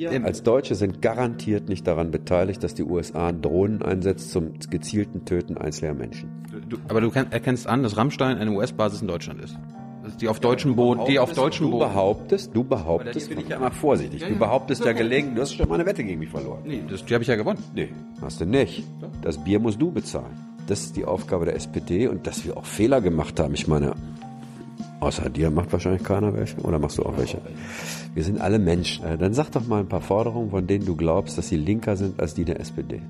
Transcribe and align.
Wir 0.00 0.24
als 0.24 0.42
Deutsche 0.42 0.74
sind 0.76 1.02
garantiert 1.02 1.68
nicht 1.68 1.86
daran 1.86 2.10
beteiligt, 2.10 2.64
dass 2.64 2.72
die 2.74 2.84
USA 2.84 3.32
Drohnen 3.32 3.82
einsetzt 3.82 4.30
zum 4.30 4.54
gezielten 4.70 5.26
Töten 5.26 5.58
einzelner 5.58 5.92
Menschen. 5.92 6.30
Du, 6.70 6.78
aber 6.88 7.02
du 7.02 7.10
erkennst 7.10 7.66
an, 7.66 7.82
dass 7.82 7.98
Rammstein 7.98 8.38
eine 8.38 8.50
US-Basis 8.52 9.02
in 9.02 9.08
Deutschland 9.08 9.42
ist. 9.42 9.58
Die 10.18 10.28
auf 10.28 10.40
deutschem 10.40 10.74
Boden, 10.74 11.04
die 11.06 11.18
auf 11.18 11.34
deutschem 11.34 11.70
Boden. 11.70 11.82
Du 11.82 11.88
behauptest, 11.88 12.56
du 12.56 12.64
behauptest, 12.64 13.28
bin 13.28 13.40
ich 13.40 13.48
ja 13.48 13.56
immer 13.56 13.70
vorsichtig. 13.70 14.24
Du 14.26 14.36
behauptest 14.36 14.82
ja 14.86 14.92
gelegen, 14.92 15.34
du 15.34 15.42
hast 15.42 15.52
schon 15.52 15.68
mal 15.68 15.74
eine 15.74 15.84
Wette 15.84 16.02
gegen 16.02 16.18
mich 16.18 16.30
verloren. 16.30 16.62
Nee, 16.64 16.82
das, 16.88 17.04
die 17.04 17.12
habe 17.12 17.22
ich 17.22 17.28
ja 17.28 17.36
gewonnen. 17.36 17.62
Nee, 17.74 17.90
hast 18.22 18.40
du 18.40 18.46
nicht. 18.46 18.82
Das 19.20 19.36
Bier 19.36 19.60
musst 19.60 19.82
du 19.82 19.92
bezahlen. 19.92 20.32
Das 20.66 20.80
ist 20.80 20.96
die 20.96 21.04
Aufgabe 21.04 21.44
der 21.44 21.56
SPD 21.56 22.08
und 22.08 22.26
dass 22.26 22.46
wir 22.46 22.56
auch 22.56 22.64
Fehler 22.64 23.02
gemacht 23.02 23.38
haben. 23.38 23.52
Ich 23.52 23.68
meine, 23.68 23.94
außer 25.00 25.28
dir 25.30 25.50
macht 25.50 25.72
wahrscheinlich 25.72 26.02
keiner 26.02 26.34
welche 26.34 26.56
oder 26.60 26.78
machst 26.78 26.98
du 26.98 27.02
auch 27.04 27.16
welche? 27.16 27.38
Wir 28.14 28.24
sind 28.24 28.40
alle 28.40 28.58
Menschen. 28.58 29.04
Äh, 29.04 29.18
dann 29.18 29.34
sag 29.34 29.50
doch 29.50 29.66
mal 29.66 29.80
ein 29.80 29.88
paar 29.88 30.00
Forderungen, 30.00 30.50
von 30.50 30.66
denen 30.66 30.84
du 30.84 30.96
glaubst, 30.96 31.38
dass 31.38 31.48
sie 31.48 31.56
linker 31.56 31.96
sind 31.96 32.20
als 32.20 32.34
die 32.34 32.44
der 32.44 32.60
SPD. 32.60 33.00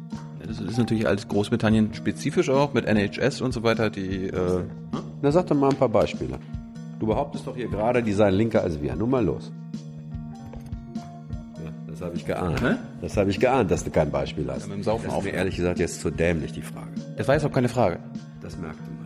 Das 0.46 0.60
ist 0.60 0.78
natürlich 0.78 1.06
alles 1.06 1.28
Großbritannien 1.28 1.94
spezifisch 1.94 2.48
auch 2.48 2.72
mit 2.72 2.86
NHS 2.86 3.40
und 3.40 3.52
so 3.52 3.62
weiter. 3.62 3.90
Die. 3.90 4.26
Äh, 4.26 4.64
Na 5.22 5.30
sag 5.30 5.46
doch 5.46 5.56
mal 5.56 5.70
ein 5.70 5.76
paar 5.76 5.88
Beispiele. 5.88 6.38
Du 6.98 7.06
behauptest 7.06 7.46
doch 7.46 7.56
hier 7.56 7.68
gerade, 7.68 8.02
die 8.02 8.12
seien 8.12 8.34
linker 8.34 8.62
als 8.62 8.80
wir. 8.80 8.94
Nun 8.96 9.10
mal 9.10 9.24
los. 9.24 9.52
Ja, 11.64 11.70
das 11.86 12.00
habe 12.02 12.16
ich 12.16 12.26
geahnt. 12.26 12.60
Hä? 12.62 12.74
Das 13.00 13.16
habe 13.16 13.30
ich 13.30 13.40
geahnt, 13.40 13.70
dass 13.70 13.84
du 13.84 13.90
kein 13.90 14.10
Beispiel 14.10 14.46
hast. 14.50 14.62
Ja, 14.62 14.66
mit 14.68 14.76
dem 14.76 14.82
Saufen 14.82 15.06
das 15.06 15.18
ist 15.18 15.24
mir 15.24 15.30
ehrlich 15.30 15.56
gesagt 15.56 15.78
jetzt 15.78 16.00
zu 16.00 16.10
dämlich, 16.10 16.52
die 16.52 16.62
Frage. 16.62 16.90
Das 17.16 17.28
war 17.28 17.34
jetzt 17.34 17.44
auch 17.44 17.52
keine 17.52 17.68
Frage. 17.68 17.98
Das 18.42 18.58
merkt 18.58 18.80
man. 18.80 18.99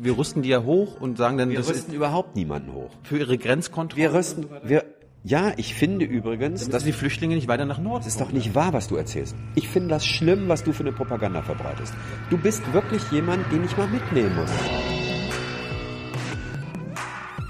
Wir 0.00 0.16
rüsten 0.16 0.42
die 0.42 0.48
ja 0.50 0.62
hoch 0.62 1.00
und 1.00 1.18
sagen 1.18 1.38
dann, 1.38 1.50
wir 1.50 1.58
rüsten 1.58 1.94
überhaupt 1.94 2.36
niemanden 2.36 2.72
hoch. 2.72 2.90
Für 3.02 3.18
ihre 3.18 3.38
Grenzkontrolle? 3.38 4.02
Wir 4.02 4.14
rüsten, 4.14 4.46
wir, 4.64 4.84
ja, 5.28 5.52
ich 5.56 5.74
finde 5.74 6.04
übrigens, 6.04 6.68
dass 6.68 6.84
die 6.84 6.92
Flüchtlinge 6.92 7.34
nicht 7.34 7.48
weiter 7.48 7.64
nach 7.64 7.80
Norden. 7.80 8.04
Das 8.04 8.06
ist 8.06 8.20
doch 8.20 8.30
nicht 8.30 8.54
wahr, 8.54 8.72
was 8.72 8.86
du 8.86 8.94
erzählst. 8.94 9.34
Ich 9.56 9.68
finde 9.68 9.88
das 9.88 10.06
schlimm, 10.06 10.48
was 10.48 10.62
du 10.62 10.72
für 10.72 10.84
eine 10.84 10.92
Propaganda 10.92 11.42
verbreitest. 11.42 11.94
Du 12.30 12.38
bist 12.38 12.62
wirklich 12.72 13.02
jemand, 13.10 13.50
den 13.50 13.64
ich 13.64 13.76
mal 13.76 13.88
mitnehmen 13.88 14.36
muss. 14.36 14.50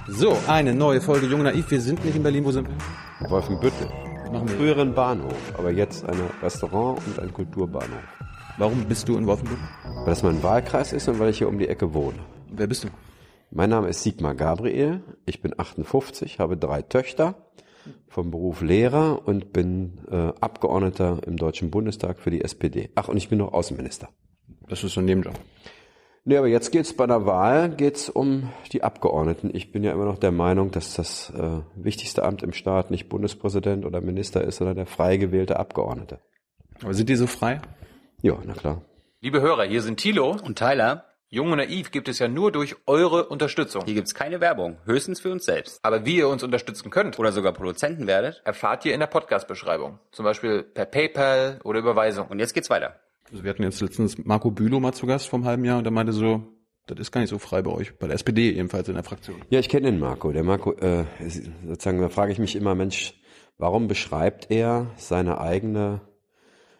So, 0.09 0.39
eine 0.47 0.75
neue 0.75 1.03
Folge 1.03 1.27
Jung 1.27 1.43
Naiv. 1.43 1.71
Wir 1.71 1.83
sind 1.83 2.03
nicht 2.03 2.17
in 2.17 2.23
Berlin, 2.23 2.47
wo 2.47 2.51
sind 2.51 2.67
wir? 2.67 3.31
Wolfenbüttel. 3.31 3.89
Machen 4.33 4.49
wir. 4.49 4.57
Früheren 4.57 4.95
Bahnhof, 4.95 5.37
aber 5.59 5.71
jetzt 5.71 6.09
ein 6.09 6.19
Restaurant 6.43 6.99
und 7.07 7.21
ein 7.21 7.31
Kulturbahnhof. 7.31 8.17
Warum 8.59 8.87
bist 8.87 9.07
du 9.07 9.19
in 9.19 9.27
Wolfenbüttel? 9.27 9.63
Weil 9.85 10.07
das 10.07 10.23
mein 10.23 10.43
Wahlkreis 10.43 10.95
ist 10.95 11.09
und 11.09 11.19
weil 11.19 11.29
ich 11.29 11.37
hier 11.39 11.49
um 11.49 11.59
die 11.59 11.69
Ecke 11.69 11.93
wohne. 11.93 12.21
Wer 12.51 12.67
bist 12.67 12.85
du? 12.85 12.89
Mein 13.51 13.69
Name 13.69 13.89
ist 13.89 14.03
Sigmar 14.03 14.35
Gabriel. 14.35 15.03
Ich 15.27 15.43
bin 15.43 15.53
58, 15.59 16.39
habe 16.39 16.57
drei 16.57 16.81
Töchter, 16.81 17.35
vom 18.09 18.31
Beruf 18.31 18.63
Lehrer 18.63 19.21
und 19.27 19.53
bin 19.53 19.99
äh, 20.11 20.33
Abgeordneter 20.41 21.21
im 21.27 21.37
Deutschen 21.37 21.71
Bundestag 21.71 22.19
für 22.19 22.31
die 22.31 22.41
SPD. 22.41 22.89
Ach, 22.95 23.09
und 23.09 23.19
ich 23.19 23.29
bin 23.29 23.39
noch 23.39 23.53
Außenminister. 23.53 24.09
Das 24.71 24.83
ist 24.83 24.95
so 24.95 25.01
ein 25.01 25.05
Nebenjob. 25.05 25.39
Nee, 26.25 26.39
aber 26.39 26.49
jetzt 26.49 26.73
geht's 26.73 26.95
bei 26.95 27.07
der 27.07 27.27
Wahl 27.27 27.69
geht's 27.69 28.09
um 28.09 28.49
die 28.73 28.83
Abgeordneten. 28.83 29.51
Ich 29.53 29.71
bin 29.71 29.85
ja 29.85 29.93
immer 29.93 30.07
noch 30.07 30.19
der 30.19 30.33
Meinung, 30.33 30.71
dass 30.71 30.95
das 30.95 31.31
äh, 31.37 31.61
wichtigste 31.75 32.25
Amt 32.25 32.43
im 32.43 32.55
Staat 32.55 32.91
nicht 32.91 33.11
Bundespräsident 33.11 33.85
oder 33.85 34.01
Minister 34.01 34.43
ist, 34.43 34.57
sondern 34.57 34.77
der 34.77 34.87
frei 34.87 35.19
gewählte 35.19 35.59
Abgeordnete. 35.59 36.21
Aber 36.83 36.95
sind 36.95 37.11
die 37.11 37.17
so 37.17 37.27
frei? 37.27 37.61
Ja, 38.23 38.39
na 38.45 38.55
klar. 38.55 38.83
Liebe 39.21 39.41
Hörer, 39.41 39.65
hier 39.65 39.83
sind 39.83 39.99
Thilo 39.99 40.37
und 40.43 40.59
Tyler. 40.59 41.05
Jung 41.29 41.51
und 41.51 41.59
Naiv 41.59 41.91
gibt 41.91 42.09
es 42.09 42.19
ja 42.19 42.29
nur 42.29 42.53
durch 42.53 42.77
eure 42.87 43.27
Unterstützung. 43.27 43.85
Hier 43.85 43.95
gibt's 43.95 44.15
keine 44.15 44.41
Werbung, 44.41 44.79
höchstens 44.85 45.21
für 45.21 45.33
uns 45.33 45.45
selbst. 45.45 45.81
Aber 45.83 46.07
wie 46.07 46.19
ihr 46.19 46.29
uns 46.29 46.43
unterstützen 46.43 46.91
könnt 46.91 47.19
oder 47.19 47.33
sogar 47.33 47.53
Produzenten 47.53 48.07
werdet, 48.07 48.43
erfahrt 48.45 48.85
ihr 48.85 48.95
in 48.95 49.01
der 49.01 49.09
Podcast-Beschreibung. 49.09 49.99
Zum 50.13 50.25
Beispiel 50.25 50.63
per 50.63 50.87
PayPal 50.87 51.61
oder 51.65 51.81
Überweisung. 51.81 52.29
Und 52.29 52.39
jetzt 52.39 52.55
geht's 52.55 52.71
weiter. 52.71 53.01
Also 53.31 53.43
wir 53.43 53.51
hatten 53.51 53.65
jetzt 53.65 53.81
letztens 53.81 54.17
Marco 54.25 54.51
Bülow 54.51 54.79
mal 54.79 54.93
zu 54.93 55.07
Gast 55.07 55.29
vom 55.29 55.45
halben 55.45 55.65
Jahr 55.65 55.79
und 55.79 55.85
der 55.85 55.93
meinte 55.93 56.13
so, 56.13 56.45
das 56.87 57.01
ist 57.01 57.11
gar 57.11 57.21
nicht 57.21 57.31
so 57.31 57.39
frei 57.39 57.63
bei 57.63 57.73
euch, 57.73 57.99
bei 57.99 58.07
der 58.07 58.15
SPD 58.15 58.51
ebenfalls 58.53 58.89
in 58.89 58.95
der 58.95 59.03
Fraktion. 59.03 59.43
Ja, 59.51 59.59
ich 59.59 59.69
kenne 59.69 59.91
den 59.91 59.99
Marco. 59.99 60.31
Der 60.31 60.45
Marco, 60.45 60.73
äh, 60.75 61.05
sozusagen, 61.67 62.01
da 62.01 62.09
frage 62.09 62.31
ich 62.31 62.39
mich 62.39 62.55
immer, 62.55 62.77
Mensch, 62.77 63.15
warum 63.59 63.89
beschreibt 63.89 64.51
er 64.51 64.93
seine 64.97 65.41
eigene 65.41 66.01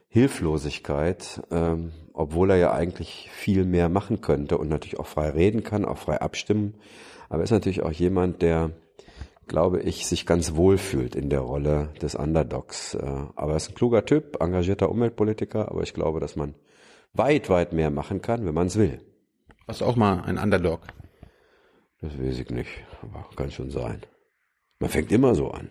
Hilflosigkeit, 0.09 1.43
ähm, 1.51 1.93
obwohl 2.13 2.51
er 2.51 2.57
ja 2.57 2.73
eigentlich 2.73 3.31
viel 3.33 3.65
mehr 3.65 3.89
machen 3.89 4.21
könnte 4.21 4.59
und 4.59 4.69
natürlich 4.69 4.99
auch 4.99 5.07
frei 5.07 5.31
reden 5.31 5.63
kann, 5.63 5.85
auch 5.85 5.99
frei 5.99 6.21
abstimmen. 6.21 6.75
Aber 7.29 7.41
er 7.41 7.45
ist 7.45 7.51
natürlich 7.51 7.83
auch 7.83 7.93
jemand, 7.93 8.43
der 8.43 8.71
glaube 9.47 9.81
ich, 9.81 10.07
sich 10.07 10.27
ganz 10.27 10.57
wohl 10.57 10.79
fühlt 10.79 11.15
in 11.15 11.31
der 11.31 11.41
Rolle 11.41 11.93
des 12.03 12.15
Underdogs. 12.15 12.95
Äh, 12.95 13.07
aber 13.37 13.53
er 13.53 13.57
ist 13.57 13.71
ein 13.71 13.75
kluger 13.75 14.05
Typ, 14.05 14.41
engagierter 14.41 14.91
Umweltpolitiker, 14.91 15.71
aber 15.71 15.83
ich 15.83 15.95
glaube, 15.95 16.21
dass 16.21 16.37
man 16.37 16.55
weit, 17.13 17.49
weit 17.49 17.73
mehr 17.73 17.91
machen 17.91 18.21
kann, 18.21 18.45
wenn 18.45 18.55
man 18.55 18.67
es 18.67 18.77
will. 18.77 19.01
Warst 19.67 19.81
du 19.81 19.85
auch 19.85 19.97
mal 19.97 20.23
ein 20.23 20.39
Underdog? 20.39 20.81
Das 22.01 22.19
weiß 22.19 22.39
ich 22.39 22.51
nicht, 22.51 22.71
aber 23.03 23.29
kann 23.37 23.51
schon 23.51 23.71
sein. 23.71 24.03
Man 24.79 24.91
fängt 24.91 25.11
immer 25.11 25.35
so 25.35 25.51
an. 25.51 25.71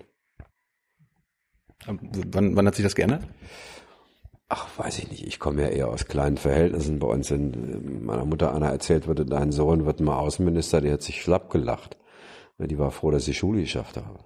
Wann, 1.86 2.56
wann 2.56 2.68
hat 2.68 2.76
sich 2.76 2.84
das 2.84 2.96
geändert? 2.96 3.28
Ach, 4.48 4.68
weiß 4.78 5.00
ich 5.00 5.10
nicht. 5.10 5.26
Ich 5.26 5.40
komme 5.40 5.64
ja 5.64 5.70
eher 5.70 5.88
aus 5.88 6.06
kleinen 6.06 6.38
Verhältnissen. 6.38 7.00
Bei 7.00 7.08
uns 7.08 7.32
in 7.32 8.06
meiner 8.06 8.26
Mutter 8.26 8.54
einer 8.54 8.70
erzählt 8.70 9.08
wurde, 9.08 9.26
dein 9.26 9.52
Sohn 9.52 9.86
wird 9.86 10.00
mal 10.02 10.18
Außenminister, 10.18 10.82
der 10.82 10.94
hat 10.94 11.02
sich 11.02 11.22
schlapp 11.22 11.50
gelacht. 11.50 11.98
Die 12.60 12.78
war 12.78 12.92
froh, 12.92 13.12
dass 13.12 13.26
sie 13.26 13.34
Schule 13.34 13.62
geschafft 13.62 13.98
habe. 13.98 14.20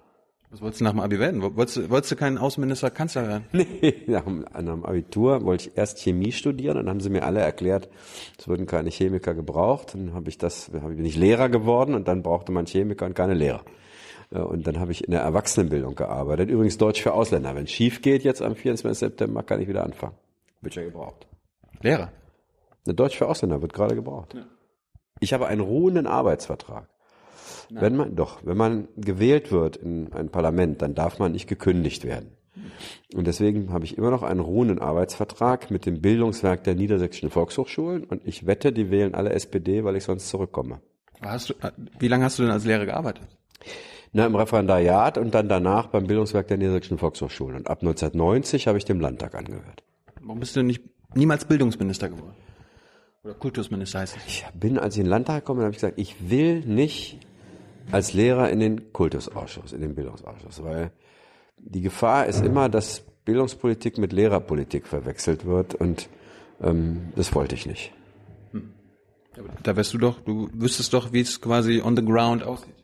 Was 0.50 0.60
wolltest 0.60 0.80
du 0.80 0.84
nach 0.84 0.92
dem 0.92 1.00
Abi 1.00 1.18
werden? 1.20 1.42
Wolltest 1.42 1.76
du, 1.76 1.90
wolltest 1.90 2.10
du 2.10 2.16
keinen 2.16 2.36
Außenminister, 2.36 2.90
Kanzler 2.90 3.28
werden? 3.28 3.44
Nee, 3.52 4.02
nach 4.08 4.24
dem, 4.24 4.40
nach 4.40 4.58
dem 4.58 4.84
Abitur 4.84 5.44
wollte 5.44 5.68
ich 5.68 5.76
erst 5.76 6.00
Chemie 6.00 6.32
studieren 6.32 6.76
und 6.76 6.86
dann 6.86 6.90
haben 6.90 7.00
sie 7.00 7.08
mir 7.08 7.24
alle 7.24 7.40
erklärt, 7.40 7.88
es 8.36 8.48
würden 8.48 8.66
keine 8.66 8.90
Chemiker 8.90 9.34
gebraucht. 9.34 9.94
Dann 9.94 10.12
habe 10.12 10.28
ich 10.28 10.38
das, 10.38 10.70
bin 10.70 11.04
ich 11.04 11.16
Lehrer 11.16 11.48
geworden 11.48 11.94
und 11.94 12.08
dann 12.08 12.22
brauchte 12.22 12.50
man 12.50 12.66
Chemiker 12.66 13.06
und 13.06 13.14
keine 13.14 13.34
Lehrer. 13.34 13.62
Und 14.30 14.66
dann 14.66 14.78
habe 14.78 14.92
ich 14.92 15.04
in 15.04 15.10
der 15.10 15.22
Erwachsenenbildung 15.22 15.96
gearbeitet. 15.96 16.50
Übrigens 16.50 16.78
Deutsch 16.78 17.02
für 17.02 17.14
Ausländer. 17.14 17.54
Wenn 17.56 17.64
es 17.64 17.72
schief 17.72 18.00
geht 18.00 18.22
jetzt 18.22 18.42
am 18.42 18.54
24. 18.54 18.98
September, 18.98 19.42
kann 19.42 19.60
ich 19.60 19.68
wieder 19.68 19.82
anfangen. 19.82 20.14
Wird 20.60 20.76
ja 20.76 20.84
gebraucht. 20.84 21.26
Lehrer? 21.80 22.12
Eine 22.86 22.94
Deutsch 22.94 23.18
für 23.18 23.26
Ausländer 23.26 23.60
wird 23.60 23.72
gerade 23.72 23.94
gebraucht. 23.94 24.34
Ja. 24.34 24.46
Ich 25.18 25.32
habe 25.32 25.48
einen 25.48 25.60
ruhenden 25.60 26.06
Arbeitsvertrag. 26.06 26.88
Nein. 27.70 27.82
Wenn 27.82 27.96
man, 27.96 28.16
doch, 28.16 28.44
wenn 28.44 28.56
man 28.56 28.88
gewählt 28.96 29.50
wird 29.50 29.76
in 29.76 30.12
ein 30.12 30.30
Parlament, 30.30 30.80
dann 30.82 30.94
darf 30.94 31.18
man 31.18 31.32
nicht 31.32 31.48
gekündigt 31.48 32.04
werden. 32.04 32.36
Und 33.14 33.26
deswegen 33.26 33.72
habe 33.72 33.84
ich 33.84 33.96
immer 33.96 34.10
noch 34.10 34.22
einen 34.22 34.40
ruhenden 34.40 34.78
Arbeitsvertrag 34.78 35.70
mit 35.70 35.86
dem 35.86 36.00
Bildungswerk 36.00 36.64
der 36.64 36.74
niedersächsischen 36.74 37.30
Volkshochschulen 37.30 38.04
und 38.04 38.26
ich 38.26 38.46
wette, 38.46 38.72
die 38.72 38.90
wählen 38.90 39.14
alle 39.14 39.30
SPD, 39.30 39.84
weil 39.84 39.96
ich 39.96 40.04
sonst 40.04 40.28
zurückkomme. 40.28 40.80
Hast 41.20 41.50
du, 41.50 41.54
wie 41.98 42.08
lange 42.08 42.24
hast 42.24 42.38
du 42.38 42.42
denn 42.42 42.52
als 42.52 42.64
Lehrer 42.64 42.86
gearbeitet? 42.86 43.26
Na, 44.12 44.26
im 44.26 44.34
Referendariat 44.34 45.18
und 45.18 45.34
dann 45.34 45.48
danach 45.48 45.86
beim 45.86 46.06
Bildungswerk 46.06 46.48
der 46.48 46.56
niedersächsischen 46.56 46.98
Volkshochschulen. 46.98 47.56
Und 47.56 47.68
ab 47.68 47.82
1990 47.82 48.66
habe 48.66 48.76
ich 48.76 48.84
dem 48.84 49.00
Landtag 49.00 49.36
angehört. 49.36 49.84
Warum 50.20 50.40
bist 50.40 50.56
du 50.56 50.62
nicht 50.62 50.82
niemals 51.14 51.44
Bildungsminister 51.44 52.08
geworden? 52.08 52.34
Oder 53.22 53.34
Kultusminister 53.34 54.00
heißt 54.00 54.16
es? 54.16 54.26
Ich 54.26 54.46
bin, 54.54 54.78
als 54.78 54.94
ich 54.94 55.00
in 55.00 55.04
den 55.04 55.10
Landtag 55.10 55.40
gekommen 55.40 55.58
bin, 55.58 55.64
habe 55.66 55.74
ich 55.74 55.80
gesagt, 55.80 55.98
ich 55.98 56.30
will 56.30 56.60
nicht 56.60 57.20
als 57.92 58.12
Lehrer 58.12 58.50
in 58.50 58.60
den 58.60 58.92
Kultusausschuss, 58.92 59.72
in 59.72 59.80
den 59.80 59.94
Bildungsausschuss, 59.94 60.62
weil 60.64 60.90
die 61.58 61.82
Gefahr 61.82 62.26
ist 62.26 62.44
immer, 62.44 62.68
dass 62.68 63.04
Bildungspolitik 63.24 63.98
mit 63.98 64.12
Lehrerpolitik 64.12 64.86
verwechselt 64.86 65.44
wird 65.44 65.74
und 65.74 66.08
ähm, 66.62 67.12
das 67.16 67.34
wollte 67.34 67.54
ich 67.54 67.66
nicht. 67.66 67.92
Hm. 68.52 68.72
Da 69.62 69.76
wärst 69.76 69.92
du 69.94 69.98
doch, 69.98 70.20
du 70.20 70.48
wüsstest 70.52 70.92
doch, 70.94 71.12
wie 71.12 71.20
es 71.20 71.40
quasi 71.40 71.82
on 71.82 71.96
the 71.96 72.04
ground 72.04 72.42
aussieht. 72.42 72.79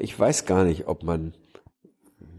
Ich 0.00 0.18
weiß 0.18 0.46
gar 0.46 0.64
nicht, 0.64 0.86
ob 0.88 1.02
man, 1.02 1.34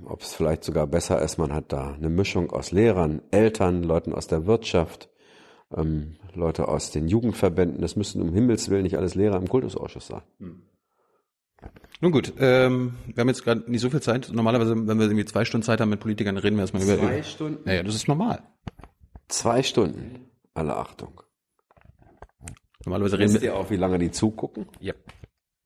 ob 0.06 0.22
es 0.22 0.34
vielleicht 0.34 0.64
sogar 0.64 0.88
besser 0.88 1.22
ist, 1.22 1.38
man 1.38 1.54
hat 1.54 1.72
da 1.72 1.94
eine 1.94 2.10
Mischung 2.10 2.52
aus 2.52 2.72
Lehrern, 2.72 3.22
Eltern, 3.32 3.84
Leuten 3.84 4.14
aus 4.14 4.28
der 4.28 4.46
Wirtschaft, 4.46 5.10
ähm, 5.76 6.18
Leute 6.34 6.68
aus 6.68 6.92
den 6.92 7.08
Jugendverbänden. 7.08 7.82
Das 7.82 7.96
müssen 7.96 8.22
um 8.22 8.34
Himmels 8.34 8.70
Willen 8.70 8.84
nicht 8.84 8.98
alles 8.98 9.16
Lehrer 9.16 9.38
im 9.38 9.48
Kultusausschuss 9.48 10.08
sein. 10.08 10.22
Hm. 10.40 10.64
Nun 12.02 12.12
gut, 12.12 12.34
ähm, 12.40 12.96
wir 13.06 13.22
haben 13.22 13.30
jetzt 13.30 13.44
gerade 13.44 13.72
nicht 13.72 13.82
so 13.82 13.90
viel 13.90 14.02
Zeit. 14.02 14.30
Normalerweise, 14.34 14.76
wenn 14.76 14.98
wir 14.98 15.06
irgendwie 15.06 15.26
zwei 15.26 15.46
Stunden 15.46 15.64
Zeit 15.64 15.80
haben 15.80 15.90
mit 15.90 16.02
Politikern, 16.02 16.38
reden 16.38 16.58
wir 16.58 16.64
erstmal 16.64 16.84
zwei 16.84 16.96
über. 16.96 17.04
Zwei 17.04 17.24
Stunden? 17.24 17.64
Naja, 17.64 17.84
das 17.84 17.96
ist 17.96 18.08
normal. 18.08 18.44
Zwei 19.30 19.64
Stunden. 19.64 20.28
Alle 20.54 20.76
Achtung. 20.76 21.22
Normalerweise 22.86 23.18
reden 23.18 23.32
Wisst 23.32 23.42
wir. 23.42 23.52
ihr 23.52 23.56
auch, 23.56 23.70
wie 23.70 23.78
lange 23.78 23.98
die 24.00 24.12
zugucken? 24.12 24.68
Ja. 24.80 24.94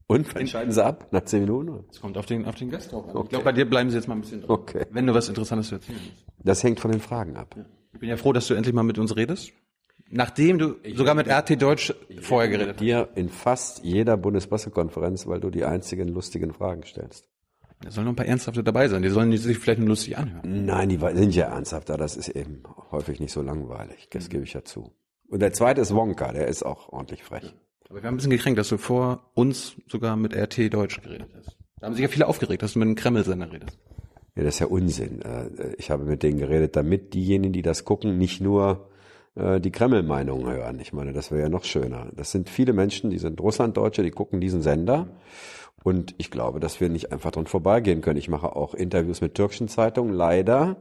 Und 0.07 0.33
entscheiden 0.35 0.71
sie 0.71 0.83
ab 0.83 1.07
nach 1.11 1.25
zehn 1.25 1.41
Minuten? 1.41 1.85
Es 1.91 1.99
kommt 1.99 2.17
auf 2.17 2.25
den, 2.25 2.45
auf 2.45 2.55
den 2.55 2.69
Gast 2.69 2.91
drauf 2.93 3.05
Okay. 3.09 3.19
Ich 3.23 3.29
glaube, 3.29 3.45
bei 3.45 3.51
dir 3.51 3.69
bleiben 3.69 3.89
sie 3.89 3.97
jetzt 3.97 4.07
mal 4.07 4.15
ein 4.15 4.21
bisschen 4.21 4.41
drin. 4.41 4.49
Okay. 4.49 4.85
Wenn 4.89 5.05
du 5.05 5.13
was 5.13 5.27
Interessantes 5.27 5.67
zu 5.67 5.75
erzählen 5.75 5.99
hast. 5.99 6.25
Das 6.39 6.63
hängt 6.63 6.79
von 6.79 6.91
den 6.91 7.01
Fragen 7.01 7.35
ab. 7.35 7.55
Ja. 7.57 7.65
Ich 7.93 7.99
bin 7.99 8.09
ja 8.09 8.17
froh, 8.17 8.31
dass 8.31 8.47
du 8.47 8.53
endlich 8.53 8.73
mal 8.73 8.83
mit 8.83 8.97
uns 8.97 9.15
redest. 9.15 9.51
Nachdem 10.09 10.57
du 10.57 10.75
ich 10.83 10.95
sogar 10.97 11.15
mit 11.15 11.27
RT 11.27 11.61
Deutsch 11.61 11.93
vorher 12.21 12.49
geredet 12.49 12.75
hast. 12.75 12.81
Dir 12.81 13.09
in 13.15 13.27
fast 13.27 13.83
jeder 13.83 14.15
Bundespressekonferenz, 14.15 15.27
weil 15.27 15.41
du 15.41 15.49
die 15.49 15.65
einzigen 15.65 16.07
lustigen 16.07 16.53
Fragen 16.53 16.83
stellst. 16.83 17.27
Da 17.81 17.91
sollen 17.91 18.05
noch 18.05 18.13
ein 18.13 18.15
paar 18.15 18.25
Ernsthafte 18.25 18.63
dabei 18.63 18.87
sein. 18.87 19.01
Die 19.01 19.09
sollen 19.09 19.35
sich 19.35 19.59
vielleicht 19.59 19.79
nur 19.79 19.89
lustig 19.89 20.17
anhören. 20.17 20.65
Nein, 20.65 20.89
die 20.89 20.97
sind 20.97 21.35
ja 21.35 21.47
ernsthafter. 21.47 21.97
Das 21.97 22.15
ist 22.15 22.29
eben 22.29 22.63
häufig 22.91 23.19
nicht 23.19 23.31
so 23.31 23.41
langweilig. 23.41 24.07
Das 24.11 24.29
gebe 24.29 24.43
ich 24.43 24.53
ja 24.53 24.63
zu. 24.63 24.93
Und 25.27 25.41
der 25.41 25.53
zweite 25.53 25.81
ist 25.81 25.93
Wonka. 25.93 26.31
Der 26.31 26.47
ist 26.47 26.63
auch 26.63 26.89
ordentlich 26.89 27.23
frech. 27.23 27.53
Aber 27.89 28.01
wir 28.01 28.07
haben 28.07 28.15
ein 28.15 28.17
bisschen 28.17 28.31
gekränkt, 28.31 28.59
dass 28.59 28.69
du 28.69 28.77
vor 28.77 29.29
uns 29.33 29.75
sogar 29.89 30.15
mit 30.15 30.35
RT 30.35 30.73
Deutsch 30.73 31.01
geredet 31.01 31.29
hast. 31.37 31.55
Da 31.79 31.87
haben 31.87 31.93
sich 31.93 32.01
ja 32.01 32.09
viele 32.09 32.27
aufgeregt, 32.27 32.61
dass 32.63 32.73
du 32.73 32.79
mit 32.79 32.87
einem 32.87 32.95
Kreml-Sender 32.95 33.51
redest. 33.51 33.77
Ja, 34.35 34.43
das 34.43 34.55
ist 34.55 34.59
ja 34.59 34.67
Unsinn. 34.67 35.21
Äh, 35.21 35.75
Ich 35.77 35.89
habe 35.89 36.03
mit 36.03 36.23
denen 36.23 36.37
geredet, 36.37 36.75
damit 36.75 37.13
diejenigen, 37.13 37.53
die 37.53 37.61
das 37.61 37.85
gucken, 37.85 38.17
nicht 38.17 38.41
nur 38.41 38.89
äh, 39.35 39.59
die 39.59 39.71
Kreml-Meinung 39.71 40.49
hören. 40.49 40.79
Ich 40.79 40.91
meine, 40.93 41.13
das 41.13 41.31
wäre 41.31 41.41
ja 41.43 41.49
noch 41.49 41.63
schöner. 41.63 42.11
Das 42.15 42.31
sind 42.31 42.49
viele 42.49 42.73
Menschen, 42.73 43.09
die 43.09 43.19
sind 43.19 43.39
Russlanddeutsche, 43.39 44.03
die 44.03 44.11
gucken 44.11 44.41
diesen 44.41 44.61
Sender. 44.61 45.07
Und 45.83 46.13
ich 46.17 46.31
glaube, 46.31 46.59
dass 46.59 46.81
wir 46.81 46.89
nicht 46.89 47.11
einfach 47.11 47.31
dran 47.31 47.47
vorbeigehen 47.47 48.01
können. 48.01 48.19
Ich 48.19 48.29
mache 48.29 48.55
auch 48.55 48.73
Interviews 48.73 49.21
mit 49.21 49.35
türkischen 49.35 49.69
Zeitungen. 49.69 50.13
Leider 50.13 50.75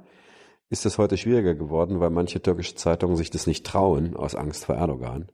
ist 0.68 0.84
es 0.84 0.98
heute 0.98 1.16
schwieriger 1.16 1.54
geworden, 1.54 2.00
weil 2.00 2.10
manche 2.10 2.42
türkische 2.42 2.74
Zeitungen 2.74 3.16
sich 3.16 3.30
das 3.30 3.46
nicht 3.46 3.64
trauen, 3.64 4.16
aus 4.16 4.34
Angst 4.34 4.64
vor 4.64 4.74
Erdogan. 4.74 5.28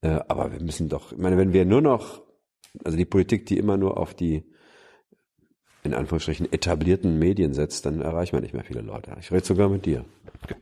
Äh, 0.00 0.20
aber 0.28 0.52
wir 0.52 0.60
müssen 0.62 0.88
doch, 0.88 1.12
ich 1.12 1.18
meine, 1.18 1.36
wenn 1.36 1.52
wir 1.52 1.64
nur 1.64 1.80
noch, 1.80 2.22
also 2.84 2.96
die 2.96 3.04
Politik, 3.04 3.46
die 3.46 3.58
immer 3.58 3.76
nur 3.76 3.98
auf 3.98 4.14
die 4.14 4.44
in 5.84 5.94
Anführungsstrichen 5.94 6.52
etablierten 6.52 7.18
Medien 7.18 7.54
setzt, 7.54 7.86
dann 7.86 8.00
erreicht 8.00 8.32
man 8.32 8.42
nicht 8.42 8.52
mehr 8.52 8.64
viele 8.64 8.80
Leute. 8.80 9.16
Ich 9.20 9.30
rede 9.30 9.44
sogar 9.44 9.68
mit 9.68 9.86
dir. 9.86 10.04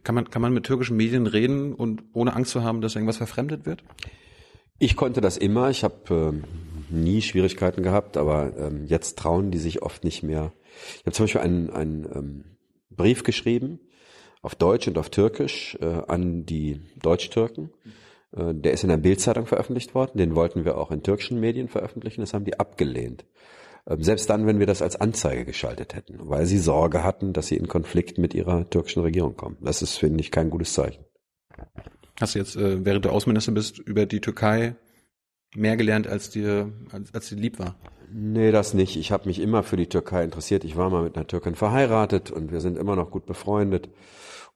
Kann 0.05 0.15
man, 0.15 0.31
kann 0.31 0.43
man 0.43 0.53
mit 0.53 0.65
türkischen 0.65 0.97
Medien 0.97 1.27
reden 1.27 1.75
und 1.75 2.03
ohne 2.13 2.35
Angst 2.35 2.53
zu 2.53 2.63
haben, 2.63 2.81
dass 2.81 2.95
irgendwas 2.95 3.17
verfremdet 3.17 3.67
wird? 3.67 3.83
Ich 4.79 4.95
konnte 4.95 5.21
das 5.21 5.37
immer. 5.37 5.71
Ich 5.71 5.85
habe 5.85 5.95
ähm, 6.11 6.45
nie 6.91 7.23
Schwierigkeiten 7.23 7.83
gehabt, 7.83 8.17
aber 8.17 8.57
ähm, 8.57 8.85
jetzt 8.87 9.19
trauen 9.19 9.51
die 9.51 9.59
sich 9.59 9.83
oft 9.83 10.05
nicht 10.05 10.23
mehr. 10.23 10.53
Ich 10.99 11.07
habe 11.07 11.13
zum 11.13 11.25
Beispiel 11.25 11.41
einen, 11.41 11.71
einen 11.71 12.05
ähm, 12.15 12.45
Brief 12.91 13.25
geschrieben 13.25 13.81
auf 14.43 14.55
Deutsch 14.55 14.87
und 14.87 14.99
auf 14.99 15.11
Türkisch 15.11 15.77
äh, 15.81 16.03
an 16.07 16.45
die 16.47 16.83
Deutsch-Türken. 17.03 17.71
Äh, 17.85 17.89
der 18.33 18.73
ist 18.73 18.83
in 18.83 18.89
der 18.89 18.97
Bildzeitung 18.97 19.47
veröffentlicht 19.47 19.95
worden. 19.95 20.19
Den 20.19 20.35
wollten 20.35 20.65
wir 20.65 20.77
auch 20.79 20.91
in 20.91 21.03
türkischen 21.03 21.41
Medien 21.41 21.69
veröffentlichen. 21.69 22.21
Das 22.21 22.35
haben 22.35 22.45
die 22.45 22.59
abgelehnt. 22.59 23.25
Ähm, 23.89 24.03
Selbst 24.03 24.29
dann, 24.29 24.47
wenn 24.47 24.59
wir 24.59 24.67
das 24.67 24.83
als 24.83 24.97
Anzeige 24.97 25.45
geschaltet 25.45 25.95
hätten, 25.95 26.19
weil 26.19 26.47
sie 26.47 26.59
Sorge 26.59 27.05
hatten, 27.05 27.33
dass 27.33 27.47
sie 27.47 27.57
in 27.57 27.69
Konflikt 27.69 28.19
mit 28.19 28.35
ihrer 28.35 28.69
türkischen 28.69 29.01
Regierung 29.03 29.37
kommen. 29.37 29.57
Das 29.61 29.83
ist, 29.83 29.97
finde 29.97 30.21
ich, 30.21 30.31
kein 30.31 30.51
gutes 30.51 30.73
Zeichen. 30.73 31.05
Hast 32.21 32.35
du 32.35 32.39
jetzt, 32.39 32.57
äh, 32.57 32.85
während 32.85 33.05
du 33.05 33.11
Außenminister 33.11 33.53
bist, 33.53 33.79
über 33.79 34.07
die 34.07 34.21
Türkei 34.21 34.77
mehr 35.55 35.77
gelernt, 35.77 36.07
als 36.07 36.31
dir, 36.31 36.73
als, 36.91 37.15
als 37.15 37.29
dir 37.29 37.37
lieb 37.37 37.59
war? 37.59 37.77
Nee, 38.13 38.51
das 38.51 38.75
nicht. 38.75 38.97
Ich 38.97 39.13
habe 39.13 39.27
mich 39.27 39.41
immer 39.41 39.63
für 39.63 39.77
die 39.77 39.89
Türkei 39.89 40.25
interessiert. 40.25 40.65
Ich 40.65 40.77
war 40.77 40.91
mal 40.91 41.03
mit 41.03 41.17
einer 41.17 41.27
Türkin 41.27 41.55
verheiratet 41.55 42.31
und 42.31 42.53
wir 42.53 42.61
sind 42.61 42.79
immer 42.79 42.97
noch 42.97 43.11
gut 43.11 43.27
befreundet 43.27 43.89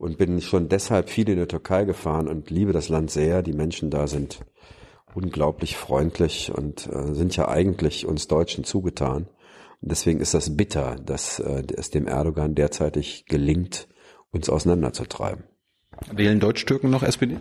und 0.00 0.16
bin 0.16 0.40
schon 0.40 0.70
deshalb 0.70 1.10
viel 1.10 1.28
in 1.28 1.36
der 1.36 1.46
Türkei 1.46 1.84
gefahren 1.84 2.26
und 2.26 2.48
liebe 2.48 2.72
das 2.72 2.88
Land 2.88 3.10
sehr. 3.10 3.42
Die 3.42 3.52
Menschen 3.52 3.90
da 3.90 4.06
sind 4.06 4.40
unglaublich 5.14 5.76
freundlich 5.76 6.50
und 6.50 6.86
äh, 6.86 7.12
sind 7.12 7.36
ja 7.36 7.48
eigentlich 7.48 8.06
uns 8.06 8.26
Deutschen 8.26 8.64
zugetan. 8.64 9.28
Und 9.82 9.90
deswegen 9.90 10.20
ist 10.20 10.32
das 10.32 10.56
bitter, 10.56 10.96
dass 10.96 11.38
äh, 11.38 11.64
es 11.76 11.90
dem 11.90 12.06
Erdogan 12.06 12.54
derzeitig 12.54 13.26
gelingt, 13.26 13.88
uns 14.30 14.48
auseinanderzutreiben. 14.48 15.44
Wählen 16.10 16.40
Deutsch-Türken 16.40 16.88
noch 16.88 17.02
SPD? 17.02 17.38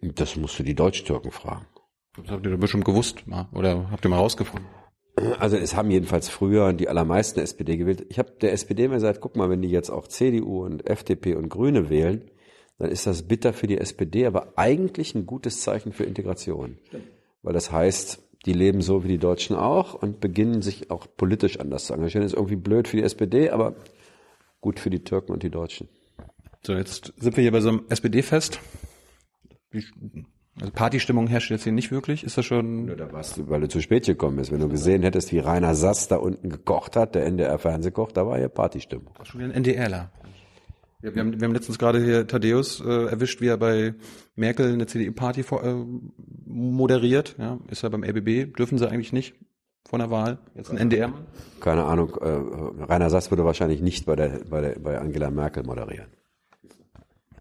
Das 0.00 0.36
musst 0.36 0.58
du 0.58 0.62
die 0.62 0.74
Deutsch-Türken 0.74 1.32
fragen. 1.32 1.66
Das 2.16 2.30
habt 2.30 2.46
ihr 2.46 2.52
doch 2.52 2.60
bestimmt 2.60 2.86
gewusst, 2.86 3.24
oder 3.52 3.90
habt 3.90 4.06
ihr 4.06 4.08
mal 4.08 4.16
rausgefunden? 4.16 4.66
Also 5.38 5.56
es 5.56 5.76
haben 5.76 5.90
jedenfalls 5.90 6.28
früher 6.28 6.72
die 6.72 6.88
allermeisten 6.88 7.40
SPD 7.40 7.76
gewählt. 7.76 8.06
Ich 8.08 8.18
habe 8.18 8.32
der 8.40 8.52
SPD 8.52 8.84
immer 8.84 8.94
gesagt, 8.94 9.20
guck 9.20 9.36
mal, 9.36 9.50
wenn 9.50 9.60
die 9.60 9.68
jetzt 9.70 9.90
auch 9.90 10.08
CDU 10.08 10.64
und 10.64 10.88
FDP 10.88 11.34
und 11.34 11.50
Grüne 11.50 11.90
wählen, 11.90 12.30
dann 12.78 12.90
ist 12.90 13.06
das 13.06 13.22
bitter 13.24 13.52
für 13.52 13.66
die 13.66 13.78
SPD, 13.78 14.26
aber 14.26 14.54
eigentlich 14.56 15.14
ein 15.14 15.26
gutes 15.26 15.60
Zeichen 15.60 15.92
für 15.92 16.04
Integration. 16.04 16.78
Weil 17.42 17.52
das 17.52 17.70
heißt, 17.70 18.22
die 18.46 18.54
leben 18.54 18.80
so 18.80 19.04
wie 19.04 19.08
die 19.08 19.18
Deutschen 19.18 19.54
auch 19.54 19.94
und 19.94 20.20
beginnen 20.20 20.62
sich 20.62 20.90
auch 20.90 21.06
politisch 21.16 21.60
anders 21.60 21.86
zu 21.86 21.94
engagieren. 21.94 22.26
ist 22.26 22.34
irgendwie 22.34 22.56
blöd 22.56 22.88
für 22.88 22.96
die 22.96 23.02
SPD, 23.04 23.50
aber 23.50 23.74
gut 24.60 24.80
für 24.80 24.90
die 24.90 25.04
Türken 25.04 25.32
und 25.32 25.42
die 25.42 25.50
Deutschen. 25.50 25.88
So, 26.66 26.72
jetzt 26.72 27.12
sind 27.18 27.36
wir 27.36 27.42
hier 27.42 27.52
bei 27.52 27.60
so 27.60 27.68
einem 27.68 27.84
SPD-Fest. 27.88 28.60
Wie- 29.70 29.84
Also 30.60 30.70
Partystimmung 30.72 31.28
herrscht 31.28 31.50
jetzt 31.50 31.64
hier 31.64 31.72
nicht 31.72 31.90
wirklich. 31.90 32.24
Ist 32.24 32.36
das 32.36 32.44
schon? 32.44 32.86
Da 32.86 33.10
warst 33.12 33.38
du, 33.38 33.48
weil 33.48 33.62
du 33.62 33.68
zu 33.68 33.80
spät 33.80 34.04
gekommen 34.04 34.36
bist. 34.36 34.52
Wenn 34.52 34.60
du 34.60 34.68
gesehen 34.68 35.02
hättest, 35.02 35.32
wie 35.32 35.38
Rainer 35.38 35.74
Sass 35.74 36.08
da 36.08 36.16
unten 36.16 36.50
gekocht 36.50 36.94
hat, 36.94 37.14
der 37.14 37.24
NDR-Fernsehkoch, 37.26 38.12
da 38.12 38.26
war 38.26 38.38
ja 38.38 38.48
Partystimmung. 38.48 39.14
Schon 39.22 39.40
wieder 39.40 39.50
ein 39.50 39.56
NDRler. 39.56 40.10
Ja, 41.00 41.14
wir, 41.14 41.20
haben, 41.20 41.40
wir 41.40 41.48
haben 41.48 41.54
letztens 41.54 41.78
gerade 41.78 42.04
hier 42.04 42.26
Thaddeus 42.26 42.80
äh, 42.80 43.06
erwischt, 43.06 43.40
wie 43.40 43.48
er 43.48 43.56
bei 43.56 43.94
Merkel 44.36 44.72
eine 44.72 44.86
CDU-Party 44.86 45.40
äh, 45.40 45.74
moderiert. 46.46 47.34
Ja, 47.38 47.58
ist 47.70 47.82
er 47.82 47.90
beim 47.90 48.04
RBB. 48.04 48.56
Dürfen 48.56 48.78
sie 48.78 48.88
eigentlich 48.88 49.12
nicht 49.12 49.34
vor 49.88 49.98
einer 49.98 50.10
Wahl. 50.10 50.38
Jetzt 50.54 50.70
ein 50.70 50.76
NDR. 50.76 51.12
Keine 51.60 51.84
Ahnung, 51.84 52.14
äh, 52.20 52.84
Rainer 52.84 53.10
Sass 53.10 53.30
würde 53.30 53.44
wahrscheinlich 53.44 53.80
nicht 53.80 54.06
bei 54.06 54.16
der, 54.16 54.42
bei 54.48 54.60
der, 54.60 54.78
bei 54.78 54.98
Angela 54.98 55.30
Merkel 55.30 55.64
moderieren. 55.64 56.06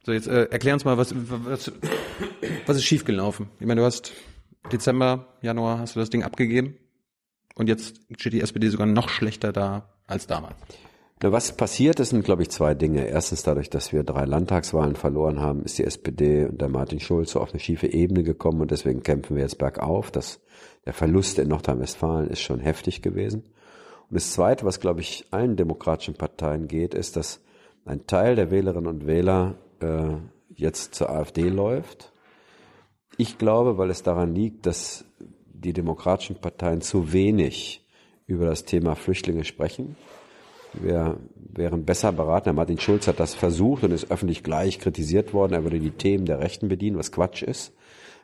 So, 0.03 0.13
jetzt 0.13 0.27
äh, 0.27 0.45
erklär 0.45 0.73
uns 0.73 0.83
mal, 0.83 0.97
was, 0.97 1.13
was, 1.15 1.71
was 2.65 2.77
ist 2.77 2.85
schiefgelaufen? 2.85 3.49
Ich 3.59 3.67
meine, 3.67 3.81
du 3.81 3.85
hast 3.85 4.13
Dezember, 4.71 5.27
Januar 5.41 5.79
hast 5.79 5.95
du 5.95 5.99
das 5.99 6.09
Ding 6.09 6.23
abgegeben 6.23 6.75
und 7.55 7.67
jetzt 7.67 7.99
steht 8.17 8.33
die 8.33 8.41
SPD 8.41 8.69
sogar 8.69 8.87
noch 8.87 9.09
schlechter 9.09 9.51
da 9.51 9.89
als 10.07 10.25
damals. 10.25 10.55
Na, 11.21 11.31
was 11.31 11.55
passiert 11.55 11.99
ist, 11.99 12.09
sind, 12.09 12.25
glaube 12.25 12.41
ich, 12.41 12.49
zwei 12.49 12.73
Dinge. 12.73 13.05
Erstens, 13.05 13.43
dadurch, 13.43 13.69
dass 13.69 13.93
wir 13.93 14.03
drei 14.03 14.25
Landtagswahlen 14.25 14.95
verloren 14.95 15.39
haben, 15.39 15.63
ist 15.63 15.77
die 15.77 15.83
SPD 15.83 16.45
und 16.45 16.59
der 16.59 16.69
Martin 16.69 16.99
Schulz 16.99 17.33
so 17.33 17.39
auf 17.39 17.51
eine 17.51 17.59
schiefe 17.59 17.85
Ebene 17.85 18.23
gekommen 18.23 18.61
und 18.61 18.71
deswegen 18.71 19.03
kämpfen 19.03 19.35
wir 19.35 19.43
jetzt 19.43 19.59
bergauf. 19.59 20.09
Das, 20.09 20.39
der 20.85 20.93
Verlust 20.93 21.37
in 21.37 21.49
Nordrhein-Westfalen 21.49 22.27
ist 22.31 22.41
schon 22.41 22.59
heftig 22.59 23.03
gewesen. 23.03 23.43
Und 24.09 24.15
das 24.15 24.31
Zweite, 24.31 24.65
was, 24.65 24.79
glaube 24.79 25.01
ich, 25.01 25.27
allen 25.29 25.57
demokratischen 25.57 26.15
Parteien 26.15 26.67
geht, 26.67 26.95
ist, 26.95 27.15
dass 27.17 27.39
ein 27.85 28.07
Teil 28.07 28.35
der 28.35 28.49
Wählerinnen 28.49 28.87
und 28.87 29.05
Wähler 29.05 29.59
äh, 29.81 30.17
jetzt 30.55 30.95
zur 30.95 31.09
AfD 31.09 31.49
läuft. 31.49 32.11
Ich 33.17 33.37
glaube, 33.37 33.77
weil 33.77 33.89
es 33.89 34.03
daran 34.03 34.33
liegt, 34.33 34.65
dass 34.65 35.05
die 35.53 35.73
demokratischen 35.73 36.37
Parteien 36.37 36.81
zu 36.81 37.13
wenig 37.13 37.85
über 38.25 38.45
das 38.45 38.65
Thema 38.65 38.95
Flüchtlinge 38.95 39.43
sprechen. 39.43 39.95
Wir 40.73 41.17
wären 41.35 41.85
besser 41.85 42.11
beraten. 42.11 42.45
Herr 42.45 42.53
Martin 42.53 42.79
Schulz 42.79 43.07
hat 43.07 43.19
das 43.19 43.33
versucht 43.33 43.83
und 43.83 43.91
ist 43.91 44.09
öffentlich 44.09 44.41
gleich 44.41 44.79
kritisiert 44.79 45.33
worden. 45.33 45.53
Er 45.53 45.63
würde 45.63 45.79
die 45.79 45.91
Themen 45.91 46.25
der 46.25 46.39
Rechten 46.39 46.69
bedienen, 46.69 46.97
was 46.97 47.11
Quatsch 47.11 47.43
ist. 47.43 47.73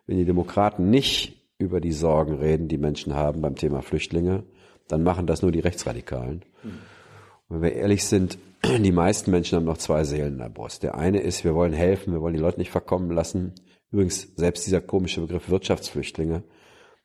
Wenn 0.05 0.17
die 0.17 0.25
Demokraten 0.25 0.89
nicht 0.89 1.43
über 1.57 1.81
die 1.81 1.91
Sorgen 1.91 2.35
reden, 2.35 2.69
die 2.69 2.77
Menschen 2.77 3.15
haben 3.15 3.41
beim 3.41 3.55
Thema 3.55 3.81
Flüchtlinge, 3.81 4.43
dann 4.87 5.03
machen 5.03 5.27
das 5.27 5.41
nur 5.41 5.51
die 5.51 5.59
Rechtsradikalen. 5.59 6.43
Und 7.49 7.55
wenn 7.55 7.61
wir 7.61 7.73
ehrlich 7.73 8.05
sind, 8.05 8.37
die 8.79 8.91
meisten 8.91 9.31
Menschen 9.31 9.55
haben 9.55 9.65
noch 9.65 9.77
zwei 9.77 10.03
Seelen 10.03 10.33
in 10.33 10.39
der 10.39 10.49
Brust. 10.49 10.83
Der 10.83 10.95
eine 10.95 11.19
ist, 11.19 11.43
wir 11.43 11.55
wollen 11.55 11.73
helfen, 11.73 12.13
wir 12.13 12.21
wollen 12.21 12.33
die 12.33 12.39
Leute 12.39 12.59
nicht 12.59 12.71
verkommen 12.71 13.11
lassen. 13.11 13.53
Übrigens, 13.91 14.33
selbst 14.35 14.65
dieser 14.65 14.81
komische 14.81 15.21
Begriff 15.21 15.49
Wirtschaftsflüchtlinge, 15.49 16.43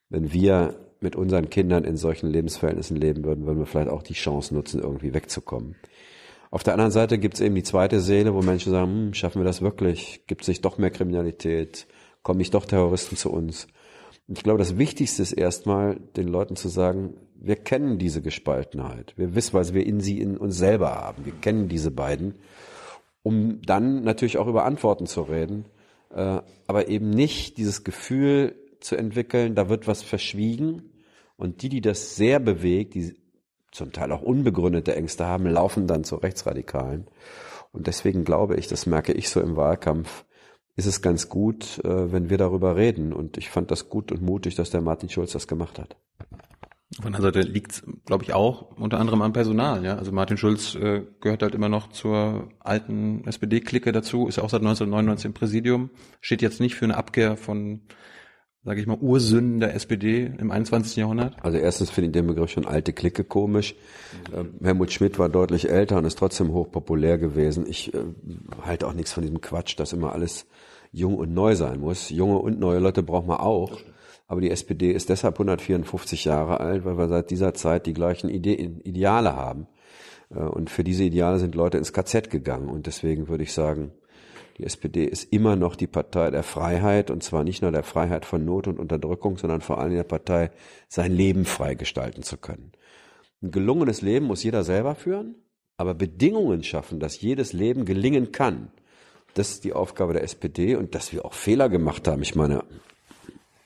wenn 0.08 0.32
wir 0.32 0.74
mit 1.00 1.16
unseren 1.16 1.50
Kindern 1.50 1.84
in 1.84 1.96
solchen 1.96 2.28
Lebensverhältnissen 2.28 2.96
leben 2.96 3.24
würden, 3.24 3.46
würden 3.46 3.58
wir 3.58 3.66
vielleicht 3.66 3.90
auch 3.90 4.02
die 4.02 4.14
Chance 4.14 4.54
nutzen, 4.54 4.80
irgendwie 4.80 5.14
wegzukommen. 5.14 5.76
Auf 6.50 6.62
der 6.62 6.74
anderen 6.74 6.92
Seite 6.92 7.18
gibt 7.18 7.34
es 7.34 7.40
eben 7.40 7.54
die 7.54 7.62
zweite 7.62 8.00
Seele, 8.00 8.34
wo 8.34 8.42
Menschen 8.42 8.72
sagen, 8.72 8.90
hm, 8.92 9.14
schaffen 9.14 9.40
wir 9.40 9.46
das 9.46 9.62
wirklich? 9.62 10.24
Gibt 10.26 10.42
es 10.42 10.48
nicht 10.48 10.64
doch 10.64 10.78
mehr 10.78 10.90
Kriminalität? 10.90 11.86
Kommen 12.22 12.38
nicht 12.38 12.54
doch 12.54 12.66
Terroristen 12.66 13.16
zu 13.16 13.32
uns? 13.32 13.68
Und 14.28 14.38
ich 14.38 14.44
glaube, 14.44 14.58
das 14.58 14.78
Wichtigste 14.78 15.22
ist 15.22 15.32
erstmal, 15.32 15.96
den 16.16 16.28
Leuten 16.28 16.54
zu 16.56 16.68
sagen, 16.68 17.14
wir 17.44 17.56
kennen 17.56 17.98
diese 17.98 18.22
Gespaltenheit. 18.22 19.14
Wir 19.16 19.34
wissen, 19.34 19.54
weil 19.54 19.74
wir 19.74 19.84
in 19.84 20.00
sie 20.00 20.20
in 20.20 20.36
uns 20.36 20.56
selber 20.56 20.94
haben. 20.94 21.24
Wir 21.24 21.32
kennen 21.32 21.68
diese 21.68 21.90
beiden, 21.90 22.36
um 23.22 23.60
dann 23.62 24.04
natürlich 24.04 24.38
auch 24.38 24.46
über 24.46 24.64
Antworten 24.64 25.06
zu 25.06 25.22
reden, 25.22 25.64
äh, 26.10 26.40
aber 26.66 26.88
eben 26.88 27.10
nicht 27.10 27.56
dieses 27.58 27.82
Gefühl 27.82 28.54
zu 28.80 28.96
entwickeln, 28.96 29.54
da 29.54 29.68
wird 29.68 29.88
was 29.88 30.02
verschwiegen 30.02 30.90
und 31.36 31.62
die, 31.62 31.68
die 31.68 31.80
das 31.80 32.16
sehr 32.16 32.38
bewegt, 32.38 32.94
die 32.94 33.16
zum 33.72 33.90
Teil 33.90 34.12
auch 34.12 34.22
unbegründete 34.22 34.94
Ängste 34.94 35.26
haben, 35.26 35.46
laufen 35.46 35.86
dann 35.86 36.04
zu 36.04 36.16
Rechtsradikalen. 36.16 37.08
Und 37.72 37.86
deswegen 37.86 38.24
glaube 38.24 38.56
ich, 38.56 38.68
das 38.68 38.86
merke 38.86 39.12
ich 39.12 39.30
so 39.30 39.40
im 39.40 39.56
Wahlkampf, 39.56 40.24
ist 40.76 40.86
es 40.86 41.02
ganz 41.02 41.28
gut, 41.28 41.80
äh, 41.84 42.12
wenn 42.12 42.30
wir 42.30 42.38
darüber 42.38 42.76
reden. 42.76 43.12
Und 43.12 43.36
ich 43.36 43.50
fand 43.50 43.70
das 43.70 43.88
gut 43.88 44.12
und 44.12 44.22
mutig, 44.22 44.54
dass 44.54 44.70
der 44.70 44.80
Martin 44.80 45.08
Schulz 45.08 45.32
das 45.32 45.48
gemacht 45.48 45.78
hat. 45.78 45.96
Von 47.00 47.12
der 47.12 47.22
Seite 47.22 47.40
liegt 47.40 47.82
glaube 48.04 48.24
ich, 48.24 48.34
auch 48.34 48.76
unter 48.76 49.00
anderem 49.00 49.22
am 49.22 49.32
Personal. 49.32 49.84
Ja, 49.84 49.96
also 49.96 50.12
Martin 50.12 50.36
Schulz 50.36 50.74
äh, 50.74 51.02
gehört 51.20 51.42
halt 51.42 51.54
immer 51.54 51.68
noch 51.68 51.90
zur 51.90 52.50
alten 52.60 53.24
SPD-Clique 53.24 53.92
dazu, 53.92 54.28
ist 54.28 54.36
ja 54.36 54.42
auch 54.42 54.50
seit 54.50 54.60
1999 54.60 55.26
im 55.26 55.32
Präsidium, 55.32 55.90
steht 56.20 56.42
jetzt 56.42 56.60
nicht 56.60 56.74
für 56.74 56.84
eine 56.84 56.96
Abkehr 56.96 57.36
von 57.36 57.82
sage 58.64 58.80
ich 58.80 58.86
mal, 58.86 58.98
Ursünden 58.98 59.58
der 59.58 59.74
SPD 59.74 60.30
im 60.38 60.50
21. 60.52 60.96
Jahrhundert? 60.96 61.34
Also 61.42 61.58
erstens 61.58 61.90
finde 61.90 62.08
ich 62.08 62.12
den 62.12 62.28
Begriff 62.28 62.50
schon 62.50 62.64
alte 62.64 62.92
Clique 62.92 63.24
komisch. 63.24 63.74
Ähm, 64.32 64.54
Helmut 64.62 64.92
Schmidt 64.92 65.18
war 65.18 65.28
deutlich 65.28 65.68
älter 65.68 65.98
und 65.98 66.04
ist 66.04 66.18
trotzdem 66.18 66.52
hochpopulär 66.52 67.18
gewesen. 67.18 67.66
Ich 67.66 67.92
äh, 67.92 67.98
halte 68.64 68.86
auch 68.86 68.92
nichts 68.92 69.12
von 69.12 69.22
diesem 69.22 69.40
Quatsch, 69.40 69.78
dass 69.78 69.92
immer 69.92 70.12
alles 70.12 70.46
jung 70.92 71.16
und 71.16 71.34
neu 71.34 71.56
sein 71.56 71.80
muss. 71.80 72.10
Junge 72.10 72.38
und 72.38 72.60
neue 72.60 72.78
Leute 72.78 73.02
braucht 73.02 73.26
man 73.26 73.38
auch. 73.38 73.80
Aber 74.32 74.40
die 74.40 74.50
SPD 74.50 74.92
ist 74.92 75.10
deshalb 75.10 75.34
154 75.34 76.24
Jahre 76.24 76.60
alt, 76.60 76.86
weil 76.86 76.96
wir 76.96 77.06
seit 77.06 77.28
dieser 77.28 77.52
Zeit 77.52 77.84
die 77.84 77.92
gleichen 77.92 78.30
Ide 78.30 78.54
Ideale 78.54 79.36
haben. 79.36 79.66
Äh, 80.30 80.38
und 80.38 80.70
für 80.70 80.82
diese 80.82 81.04
Ideale 81.04 81.38
sind 81.38 81.54
Leute 81.54 81.76
ins 81.76 81.92
KZ 81.92 82.30
gegangen. 82.30 82.70
Und 82.70 82.86
deswegen 82.86 83.28
würde 83.28 83.42
ich 83.42 83.52
sagen, 83.52 83.92
die 84.56 84.64
SPD 84.64 85.04
ist 85.04 85.30
immer 85.34 85.54
noch 85.54 85.76
die 85.76 85.86
Partei 85.86 86.30
der 86.30 86.44
Freiheit 86.44 87.10
und 87.10 87.22
zwar 87.22 87.44
nicht 87.44 87.60
nur 87.60 87.72
der 87.72 87.82
Freiheit 87.82 88.24
von 88.24 88.42
Not 88.42 88.68
und 88.68 88.78
Unterdrückung, 88.78 89.36
sondern 89.36 89.60
vor 89.60 89.78
allem 89.78 89.92
der 89.92 90.04
Partei, 90.04 90.50
sein 90.88 91.12
Leben 91.12 91.44
frei 91.44 91.74
gestalten 91.74 92.22
zu 92.22 92.38
können. 92.38 92.72
Ein 93.42 93.50
gelungenes 93.50 94.00
Leben 94.00 94.24
muss 94.24 94.42
jeder 94.42 94.64
selber 94.64 94.94
führen, 94.94 95.34
aber 95.76 95.92
Bedingungen 95.92 96.62
schaffen, 96.62 97.00
dass 97.00 97.20
jedes 97.20 97.52
Leben 97.52 97.84
gelingen 97.84 98.32
kann. 98.32 98.72
Das 99.34 99.50
ist 99.50 99.64
die 99.64 99.74
Aufgabe 99.74 100.14
der 100.14 100.22
SPD 100.22 100.74
und 100.74 100.94
dass 100.94 101.12
wir 101.12 101.26
auch 101.26 101.34
Fehler 101.34 101.68
gemacht 101.68 102.08
haben. 102.08 102.22
Ich 102.22 102.34
meine, 102.34 102.64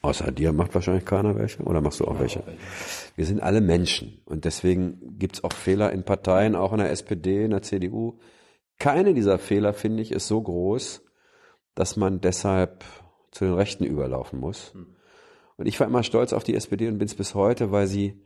außer 0.03 0.31
dir 0.33 0.53
macht 0.53 0.75
wahrscheinlich 0.75 1.05
keiner 1.05 1.37
welche 1.37 1.63
oder 1.63 1.81
machst 1.81 2.01
du 2.01 2.05
auch 2.07 2.19
welche? 2.19 2.43
Wir 3.17 3.27
sind 3.27 3.43
alle 3.43 3.61
Menschen 3.61 4.23
und 4.25 4.45
deswegen 4.45 5.19
gibt's 5.19 5.43
auch 5.45 5.53
Fehler 5.53 5.93
in 5.93 6.05
Parteien, 6.05 6.55
auch 6.55 6.73
in 6.73 6.79
der 6.79 6.91
SPD, 6.91 7.45
in 7.45 7.51
der 7.51 7.63
CDU. 7.63 8.19
Keine 8.79 9.15
dieser 9.15 9.39
Fehler, 9.39 9.73
finde 9.73 10.03
ich, 10.03 10.13
ist 10.13 10.29
so 10.29 10.41
groß, 10.41 11.03
dass 11.75 11.97
man 11.97 12.21
deshalb 12.21 12.85
zu 13.31 13.45
den 13.45 13.55
Rechten 13.55 13.85
überlaufen 13.85 14.41
muss. 14.41 14.73
Hm. 14.75 14.97
Und 15.57 15.67
ich 15.67 15.81
war 15.81 15.87
immer 15.87 16.03
stolz 16.03 16.33
auf 16.33 16.45
die 16.45 16.55
SPD 16.55 16.89
und 16.89 16.99
bin 16.99 17.07
es 17.07 17.15
bis 17.15 17.35
heute, 17.35 17.73
weil 17.73 17.87
sie 17.87 18.23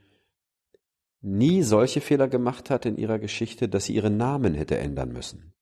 nie 1.20 1.62
solche 1.62 2.00
Fehler 2.00 2.28
gemacht 2.28 2.70
hat 2.70 2.86
in 2.86 2.96
ihrer 2.96 3.18
Geschichte, 3.18 3.68
dass 3.68 3.84
sie 3.84 3.94
ihren 3.94 4.16
Namen 4.16 4.54
hätte 4.54 4.78
ändern 4.78 5.12
müssen. 5.12 5.52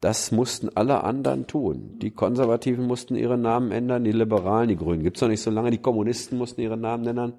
Das 0.00 0.32
mussten 0.32 0.70
alle 0.74 1.04
anderen 1.04 1.46
tun. 1.46 1.98
Die 1.98 2.10
Konservativen 2.10 2.86
mussten 2.86 3.16
ihre 3.16 3.36
Namen 3.36 3.70
ändern, 3.70 4.04
die 4.04 4.12
Liberalen, 4.12 4.68
die 4.68 4.76
Grünen 4.76 5.02
gibt's 5.02 5.20
noch 5.20 5.28
nicht 5.28 5.42
so 5.42 5.50
lange, 5.50 5.70
die 5.70 5.78
Kommunisten 5.78 6.38
mussten 6.38 6.62
ihre 6.62 6.78
Namen 6.78 7.06
ändern, 7.06 7.34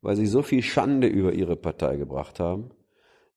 weil 0.00 0.16
sie 0.16 0.26
so 0.26 0.42
viel 0.42 0.62
Schande 0.62 1.08
über 1.08 1.32
ihre 1.32 1.56
Partei 1.56 1.96
gebracht 1.96 2.40
haben 2.40 2.70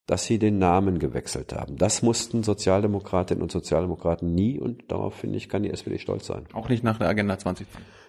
dass 0.09 0.25
sie 0.25 0.39
den 0.39 0.57
Namen 0.57 0.97
gewechselt 0.97 1.53
haben. 1.53 1.77
Das 1.77 2.01
mussten 2.01 2.41
Sozialdemokratinnen 2.41 3.43
und 3.43 3.51
Sozialdemokraten 3.51 4.33
nie 4.33 4.59
und 4.59 4.91
darauf 4.91 5.13
finde 5.13 5.37
ich, 5.37 5.49
kann 5.49 5.61
die 5.61 5.69
SPD 5.69 5.99
stolz 5.99 6.25
sein. 6.25 6.47
Auch 6.53 6.67
nicht 6.67 6.83
nach 6.83 6.97
der 6.97 7.09
Agenda 7.09 7.37
2010. 7.37 7.67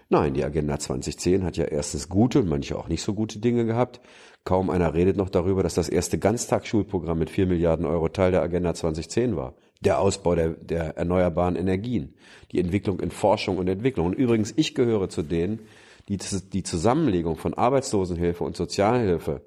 Nein, 0.08 0.32
die 0.32 0.42
Agenda 0.42 0.78
2010 0.78 1.44
hat 1.44 1.58
ja 1.58 1.66
erstens 1.66 2.08
gute 2.08 2.40
und 2.40 2.48
manche 2.48 2.78
auch 2.78 2.88
nicht 2.88 3.02
so 3.02 3.12
gute 3.12 3.38
Dinge 3.38 3.66
gehabt. 3.66 4.00
Kaum 4.44 4.70
einer 4.70 4.94
redet 4.94 5.18
noch 5.18 5.28
darüber, 5.28 5.62
dass 5.62 5.74
das 5.74 5.90
erste 5.90 6.18
Ganztagsschulprogramm 6.18 7.18
mit 7.18 7.28
vier 7.28 7.46
Milliarden 7.46 7.84
Euro 7.84 8.08
Teil 8.08 8.30
der 8.30 8.42
Agenda 8.42 8.72
2010 8.72 9.36
war. 9.36 9.54
Der 9.80 9.98
Ausbau 9.98 10.34
der, 10.34 10.50
der 10.50 10.96
erneuerbaren 10.96 11.56
Energien, 11.56 12.14
die 12.52 12.60
Entwicklung 12.60 13.00
in 13.00 13.10
Forschung 13.10 13.56
und 13.58 13.68
Entwicklung. 13.68 14.06
Und 14.06 14.12
übrigens, 14.14 14.52
ich 14.56 14.74
gehöre 14.74 15.08
zu 15.08 15.22
denen, 15.22 15.60
die 16.08 16.18
die 16.18 16.62
Zusammenlegung 16.62 17.36
von 17.36 17.54
Arbeitslosenhilfe 17.54 18.44
und 18.44 18.56
Sozialhilfe 18.56 19.42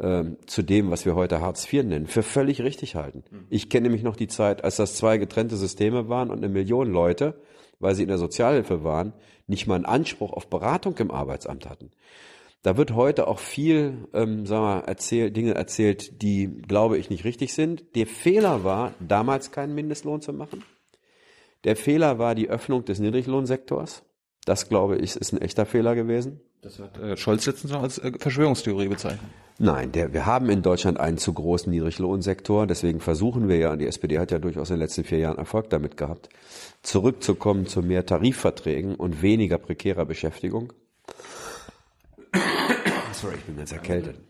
ähm, 0.00 0.36
zu 0.46 0.62
dem, 0.62 0.90
was 0.90 1.04
wir 1.04 1.14
heute 1.14 1.40
Hartz 1.40 1.70
IV 1.72 1.84
nennen, 1.84 2.06
für 2.06 2.22
völlig 2.22 2.62
richtig 2.62 2.94
halten. 2.94 3.24
Mhm. 3.30 3.46
Ich 3.50 3.68
kenne 3.68 3.84
nämlich 3.84 4.02
noch 4.02 4.16
die 4.16 4.28
Zeit, 4.28 4.64
als 4.64 4.76
das 4.76 4.96
zwei 4.96 5.18
getrennte 5.18 5.56
Systeme 5.56 6.08
waren 6.08 6.30
und 6.30 6.38
eine 6.38 6.48
Million 6.48 6.90
Leute, 6.90 7.34
weil 7.80 7.94
sie 7.94 8.02
in 8.02 8.08
der 8.08 8.18
Sozialhilfe 8.18 8.84
waren, 8.84 9.12
nicht 9.46 9.66
mal 9.66 9.76
einen 9.76 9.86
Anspruch 9.86 10.32
auf 10.32 10.48
Beratung 10.48 10.96
im 10.98 11.10
Arbeitsamt 11.10 11.68
hatten. 11.68 11.90
Da 12.62 12.76
wird 12.76 12.92
heute 12.92 13.28
auch 13.28 13.38
viel, 13.38 14.08
ähm, 14.12 14.44
sagen 14.44 14.64
wir, 14.64 14.88
erzählt, 14.88 15.36
Dinge 15.36 15.54
erzählt, 15.54 16.22
die, 16.22 16.48
glaube 16.48 16.98
ich, 16.98 17.08
nicht 17.08 17.24
richtig 17.24 17.54
sind. 17.54 17.84
Der 17.94 18.06
Fehler 18.06 18.64
war, 18.64 18.94
damals 19.00 19.52
keinen 19.52 19.74
Mindestlohn 19.74 20.20
zu 20.20 20.32
machen. 20.32 20.64
Der 21.64 21.76
Fehler 21.76 22.18
war 22.18 22.34
die 22.34 22.48
Öffnung 22.48 22.84
des 22.84 22.98
Niedriglohnsektors. 22.98 24.02
Das, 24.44 24.68
glaube 24.68 24.96
ich, 24.96 25.14
ist 25.14 25.32
ein 25.32 25.40
echter 25.40 25.66
Fehler 25.66 25.94
gewesen. 25.94 26.40
Das 26.62 26.78
hat 26.80 26.98
äh, 26.98 27.16
Scholz 27.16 27.46
letztens 27.46 27.72
noch 27.72 27.82
als 27.82 27.98
äh, 27.98 28.12
Verschwörungstheorie 28.18 28.88
bezeichnet. 28.88 29.30
Nein, 29.60 29.92
der, 29.92 30.12
wir 30.12 30.26
haben 30.26 30.50
in 30.50 30.62
Deutschland 30.62 30.98
einen 30.98 31.18
zu 31.18 31.32
großen 31.32 31.70
Niedriglohnsektor. 31.70 32.66
Deswegen 32.66 33.00
versuchen 33.00 33.48
wir 33.48 33.56
ja, 33.58 33.72
und 33.72 33.78
die 33.78 33.86
SPD 33.86 34.18
hat 34.18 34.30
ja 34.30 34.38
durchaus 34.38 34.70
in 34.70 34.76
den 34.76 34.80
letzten 34.80 35.04
vier 35.04 35.18
Jahren 35.18 35.38
Erfolg 35.38 35.70
damit 35.70 35.96
gehabt, 35.96 36.28
zurückzukommen 36.82 37.66
zu 37.66 37.82
mehr 37.82 38.06
Tarifverträgen 38.06 38.94
und 38.94 39.22
weniger 39.22 39.58
prekärer 39.58 40.04
Beschäftigung. 40.04 40.72
Sorry, 43.12 43.34
ich 43.36 43.44
bin 43.44 43.56
ganz 43.56 43.72
erkältet. 43.72 44.20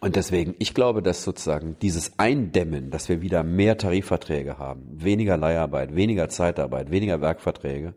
Und 0.00 0.16
deswegen, 0.16 0.54
ich 0.58 0.74
glaube, 0.74 1.02
dass 1.02 1.24
sozusagen 1.24 1.76
dieses 1.80 2.18
Eindämmen, 2.18 2.90
dass 2.90 3.08
wir 3.08 3.22
wieder 3.22 3.42
mehr 3.42 3.78
Tarifverträge 3.78 4.58
haben, 4.58 4.82
weniger 4.92 5.36
Leiharbeit, 5.36 5.96
weniger 5.96 6.28
Zeitarbeit, 6.28 6.90
weniger 6.90 7.20
Werkverträge, 7.20 7.94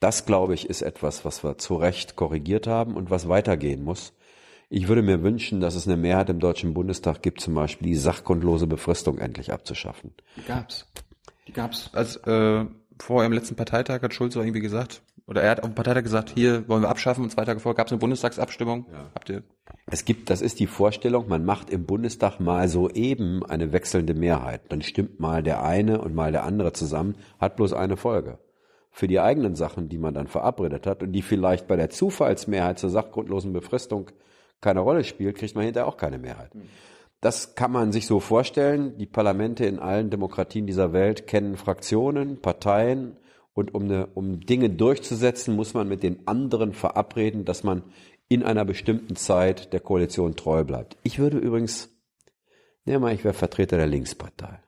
das 0.00 0.26
glaube 0.26 0.54
ich 0.54 0.68
ist 0.68 0.82
etwas, 0.82 1.24
was 1.24 1.44
wir 1.44 1.58
zu 1.58 1.76
Recht 1.76 2.16
korrigiert 2.16 2.66
haben 2.66 2.96
und 2.96 3.10
was 3.10 3.28
weitergehen 3.28 3.82
muss. 3.82 4.14
Ich 4.68 4.88
würde 4.88 5.02
mir 5.02 5.22
wünschen, 5.22 5.60
dass 5.60 5.74
es 5.74 5.86
eine 5.86 5.96
Mehrheit 5.96 6.28
im 6.28 6.40
Deutschen 6.40 6.74
Bundestag 6.74 7.22
gibt, 7.22 7.40
zum 7.40 7.54
Beispiel 7.54 7.88
die 7.88 7.96
sachgrundlose 7.96 8.66
Befristung 8.66 9.18
endlich 9.18 9.52
abzuschaffen. 9.52 10.12
Die 10.36 10.44
gab's. 10.44 10.86
Die 11.46 11.52
gab's. 11.52 11.90
Als 11.94 12.16
äh, 12.16 12.66
vor 12.98 13.22
ihrem 13.22 13.32
letzten 13.32 13.56
Parteitag 13.56 14.02
hat 14.02 14.12
Schulz 14.12 14.36
irgendwie 14.36 14.60
gesagt, 14.60 15.02
oder 15.28 15.42
er 15.42 15.50
hat 15.50 15.60
auf 15.60 15.68
dem 15.68 15.74
Parteitag 15.74 16.02
gesagt, 16.02 16.32
hier 16.34 16.66
wollen 16.68 16.82
wir 16.82 16.88
abschaffen 16.88 17.22
und 17.22 17.30
zwei 17.30 17.44
Tage 17.44 17.60
vorher 17.60 17.76
gab 17.76 17.86
es 17.86 17.92
eine 17.92 17.98
Bundestagsabstimmung. 17.98 18.86
Ja. 18.90 19.10
Habt 19.14 19.28
ihr? 19.28 19.42
Es 19.90 20.06
gibt, 20.06 20.30
das 20.30 20.40
ist 20.40 20.58
die 20.58 20.66
Vorstellung, 20.66 21.28
man 21.28 21.44
macht 21.44 21.68
im 21.68 21.84
Bundestag 21.84 22.40
mal 22.40 22.66
so 22.66 22.88
eben 22.88 23.44
eine 23.44 23.72
wechselnde 23.72 24.14
Mehrheit. 24.14 24.62
Dann 24.70 24.80
stimmt 24.80 25.20
mal 25.20 25.42
der 25.42 25.62
eine 25.62 26.00
und 26.00 26.14
mal 26.14 26.32
der 26.32 26.44
andere 26.44 26.72
zusammen, 26.72 27.16
hat 27.38 27.56
bloß 27.56 27.74
eine 27.74 27.98
Folge. 27.98 28.38
Für 28.90 29.06
die 29.06 29.20
eigenen 29.20 29.54
Sachen, 29.54 29.90
die 29.90 29.98
man 29.98 30.14
dann 30.14 30.28
verabredet 30.28 30.86
hat 30.86 31.02
und 31.02 31.12
die 31.12 31.22
vielleicht 31.22 31.68
bei 31.68 31.76
der 31.76 31.90
Zufallsmehrheit 31.90 32.78
zur 32.78 32.88
sachgrundlosen 32.88 33.52
Befristung 33.52 34.10
keine 34.62 34.80
Rolle 34.80 35.04
spielt, 35.04 35.36
kriegt 35.36 35.54
man 35.54 35.64
hinterher 35.64 35.86
auch 35.86 35.98
keine 35.98 36.18
Mehrheit. 36.18 36.50
Das 37.20 37.54
kann 37.54 37.70
man 37.70 37.92
sich 37.92 38.06
so 38.06 38.18
vorstellen. 38.18 38.96
Die 38.96 39.06
Parlamente 39.06 39.66
in 39.66 39.78
allen 39.78 40.08
Demokratien 40.08 40.66
dieser 40.66 40.94
Welt 40.94 41.26
kennen 41.26 41.56
Fraktionen, 41.56 42.40
Parteien, 42.40 43.16
und 43.58 43.74
um, 43.74 43.82
eine, 43.82 44.06
um 44.14 44.38
Dinge 44.38 44.70
durchzusetzen, 44.70 45.56
muss 45.56 45.74
man 45.74 45.88
mit 45.88 46.04
den 46.04 46.28
anderen 46.28 46.72
verabreden, 46.72 47.44
dass 47.44 47.64
man 47.64 47.82
in 48.28 48.44
einer 48.44 48.64
bestimmten 48.64 49.16
Zeit 49.16 49.72
der 49.72 49.80
Koalition 49.80 50.36
treu 50.36 50.62
bleibt. 50.62 50.96
Ich 51.02 51.18
würde 51.18 51.38
übrigens, 51.38 51.90
nehmen 52.84 53.02
mal, 53.02 53.14
ich 53.14 53.24
wäre 53.24 53.34
Vertreter 53.34 53.76
der 53.76 53.88
Linkspartei. 53.88 54.60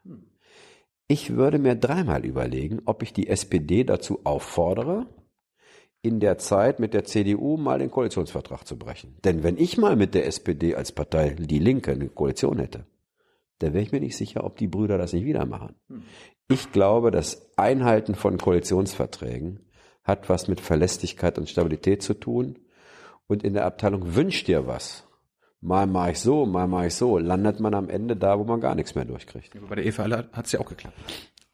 Ich 1.06 1.36
würde 1.36 1.60
mir 1.60 1.76
dreimal 1.76 2.24
überlegen, 2.24 2.82
ob 2.84 3.04
ich 3.04 3.12
die 3.12 3.28
SPD 3.28 3.84
dazu 3.84 4.20
auffordere, 4.24 5.06
in 6.02 6.18
der 6.18 6.38
Zeit 6.38 6.80
mit 6.80 6.92
der 6.92 7.04
CDU 7.04 7.56
mal 7.56 7.78
den 7.78 7.92
Koalitionsvertrag 7.92 8.66
zu 8.66 8.76
brechen. 8.76 9.16
Denn 9.22 9.44
wenn 9.44 9.56
ich 9.56 9.78
mal 9.78 9.94
mit 9.94 10.14
der 10.14 10.26
SPD 10.26 10.74
als 10.74 10.90
Partei 10.90 11.36
Die 11.38 11.58
Linke 11.60 11.92
eine 11.92 12.08
Koalition 12.08 12.58
hätte, 12.58 12.86
dann 13.60 13.72
wäre 13.74 13.82
ich 13.82 13.92
mir 13.92 14.00
nicht 14.00 14.16
sicher, 14.16 14.44
ob 14.44 14.56
die 14.56 14.66
Brüder 14.66 14.98
das 14.98 15.12
nicht 15.12 15.24
wieder 15.24 15.46
machen. 15.46 15.76
Ich 16.48 16.72
glaube, 16.72 17.10
das 17.10 17.50
Einhalten 17.56 18.14
von 18.14 18.38
Koalitionsverträgen 18.38 19.60
hat 20.02 20.28
was 20.28 20.48
mit 20.48 20.60
Verlässlichkeit 20.60 21.38
und 21.38 21.48
Stabilität 21.48 22.02
zu 22.02 22.14
tun. 22.14 22.58
Und 23.26 23.44
in 23.44 23.54
der 23.54 23.66
Abteilung 23.66 24.16
wünscht 24.16 24.48
dir 24.48 24.66
was. 24.66 25.06
Mal 25.60 25.86
mache 25.86 26.12
ich 26.12 26.20
so, 26.20 26.46
mal 26.46 26.66
mache 26.66 26.86
ich 26.86 26.94
so. 26.94 27.18
Landet 27.18 27.60
man 27.60 27.74
am 27.74 27.88
Ende 27.88 28.16
da, 28.16 28.38
wo 28.38 28.44
man 28.44 28.60
gar 28.60 28.74
nichts 28.74 28.94
mehr 28.94 29.04
durchkriegt. 29.04 29.52
Bei 29.68 29.76
der 29.76 29.86
Eva 29.86 30.08
hat 30.32 30.46
es 30.46 30.52
ja 30.52 30.60
auch 30.60 30.68
geklappt. 30.68 30.96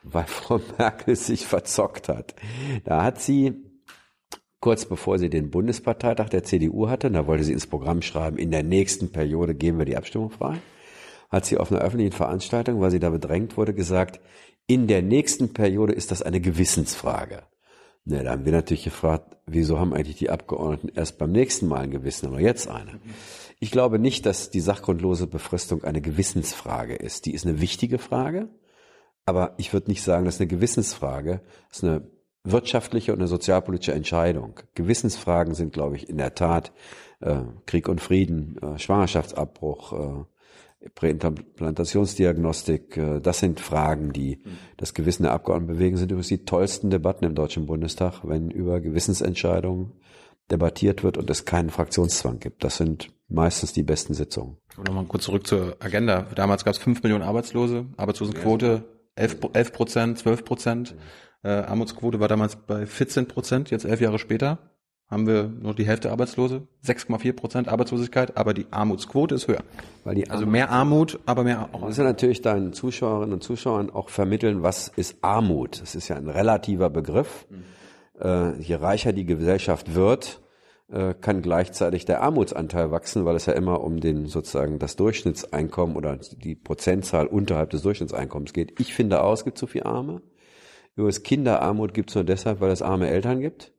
Weil 0.03 0.25
Frau 0.25 0.61
Merkel 0.79 1.17
sich 1.17 1.45
verzockt 1.45 2.09
hat. 2.09 2.35
Da 2.85 3.03
hat 3.03 3.21
sie 3.21 3.67
kurz 4.61 4.85
bevor 4.85 5.19
sie 5.19 5.31
den 5.31 5.51
Bundesparteitag 5.51 6.29
der 6.29 6.45
CDU 6.45 6.89
hatte, 6.89 7.11
da 7.11 7.27
wollte 7.27 7.45
sie 7.45 7.53
ins 7.53 7.67
Programm 7.67 8.03
schreiben, 8.03 8.37
in 8.37 8.51
der 8.51 8.63
nächsten 8.63 9.13
Periode 9.13 9.55
geben 9.55 9.79
wir 9.79 9.85
die 9.85 9.97
Abstimmung 9.97 10.31
frei, 10.31 10.59
hat 11.31 11.45
sie 11.47 11.59
auf 11.59 11.71
einer 11.71 11.81
öffentlichen 11.81 12.13
Veranstaltung, 12.13 12.81
weil 12.81 12.91
sie 12.91 13.01
da 13.01 13.11
bedrängt 13.11 13.57
wurde, 13.57 13.75
gesagt, 13.75 14.21
in 14.67 14.87
der 14.87 15.03
nächsten 15.03 15.53
Periode 15.53 15.93
ist 15.93 16.11
das 16.11 16.23
eine 16.23 16.41
Gewissensfrage. 16.41 17.43
Na, 18.05 18.23
da 18.23 18.31
haben 18.31 18.45
wir 18.45 18.53
natürlich 18.53 18.85
gefragt, 18.85 19.37
wieso 19.47 19.79
haben 19.79 19.93
eigentlich 19.93 20.17
die 20.17 20.31
Abgeordneten 20.31 20.97
erst 20.97 21.19
beim 21.19 21.33
nächsten 21.33 21.67
Mal 21.67 21.81
ein 21.81 21.91
Gewissen, 21.91 22.27
aber 22.27 22.41
jetzt 22.41 22.69
eine? 22.69 23.01
Ich 23.59 23.71
glaube 23.71 23.99
nicht, 23.99 24.27
dass 24.27 24.51
die 24.51 24.61
sachgrundlose 24.61 25.27
Befristung 25.27 25.83
eine 25.83 26.01
Gewissensfrage 26.01 26.95
ist. 26.95 27.27
Die 27.27 27.35
ist 27.35 27.47
eine 27.47 27.61
wichtige 27.61 27.99
Frage, 27.99 28.49
aber 29.25 29.55
ich 29.57 29.73
würde 29.73 29.91
nicht 29.91 30.03
sagen, 30.03 30.25
das 30.25 30.37
ist 30.37 30.41
eine 30.41 30.49
Gewissensfrage. 30.49 31.41
Das 31.69 31.79
ist 31.79 31.85
eine 31.85 32.11
wirtschaftliche 32.45 33.13
und 33.13 33.19
eine 33.19 33.29
sozialpolitische 33.29 33.93
Entscheidung. 33.93 34.61
Gewissensfragen 34.75 35.55
sind, 35.55 35.73
glaube 35.73 35.97
ich, 35.97 36.09
in 36.09 36.19
der 36.19 36.35
Tat 36.35 36.73
äh, 37.21 37.41
Krieg 37.67 37.89
und 37.89 38.01
Frieden, 38.01 38.57
äh, 38.63 38.79
Schwangerschaftsabbruch, 38.79 39.93
äh, 39.93 40.25
Präimplantationsdiagnostik, 40.95 42.97
äh, 42.97 43.21
das 43.21 43.39
sind 43.39 43.61
Fragen, 43.61 44.13
die 44.13 44.43
das 44.77 44.95
Gewissen 44.95 45.25
der 45.25 45.33
Abgeordneten 45.33 45.75
bewegen, 45.75 45.97
sind 45.97 46.11
übrigens 46.11 46.29
die 46.29 46.45
tollsten 46.45 46.91
Debatten 46.91 47.25
im 47.25 47.35
Deutschen 47.35 47.67
Bundestag, 47.67 48.21
wenn 48.23 48.51
über 48.51 48.81
Gewissensentscheidungen 48.81 49.93
debattiert 50.51 51.03
wird 51.03 51.19
und 51.19 51.29
es 51.29 51.45
keinen 51.45 51.71
Fraktionszwang 51.71 52.39
gibt. 52.39 52.63
Das 52.63 52.77
sind 52.77 53.11
meistens 53.29 53.73
die 53.73 53.83
besten 53.83 54.15
Sitzungen. 54.15 54.59
Nochmal 54.77 55.07
kurz 55.07 55.25
zurück 55.25 55.47
zur 55.47 55.77
Agenda. 55.81 56.27
Damals 56.35 56.65
gab 56.65 56.75
es 56.75 56.79
fünf 56.79 57.03
Millionen 57.03 57.25
Arbeitslose, 57.25 57.87
Arbeitslosenquote 57.97 58.85
11 59.17 59.73
Prozent, 59.73 60.19
12 60.19 60.45
Prozent. 60.45 60.95
Äh, 61.43 61.49
Armutsquote 61.49 62.21
war 62.21 62.29
damals 62.29 62.57
bei 62.57 62.87
14 62.87 63.27
Prozent, 63.27 63.71
jetzt 63.71 63.85
elf 63.85 64.01
Jahre 64.01 64.19
später 64.19 64.76
haben 65.09 65.27
wir 65.27 65.45
nur 65.45 65.75
die 65.75 65.87
Hälfte 65.87 66.11
Arbeitslose, 66.11 66.67
6,4 66.85 67.33
Prozent 67.33 67.69
Arbeitslosigkeit, 67.69 68.37
aber 68.37 68.55
die 68.55 68.67
Armutsquote 68.71 69.37
ist 69.37 69.47
höher. 69.47 69.63
Weil 70.05 70.17
die 70.17 70.29
Also 70.29 70.47
mehr 70.47 70.71
Armut, 70.71 71.21
aber 71.27 71.45
mehr 71.45 71.69
Du 71.73 71.79
musst 71.79 71.99
ja 71.99 72.05
natürlich 72.05 72.43
deinen 72.43 72.73
Zuschauerinnen 72.73 73.35
und 73.35 73.43
Zuschauern 73.43 73.91
auch 73.91 74.09
vermitteln, 74.09 74.63
was 74.63 74.89
ist 74.89 75.19
Armut. 75.23 75.81
Das 75.81 75.95
ist 75.95 76.09
ja 76.09 76.17
ein 76.17 76.29
relativer 76.29 76.91
Begriff. 76.91 77.47
Äh, 78.21 78.61
je 78.61 78.75
reicher 78.77 79.13
die 79.13 79.27
Gesellschaft 79.27 79.95
wird, 79.95 80.41
äh, 80.89 81.15
kann 81.15 81.41
gleichzeitig 81.41 82.05
der 82.05 82.23
Armutsanteil 82.23 82.91
wachsen, 82.91 83.25
weil 83.25 83.37
es 83.37 83.47
ja 83.47 83.53
immer 83.53 83.83
um 83.83 84.01
den 84.01 84.27
sozusagen 84.27 84.81
das 84.81 84.97
Durchschnittseinkommen 84.97 85.97
oder 85.97 86.17
die 86.17 86.57
Prozentzahl 86.57 87.27
unterhalb 87.27 87.71
des 87.71 87.83
Durchschnittseinkommens 87.83 88.53
geht. 88.53 88.81
Ich 88.81 88.95
finde 88.95 89.23
aus, 89.23 89.41
es 89.41 89.45
gibt 89.45 89.59
zu 89.59 89.69
viel 89.69 89.85
Arme. 89.85 90.23
Übrigens 90.97 91.23
Kinderarmut 91.23 91.95
gibt 91.95 92.11
es 92.11 92.15
nur 92.15 92.25
deshalb, 92.25 92.61
weil 92.61 92.71
es 92.71 92.83
arme 92.83 93.09
Eltern 93.09 93.41
gibt. 93.41 93.73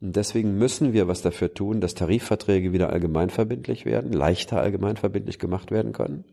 Und 0.00 0.14
deswegen 0.14 0.56
müssen 0.58 0.92
wir 0.92 1.08
was 1.08 1.22
dafür 1.22 1.52
tun, 1.52 1.80
dass 1.80 1.94
Tarifverträge 1.94 2.72
wieder 2.72 2.90
allgemeinverbindlich 2.90 3.84
werden, 3.84 4.12
leichter 4.12 4.60
allgemeinverbindlich 4.60 5.38
gemacht 5.38 5.70
werden 5.70 5.92
können. 5.92 6.24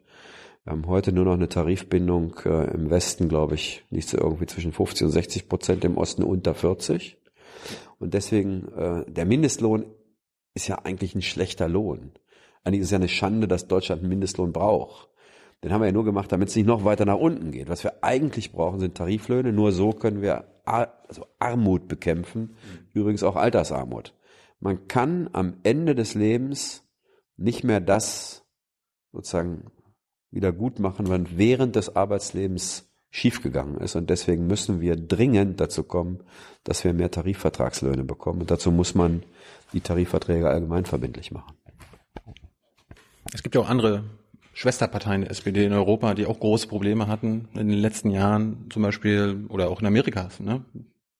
Wir 0.63 0.71
haben 0.71 0.87
heute 0.87 1.11
nur 1.11 1.25
noch 1.25 1.33
eine 1.33 1.49
Tarifbindung 1.49 2.35
äh, 2.45 2.73
im 2.73 2.89
Westen, 2.89 3.29
glaube 3.29 3.55
ich, 3.55 3.83
nicht 3.89 4.09
so 4.09 4.17
irgendwie 4.17 4.47
zwischen 4.47 4.71
50 4.71 5.05
und 5.05 5.11
60 5.11 5.47
Prozent, 5.47 5.85
im 5.85 5.97
Osten 5.97 6.23
unter 6.23 6.53
40. 6.53 7.17
Und 7.99 8.13
deswegen, 8.13 8.67
äh, 8.75 9.05
der 9.07 9.25
Mindestlohn 9.25 9.85
ist 10.53 10.67
ja 10.67 10.79
eigentlich 10.83 11.13
ein 11.15 11.21
schlechter 11.21 11.67
Lohn. 11.67 12.13
Eigentlich 12.63 12.81
ist 12.81 12.87
es 12.87 12.91
ja 12.91 12.97
eine 12.97 13.07
Schande, 13.07 13.47
dass 13.47 13.67
Deutschland 13.67 14.01
einen 14.01 14.09
Mindestlohn 14.09 14.51
braucht. 14.51 15.09
Den 15.65 15.73
haben 15.73 15.81
wir 15.81 15.87
ja 15.87 15.93
nur 15.93 16.05
gemacht, 16.05 16.31
damit 16.31 16.49
es 16.49 16.55
nicht 16.55 16.67
noch 16.67 16.85
weiter 16.85 17.05
nach 17.05 17.17
unten 17.17 17.49
geht. 17.49 17.69
Was 17.69 17.83
wir 17.83 18.03
eigentlich 18.03 18.51
brauchen, 18.51 18.79
sind 18.79 18.93
Tariflöhne. 18.93 19.51
Nur 19.51 19.71
so 19.71 19.93
können 19.93 20.21
wir 20.21 20.45
Ar 20.63 20.93
also 21.07 21.25
Armut 21.39 21.87
bekämpfen. 21.87 22.55
Übrigens 22.93 23.23
auch 23.23 23.35
Altersarmut. 23.35 24.13
Man 24.59 24.87
kann 24.87 25.27
am 25.33 25.55
Ende 25.63 25.95
des 25.95 26.13
Lebens 26.13 26.83
nicht 27.35 27.63
mehr 27.63 27.79
das 27.79 28.45
sozusagen 29.11 29.71
wieder 30.29 30.51
gut 30.51 30.77
machen, 30.77 31.09
wenn 31.09 31.35
während 31.35 31.75
des 31.75 31.95
Arbeitslebens 31.95 32.87
schiefgegangen 33.09 33.77
ist. 33.77 33.95
Und 33.95 34.11
deswegen 34.11 34.45
müssen 34.45 34.81
wir 34.81 34.95
dringend 34.95 35.59
dazu 35.59 35.81
kommen, 35.81 36.21
dass 36.63 36.83
wir 36.83 36.93
mehr 36.93 37.09
Tarifvertragslöhne 37.09 38.03
bekommen. 38.03 38.41
Und 38.41 38.51
dazu 38.51 38.71
muss 38.71 38.93
man 38.93 39.23
die 39.73 39.81
Tarifverträge 39.81 40.47
allgemein 40.47 40.85
verbindlich 40.85 41.31
machen. 41.31 41.57
Es 43.33 43.41
gibt 43.41 43.55
ja 43.55 43.61
auch 43.61 43.69
andere 43.69 44.03
Schwesterparteien 44.55 45.21
der 45.21 45.31
SPD 45.31 45.65
in 45.65 45.73
Europa, 45.73 46.13
die 46.13 46.25
auch 46.25 46.39
große 46.39 46.67
Probleme 46.67 47.07
hatten 47.07 47.49
in 47.53 47.67
den 47.67 47.77
letzten 47.77 48.09
Jahren, 48.09 48.67
zum 48.69 48.83
Beispiel, 48.83 49.45
oder 49.49 49.69
auch 49.69 49.81
in 49.81 49.85
Amerika. 49.85 50.29
Ne? 50.39 50.63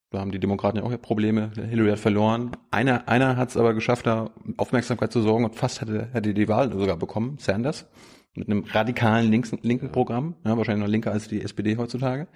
Da 0.10 0.20
haben 0.20 0.32
die 0.32 0.40
Demokraten 0.40 0.78
ja 0.78 0.84
auch 0.84 1.02
Probleme. 1.02 1.52
Hillary 1.70 1.90
hat 1.90 2.00
verloren. 2.00 2.52
Einer, 2.72 3.10
einer 3.10 3.36
hat 3.36 3.50
es 3.50 3.58
aber 3.58 3.74
geschafft, 3.74 4.08
da 4.08 4.32
Aufmerksamkeit 4.56 5.12
zu 5.12 5.22
sorgen 5.22 5.44
und 5.44 5.54
fast 5.54 5.82
hätte, 5.82 6.08
hätte 6.14 6.34
die 6.34 6.48
Wahl 6.48 6.72
sogar 6.72 6.96
bekommen, 6.96 7.36
Sanders, 7.38 7.86
mit 8.36 8.48
einem 8.48 8.64
radikalen 8.64 9.30
linken, 9.30 9.60
linken 9.64 9.92
Programm, 9.92 10.36
ja, 10.46 10.58
wahrscheinlich 10.58 10.86
noch 10.86 10.92
linker 10.92 11.12
als 11.12 11.28
die 11.28 11.42
SPD 11.42 11.76
heutzutage. 11.76 12.28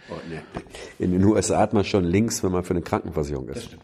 In 0.99 1.13
den 1.13 1.23
USA 1.23 1.59
hat 1.59 1.73
man 1.73 1.85
schon 1.85 2.03
links, 2.03 2.43
wenn 2.43 2.51
man 2.51 2.65
für 2.65 2.73
eine 2.73 2.81
Krankenversicherung 2.81 3.47
ist. 3.47 3.77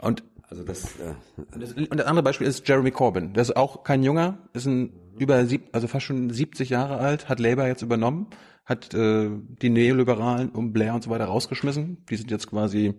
Und 0.00 0.24
Also 0.50 0.64
das, 0.64 0.84
äh, 0.98 1.14
Das, 1.58 1.72
und 1.72 1.94
das 1.94 2.06
andere 2.06 2.22
Beispiel 2.22 2.46
ist 2.46 2.66
Jeremy 2.66 2.90
Corbyn. 2.90 3.34
Der 3.34 3.42
ist 3.42 3.56
auch 3.56 3.84
kein 3.84 4.02
Junger, 4.02 4.38
ist 4.52 4.66
ein 4.66 4.92
über 5.18 5.44
sieb, 5.46 5.68
also 5.72 5.88
fast 5.88 6.06
schon 6.06 6.30
70 6.30 6.70
Jahre 6.70 6.98
alt, 6.98 7.28
hat 7.28 7.40
Labour 7.40 7.66
jetzt 7.66 7.82
übernommen, 7.82 8.28
hat 8.64 8.94
äh, 8.94 9.30
die 9.62 9.70
Neoliberalen 9.70 10.50
um 10.50 10.72
Blair 10.72 10.94
und 10.94 11.02
so 11.02 11.10
weiter 11.10 11.26
rausgeschmissen. 11.26 12.04
Die 12.08 12.16
sind 12.16 12.30
jetzt 12.30 12.48
quasi 12.48 12.94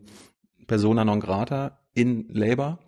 persona 0.67 1.05
non 1.05 1.19
grata 1.19 1.79
in 1.93 2.27
Labour. 2.29 2.79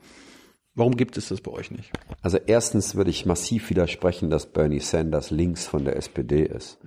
Warum 0.74 0.96
gibt 0.96 1.18
es 1.18 1.30
das 1.30 1.42
bei 1.42 1.52
euch 1.52 1.72
nicht? 1.72 1.92
Also 2.22 2.38
erstens 2.38 2.96
würde 2.96 3.10
ich 3.10 3.26
massiv 3.26 3.70
widersprechen, 3.70 4.30
dass 4.30 4.52
Bernie 4.52 4.80
Sanders 4.80 5.32
links 5.32 5.68
von 5.68 5.84
der 5.84 5.98
SPD 5.98 6.44
ist. 6.44 6.80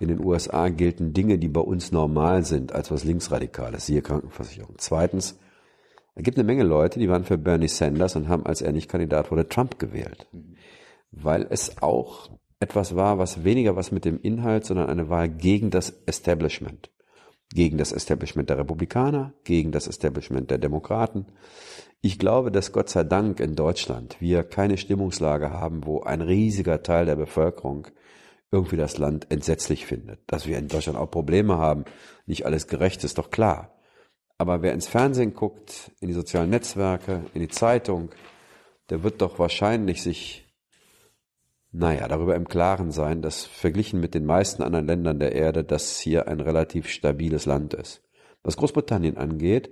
In 0.00 0.08
den 0.08 0.24
USA 0.24 0.68
gelten 0.68 1.12
Dinge, 1.12 1.38
die 1.38 1.48
bei 1.48 1.60
uns 1.60 1.92
normal 1.92 2.44
sind, 2.44 2.72
als 2.72 2.90
was 2.90 3.04
Linksradikales, 3.04 3.86
siehe 3.86 4.02
Krankenversicherung. 4.02 4.76
Zweitens, 4.78 5.38
es 6.16 6.22
gibt 6.22 6.38
eine 6.38 6.46
Menge 6.46 6.64
Leute, 6.64 6.98
die 6.98 7.10
waren 7.10 7.24
für 7.24 7.36
Bernie 7.36 7.68
Sanders 7.68 8.16
und 8.16 8.28
haben, 8.28 8.46
als 8.46 8.62
er 8.62 8.72
nicht 8.72 8.88
Kandidat 8.88 9.30
wurde, 9.30 9.48
Trump 9.48 9.78
gewählt. 9.78 10.26
Weil 11.10 11.46
es 11.50 11.82
auch 11.82 12.30
etwas 12.58 12.96
war, 12.96 13.18
was 13.18 13.44
weniger 13.44 13.76
was 13.76 13.92
mit 13.92 14.06
dem 14.06 14.18
Inhalt, 14.22 14.64
sondern 14.64 14.88
eine 14.88 15.10
Wahl 15.10 15.28
gegen 15.28 15.70
das 15.70 15.90
Establishment. 16.06 16.90
Gegen 17.54 17.76
das 17.76 17.92
Establishment 17.92 18.48
der 18.48 18.56
Republikaner, 18.56 19.34
gegen 19.44 19.72
das 19.72 19.86
Establishment 19.86 20.50
der 20.50 20.56
Demokraten. 20.56 21.26
Ich 22.00 22.18
glaube, 22.18 22.50
dass 22.50 22.72
Gott 22.72 22.88
sei 22.88 23.04
Dank 23.04 23.38
in 23.38 23.54
Deutschland 23.54 24.16
wir 24.18 24.42
keine 24.42 24.78
Stimmungslage 24.78 25.50
haben, 25.50 25.84
wo 25.84 26.00
ein 26.00 26.22
riesiger 26.22 26.82
Teil 26.82 27.04
der 27.04 27.16
Bevölkerung 27.16 27.88
irgendwie 28.50 28.78
das 28.78 28.96
Land 28.96 29.30
entsetzlich 29.30 29.84
findet. 29.84 30.20
Dass 30.28 30.46
wir 30.46 30.56
in 30.56 30.68
Deutschland 30.68 30.98
auch 30.98 31.10
Probleme 31.10 31.58
haben, 31.58 31.84
nicht 32.24 32.46
alles 32.46 32.68
gerecht 32.68 33.04
ist, 33.04 33.18
doch 33.18 33.30
klar. 33.30 33.75
Aber 34.38 34.62
wer 34.62 34.72
ins 34.72 34.86
Fernsehen 34.88 35.34
guckt, 35.34 35.90
in 36.00 36.08
die 36.08 36.14
sozialen 36.14 36.50
Netzwerke, 36.50 37.24
in 37.32 37.40
die 37.40 37.48
Zeitung, 37.48 38.10
der 38.90 39.02
wird 39.02 39.22
doch 39.22 39.38
wahrscheinlich 39.38 40.02
sich, 40.02 40.44
naja, 41.72 42.06
darüber 42.08 42.36
im 42.36 42.48
Klaren 42.48 42.90
sein, 42.90 43.22
dass 43.22 43.44
verglichen 43.44 44.00
mit 44.00 44.14
den 44.14 44.26
meisten 44.26 44.62
anderen 44.62 44.86
Ländern 44.86 45.18
der 45.18 45.32
Erde, 45.32 45.64
das 45.64 45.98
hier 45.98 46.28
ein 46.28 46.40
relativ 46.40 46.88
stabiles 46.88 47.46
Land 47.46 47.74
ist. 47.74 48.02
Was 48.42 48.56
Großbritannien 48.56 49.16
angeht, 49.16 49.70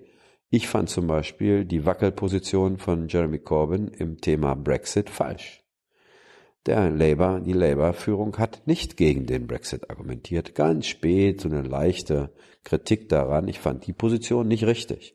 ich 0.50 0.68
fand 0.68 0.88
zum 0.88 1.06
Beispiel 1.06 1.64
die 1.64 1.84
Wackelposition 1.84 2.78
von 2.78 3.08
Jeremy 3.08 3.38
Corbyn 3.40 3.88
im 3.88 4.20
Thema 4.20 4.54
Brexit 4.54 5.10
falsch. 5.10 5.63
Der 6.66 6.88
Labour, 6.88 7.40
die 7.40 7.52
Labour-Führung 7.52 8.38
hat 8.38 8.66
nicht 8.66 8.96
gegen 8.96 9.26
den 9.26 9.46
Brexit 9.46 9.90
argumentiert. 9.90 10.54
Ganz 10.54 10.86
spät 10.86 11.40
so 11.40 11.48
eine 11.48 11.62
leichte 11.62 12.32
Kritik 12.62 13.10
daran. 13.10 13.48
Ich 13.48 13.60
fand 13.60 13.86
die 13.86 13.92
Position 13.92 14.48
nicht 14.48 14.64
richtig. 14.64 15.14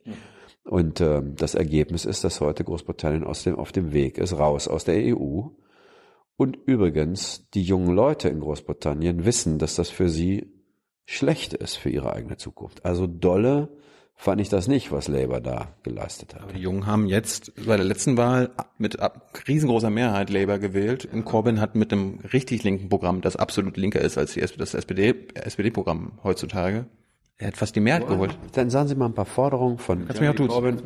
Und 0.64 1.02
ähm, 1.02 1.36
das 1.36 1.56
Ergebnis 1.56 2.06
ist, 2.06 2.24
dass 2.24 2.42
heute 2.42 2.64
Großbritannien 2.64 3.24
aus 3.24 3.44
dem, 3.44 3.56
auf 3.56 3.72
dem 3.72 3.94
Weg 3.94 4.20
ist, 4.20 4.38
raus 4.38 4.68
aus 4.68 4.84
der 4.84 5.16
EU. 5.16 5.48
Und 6.38 6.58
übrigens, 6.68 7.50
die 7.56 7.64
jungen 7.64 7.96
Leute 7.96 8.30
in 8.30 8.42
Großbritannien 8.42 9.26
wissen, 9.26 9.58
dass 9.58 9.76
das 9.76 9.90
für 9.90 10.10
sie 10.10 10.54
schlecht 11.06 11.56
ist 11.56 11.76
für 11.76 11.90
ihre 11.90 12.14
eigene 12.14 12.38
Zukunft. 12.38 12.86
Also 12.86 13.08
dolle 13.08 13.70
fand 14.22 14.42
ich 14.42 14.50
das 14.50 14.68
nicht, 14.68 14.92
was 14.92 15.08
Labour 15.08 15.40
da 15.40 15.70
geleistet 15.82 16.36
hat. 16.36 16.44
Aber 16.44 16.52
die 16.52 16.60
Jungen 16.60 16.86
haben 16.86 17.08
jetzt 17.08 17.54
bei 17.66 17.78
der 17.78 17.86
letzten 17.86 18.18
Wahl 18.18 18.50
mit 18.78 18.98
riesengroßer 19.48 19.90
Mehrheit 19.90 20.30
Labour 20.30 20.60
gewählt. 20.60 21.08
Und 21.10 21.24
Corbyn 21.24 21.62
hat 21.62 21.76
mit 21.76 21.94
einem 21.94 22.20
richtig 22.34 22.64
linken 22.66 22.90
Programm, 22.90 23.22
das 23.22 23.38
absolut 23.38 23.78
linker 23.78 24.02
ist 24.02 24.18
als 24.18 24.34
die, 24.34 24.42
das 24.42 24.74
SPD, 24.74 25.16
SPD-Programm 25.36 26.20
heutzutage, 26.22 26.86
er 27.38 27.48
hat 27.48 27.56
fast 27.56 27.74
die 27.78 27.80
Mehrheit 27.80 28.10
geholt. 28.10 28.38
Dann 28.52 28.70
sagen 28.70 28.90
Sie 28.90 28.96
mal 28.96 29.06
ein 29.06 29.14
paar 29.14 29.24
Forderungen 29.24 29.78
von 29.78 30.06
Kannst 30.06 30.20
mich 30.20 30.30
auch 30.30 30.36
duzen. 30.36 30.52
Corbyn. 30.52 30.82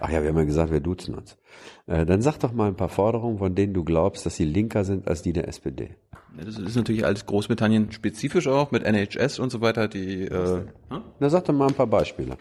Ach 0.00 0.10
ja, 0.10 0.20
wir 0.20 0.28
haben 0.28 0.36
ja 0.36 0.44
gesagt, 0.44 0.70
wir 0.70 0.80
duzen 0.80 1.14
uns. 1.14 1.38
Äh, 1.86 2.04
dann 2.04 2.20
sag 2.20 2.36
doch 2.40 2.52
mal 2.52 2.68
ein 2.68 2.76
paar 2.76 2.90
Forderungen, 2.90 3.38
von 3.38 3.54
denen 3.54 3.72
du 3.72 3.82
glaubst, 3.82 4.26
dass 4.26 4.36
sie 4.36 4.44
linker 4.44 4.84
sind 4.84 5.08
als 5.08 5.22
die 5.22 5.32
der 5.32 5.48
SPD. 5.48 5.96
Das 6.36 6.58
ist 6.58 6.76
natürlich 6.76 7.06
alles 7.06 7.24
Großbritannien 7.24 7.92
spezifisch 7.92 8.46
auch 8.46 8.72
mit 8.72 8.82
NHS 8.82 9.38
und 9.38 9.50
so 9.50 9.62
weiter, 9.62 9.88
die 9.88 10.24
äh, 10.24 10.66
Na, 11.18 11.30
sag 11.30 11.46
doch 11.46 11.54
mal 11.54 11.68
ein 11.68 11.74
paar 11.74 11.86
Beispiele. 11.86 12.36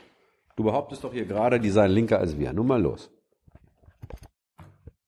Du 0.55 0.63
behauptest 0.63 1.03
doch 1.03 1.13
hier 1.13 1.25
gerade, 1.25 1.59
die 1.59 1.69
seien 1.69 1.91
linker 1.91 2.19
als 2.19 2.37
wir. 2.37 2.53
Nun 2.53 2.67
mal 2.67 2.81
los. 2.81 3.09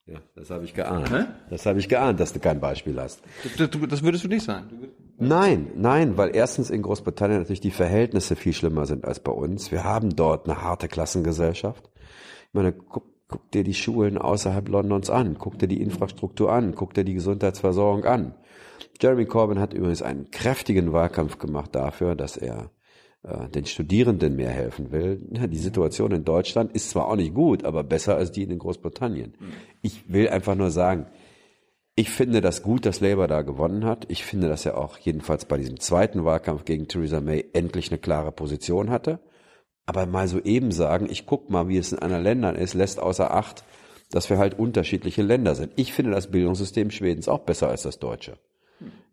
Ja, 0.08 0.20
das 0.36 0.52
habe 0.52 0.66
ich 0.66 0.74
geahnt. 0.74 1.10
Das 1.50 1.66
habe 1.66 1.80
ich 1.80 1.90
geahnt, 1.90 2.20
dass 2.20 2.32
du 2.32 2.40
kein 2.40 2.60
Beispiel 2.60 3.00
hast. 3.00 3.24
das, 3.58 3.70
das, 3.90 4.04
würdest 4.04 4.24
du 4.24 4.28
nicht 4.28 4.44
sagen. 4.44 4.92
Nein, 5.18 5.72
nein, 5.76 6.16
weil 6.18 6.36
erstens 6.36 6.70
in 6.70 6.84
Großbritannien 6.84 7.40
natürlich 7.40 7.62
die 7.62 7.72
Verhältnisse 7.72 8.36
viel 8.36 8.54
schlimmer 8.54 8.86
sind 8.86 9.06
als 9.06 9.20
bei 9.20 9.32
uns. 9.32 9.72
Wir 9.72 9.84
haben 9.84 10.16
dort 10.16 10.48
eine 10.48 10.62
harte 10.62 10.88
Klassengesellschaft. 10.88 11.90
Ich 11.96 12.54
meine, 12.54 12.74
guck, 12.74 13.04
guck 13.28 13.50
dir 13.52 13.64
die 13.64 13.74
Schulen 13.74 14.20
außerhalb 14.20 14.70
Londons 14.70 15.10
an, 15.10 15.38
guck 15.40 15.58
dir 15.58 15.68
die 15.68 15.82
Infrastruktur 15.82 16.52
an, 16.52 16.76
guck 16.76 16.94
dir 16.94 17.04
die 17.04 17.16
Gesundheitsversorgung 17.16 18.06
an. 18.06 18.36
Jeremy 19.02 19.26
Corbyn 19.26 19.60
hat 19.60 19.74
übrigens 19.74 20.02
einen 20.02 20.30
kräftigen 20.30 20.94
Wahlkampf 20.94 21.40
gemacht 21.40 21.74
dafür, 21.74 22.16
dass 22.16 22.38
er 22.38 22.70
äh, 23.28 23.50
den 23.50 23.66
Studierenden 23.66 24.36
mehr 24.36 24.52
helfen 24.52 24.92
will. 24.92 25.22
Ja, 25.32 25.48
die 25.48 25.58
Situation 25.58 26.12
in 26.12 26.26
Deutschland 26.26 26.74
ist 26.74 26.92
zwar 26.92 27.08
auch 27.08 27.16
nicht 27.16 27.34
gut, 27.34 27.66
aber 27.66 27.84
besser 27.84 28.16
als 28.16 28.32
die 28.32 28.44
in 28.44 28.60
Großbritannien. 28.60 29.34
Ich 29.82 30.12
will 30.12 30.30
einfach 30.30 30.56
nur 30.56 30.70
sagen, 30.70 31.08
ich 31.96 32.10
finde 32.10 32.42
das 32.42 32.62
gut, 32.62 32.86
dass 32.86 33.00
Labour 33.00 33.28
da 33.28 33.42
gewonnen 33.42 33.86
hat. 33.86 34.06
Ich 34.10 34.26
finde, 34.26 34.50
dass 34.50 34.66
er 34.66 34.78
auch 34.78 34.98
jedenfalls 34.98 35.46
bei 35.46 35.58
diesem 35.58 35.80
zweiten 35.80 36.26
Wahlkampf 36.26 36.66
gegen 36.66 36.88
Theresa 36.88 37.22
May 37.22 37.46
endlich 37.54 37.90
eine 37.90 38.00
klare 38.00 38.34
Position 38.34 38.90
hatte. 38.90 39.20
Aber 39.86 40.06
mal 40.06 40.28
so 40.28 40.40
eben 40.42 40.72
sagen, 40.72 41.08
ich 41.10 41.26
guck 41.26 41.50
mal, 41.50 41.70
wie 41.70 41.78
es 41.78 41.94
in 41.94 42.00
anderen 42.00 42.24
Ländern 42.24 42.56
ist, 42.56 42.74
lässt 42.74 43.00
außer 43.00 43.34
Acht, 43.34 43.64
dass 44.12 44.30
wir 44.30 44.38
halt 44.38 44.60
unterschiedliche 44.60 45.22
Länder 45.22 45.56
sind. 45.56 45.72
Ich 45.78 45.94
finde 45.94 46.12
das 46.12 46.30
Bildungssystem 46.32 46.92
Schwedens 46.92 47.30
auch 47.30 47.40
besser 47.40 47.70
als 47.70 47.84
das 47.84 47.98
deutsche. 48.00 48.38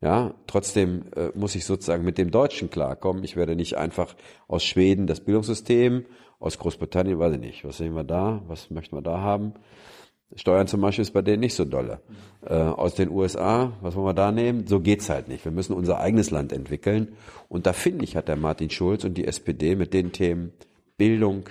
Ja, 0.00 0.34
trotzdem 0.46 1.04
äh, 1.14 1.28
muss 1.34 1.54
ich 1.54 1.64
sozusagen 1.64 2.04
mit 2.04 2.18
dem 2.18 2.30
Deutschen 2.30 2.70
klarkommen. 2.70 3.22
Ich 3.22 3.36
werde 3.36 3.54
nicht 3.54 3.76
einfach 3.76 4.16
aus 4.48 4.64
Schweden 4.64 5.06
das 5.06 5.20
Bildungssystem, 5.20 6.06
aus 6.40 6.58
Großbritannien, 6.58 7.18
weiß 7.18 7.34
ich 7.34 7.40
nicht. 7.40 7.64
Was 7.64 7.78
sehen 7.78 7.94
wir 7.94 8.04
da? 8.04 8.42
Was 8.48 8.70
möchten 8.70 8.96
wir 8.96 9.02
da 9.02 9.20
haben? 9.20 9.54
Steuern 10.34 10.66
zum 10.66 10.80
Beispiel 10.80 11.02
ist 11.02 11.12
bei 11.12 11.22
denen 11.22 11.40
nicht 11.40 11.54
so 11.54 11.64
dolle. 11.64 12.00
Äh, 12.44 12.54
aus 12.54 12.94
den 12.94 13.10
USA, 13.10 13.72
was 13.80 13.94
wollen 13.94 14.06
wir 14.06 14.14
da 14.14 14.32
nehmen? 14.32 14.66
So 14.66 14.80
geht's 14.80 15.10
halt 15.10 15.28
nicht. 15.28 15.44
Wir 15.44 15.52
müssen 15.52 15.74
unser 15.74 16.00
eigenes 16.00 16.30
Land 16.30 16.52
entwickeln. 16.52 17.16
Und 17.48 17.66
da 17.66 17.72
finde 17.72 18.04
ich, 18.04 18.16
hat 18.16 18.28
der 18.28 18.36
Martin 18.36 18.70
Schulz 18.70 19.04
und 19.04 19.14
die 19.14 19.26
SPD 19.26 19.76
mit 19.76 19.92
den 19.92 20.12
Themen 20.12 20.52
Bildung, 20.96 21.48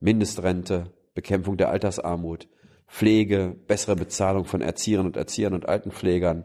Mindestrente, 0.00 0.92
Bekämpfung 1.14 1.56
der 1.56 1.70
Altersarmut, 1.70 2.48
Pflege, 2.86 3.56
bessere 3.66 3.96
Bezahlung 3.96 4.44
von 4.44 4.60
Erziehern 4.60 5.06
und 5.06 5.16
Erziehern 5.16 5.54
und 5.54 5.68
Altenpflegern, 5.68 6.44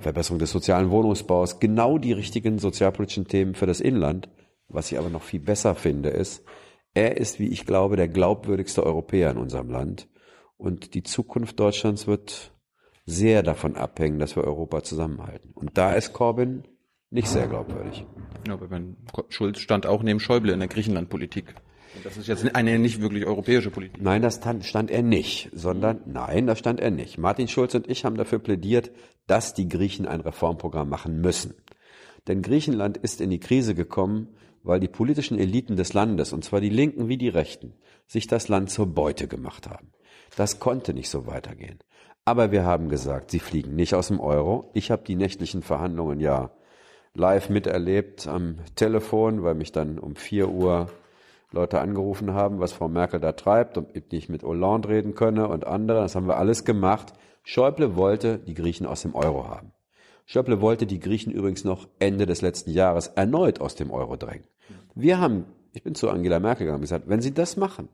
Verbesserung 0.00 0.38
des 0.38 0.50
sozialen 0.50 0.90
Wohnungsbaus, 0.90 1.60
genau 1.60 1.98
die 1.98 2.12
richtigen 2.12 2.58
sozialpolitischen 2.58 3.26
Themen 3.26 3.54
für 3.54 3.66
das 3.66 3.80
Inland. 3.80 4.28
Was 4.68 4.92
ich 4.92 4.98
aber 4.98 5.10
noch 5.10 5.22
viel 5.22 5.40
besser 5.40 5.74
finde, 5.74 6.10
ist, 6.10 6.44
er 6.94 7.16
ist, 7.16 7.38
wie 7.38 7.48
ich 7.48 7.66
glaube, 7.66 7.96
der 7.96 8.08
glaubwürdigste 8.08 8.84
Europäer 8.84 9.30
in 9.30 9.36
unserem 9.36 9.70
Land. 9.70 10.08
Und 10.56 10.94
die 10.94 11.02
Zukunft 11.02 11.58
Deutschlands 11.58 12.06
wird 12.06 12.52
sehr 13.06 13.42
davon 13.42 13.76
abhängen, 13.76 14.18
dass 14.18 14.36
wir 14.36 14.44
Europa 14.44 14.82
zusammenhalten. 14.82 15.52
Und 15.54 15.78
da 15.78 15.92
ist 15.92 16.12
Corbyn 16.12 16.64
nicht 17.10 17.28
sehr 17.28 17.48
glaubwürdig. 17.48 18.06
Ja, 18.46 18.54
aber 18.54 18.68
Schulz 19.28 19.58
stand 19.58 19.86
auch 19.86 20.02
neben 20.02 20.20
Schäuble 20.20 20.52
in 20.52 20.60
der 20.60 20.68
Griechenlandpolitik. 20.68 21.54
Und 21.94 22.06
das 22.06 22.16
ist 22.16 22.28
jetzt 22.28 22.54
eine 22.54 22.78
nicht 22.78 23.00
wirklich 23.00 23.26
europäische 23.26 23.70
Politik. 23.70 24.00
Nein, 24.00 24.22
das 24.22 24.40
stand 24.62 24.90
er 24.90 25.02
nicht, 25.02 25.50
sondern 25.52 26.00
nein, 26.06 26.46
das 26.46 26.58
stand 26.58 26.80
er 26.80 26.90
nicht. 26.90 27.18
Martin 27.18 27.48
Schulz 27.48 27.74
und 27.74 27.88
ich 27.88 28.04
haben 28.04 28.16
dafür 28.16 28.38
plädiert, 28.38 28.90
dass 29.26 29.54
die 29.54 29.68
Griechen 29.68 30.06
ein 30.06 30.20
Reformprogramm 30.20 30.88
machen 30.88 31.20
müssen. 31.20 31.54
Denn 32.28 32.42
Griechenland 32.42 32.96
ist 32.96 33.20
in 33.20 33.30
die 33.30 33.40
Krise 33.40 33.74
gekommen, 33.74 34.28
weil 34.62 34.78
die 34.78 34.88
politischen 34.88 35.38
Eliten 35.38 35.76
des 35.76 35.92
Landes, 35.94 36.32
und 36.32 36.44
zwar 36.44 36.60
die 36.60 36.68
Linken 36.68 37.08
wie 37.08 37.16
die 37.16 37.28
Rechten, 37.28 37.74
sich 38.06 38.26
das 38.26 38.48
Land 38.48 38.70
zur 38.70 38.86
Beute 38.86 39.26
gemacht 39.26 39.68
haben. 39.68 39.92
Das 40.36 40.60
konnte 40.60 40.94
nicht 40.94 41.08
so 41.08 41.26
weitergehen. 41.26 41.78
Aber 42.24 42.52
wir 42.52 42.64
haben 42.64 42.88
gesagt, 42.88 43.30
sie 43.30 43.38
fliegen 43.38 43.74
nicht 43.74 43.94
aus 43.94 44.08
dem 44.08 44.20
Euro. 44.20 44.70
Ich 44.74 44.90
habe 44.90 45.02
die 45.04 45.16
nächtlichen 45.16 45.62
Verhandlungen 45.62 46.20
ja 46.20 46.52
live 47.14 47.48
miterlebt 47.48 48.28
am 48.28 48.58
Telefon, 48.76 49.42
weil 49.42 49.54
mich 49.54 49.72
dann 49.72 49.98
um 49.98 50.14
vier 50.14 50.50
Uhr 50.50 50.90
Leute 51.52 51.80
angerufen 51.80 52.32
haben, 52.32 52.60
was 52.60 52.72
Frau 52.72 52.88
Merkel 52.88 53.20
da 53.20 53.32
treibt 53.32 53.76
und 53.76 53.88
ich 54.12 54.28
mit 54.28 54.42
Hollande 54.42 54.88
reden 54.88 55.14
könne 55.14 55.48
und 55.48 55.66
andere. 55.66 56.00
Das 56.00 56.14
haben 56.14 56.28
wir 56.28 56.36
alles 56.36 56.64
gemacht. 56.64 57.12
Schäuble 57.42 57.96
wollte 57.96 58.38
die 58.38 58.54
Griechen 58.54 58.86
aus 58.86 59.02
dem 59.02 59.14
Euro 59.14 59.48
haben. 59.48 59.72
Schäuble 60.26 60.60
wollte 60.60 60.86
die 60.86 61.00
Griechen 61.00 61.32
übrigens 61.32 61.64
noch 61.64 61.88
Ende 61.98 62.26
des 62.26 62.40
letzten 62.40 62.70
Jahres 62.70 63.08
erneut 63.08 63.60
aus 63.60 63.74
dem 63.74 63.90
Euro 63.90 64.16
drängen. 64.16 64.46
Wir 64.94 65.18
haben, 65.18 65.46
ich 65.72 65.82
bin 65.82 65.96
zu 65.96 66.08
Angela 66.08 66.38
Merkel 66.38 66.66
gegangen 66.66 66.76
und 66.76 66.82
gesagt, 66.82 67.08
wenn 67.08 67.20
Sie 67.20 67.34
das 67.34 67.56
machen, 67.56 67.88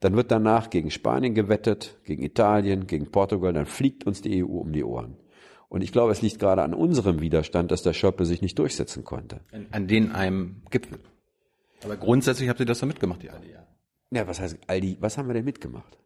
dann 0.00 0.16
wird 0.16 0.30
danach 0.30 0.68
gegen 0.70 0.90
Spanien 0.90 1.34
gewettet, 1.34 1.96
gegen 2.04 2.22
Italien, 2.22 2.86
gegen 2.86 3.10
Portugal, 3.10 3.52
dann 3.52 3.66
fliegt 3.66 4.06
uns 4.06 4.22
die 4.22 4.44
EU 4.44 4.58
um 4.58 4.72
die 4.72 4.84
Ohren. 4.84 5.16
Und 5.68 5.82
ich 5.82 5.92
glaube, 5.92 6.12
es 6.12 6.22
liegt 6.22 6.38
gerade 6.38 6.62
an 6.62 6.74
unserem 6.74 7.20
Widerstand, 7.20 7.70
dass 7.70 7.82
der 7.82 7.92
Schöppe 7.92 8.24
sich 8.24 8.42
nicht 8.42 8.58
durchsetzen 8.58 9.04
konnte. 9.04 9.40
An, 9.52 9.66
an 9.70 9.86
den 9.86 10.12
einem 10.12 10.62
Gipfel. 10.70 10.98
Aber 11.84 11.96
grundsätzlich 11.96 12.48
habt 12.48 12.60
ihr 12.60 12.66
das 12.66 12.80
da 12.80 12.86
mitgemacht, 12.86 13.22
die 13.22 13.30
all 13.30 13.40
die 13.40 13.50
Jahre. 13.50 13.66
Ja, 14.10 14.26
was 14.26 14.40
heißt 14.40 14.58
Aldi? 14.66 14.98
Was 15.00 15.18
haben 15.18 15.28
wir 15.28 15.34
denn 15.34 15.44
mitgemacht? 15.44 15.98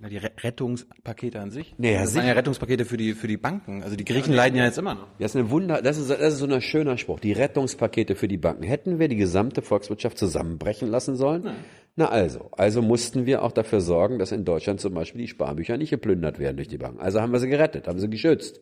Ja, 0.00 0.08
die 0.08 0.18
Rettungspakete 0.18 1.40
an 1.40 1.50
sich? 1.50 1.74
Nee, 1.78 1.94
ja, 1.94 2.02
das 2.02 2.14
waren 2.16 2.26
ja 2.26 2.32
Rettungspakete 2.32 2.84
für 2.84 2.96
die, 2.96 3.14
für 3.14 3.28
die 3.28 3.36
Banken. 3.36 3.84
Also 3.84 3.94
die 3.94 4.04
Griechen 4.04 4.32
ja, 4.32 4.38
leiden 4.38 4.58
ja 4.58 4.64
jetzt 4.64 4.76
immer 4.76 4.94
noch. 4.94 5.06
Das 5.18 5.32
ist 5.32 5.36
eine 5.36 5.50
Wunder, 5.50 5.82
das 5.82 5.98
ist, 5.98 6.10
das 6.10 6.34
ist 6.34 6.38
so 6.40 6.46
ein 6.46 6.60
schöner 6.60 6.98
Spruch. 6.98 7.20
Die 7.20 7.32
Rettungspakete 7.32 8.16
für 8.16 8.26
die 8.26 8.36
Banken. 8.36 8.64
Hätten 8.64 8.98
wir 8.98 9.06
die 9.08 9.16
gesamte 9.16 9.62
Volkswirtschaft 9.62 10.18
zusammenbrechen 10.18 10.88
lassen 10.88 11.14
sollen? 11.14 11.44
Nein. 11.44 11.56
Na 11.96 12.08
also, 12.08 12.50
also 12.52 12.82
mussten 12.82 13.24
wir 13.24 13.44
auch 13.44 13.52
dafür 13.52 13.80
sorgen, 13.80 14.18
dass 14.18 14.32
in 14.32 14.44
Deutschland 14.44 14.80
zum 14.80 14.94
Beispiel 14.94 15.20
die 15.20 15.28
Sparbücher 15.28 15.76
nicht 15.76 15.90
geplündert 15.90 16.40
werden 16.40 16.56
durch 16.56 16.68
die 16.68 16.78
Banken. 16.78 17.00
Also 17.00 17.20
haben 17.20 17.32
wir 17.32 17.38
sie 17.38 17.48
gerettet, 17.48 17.86
haben 17.86 18.00
sie 18.00 18.10
geschützt. 18.10 18.60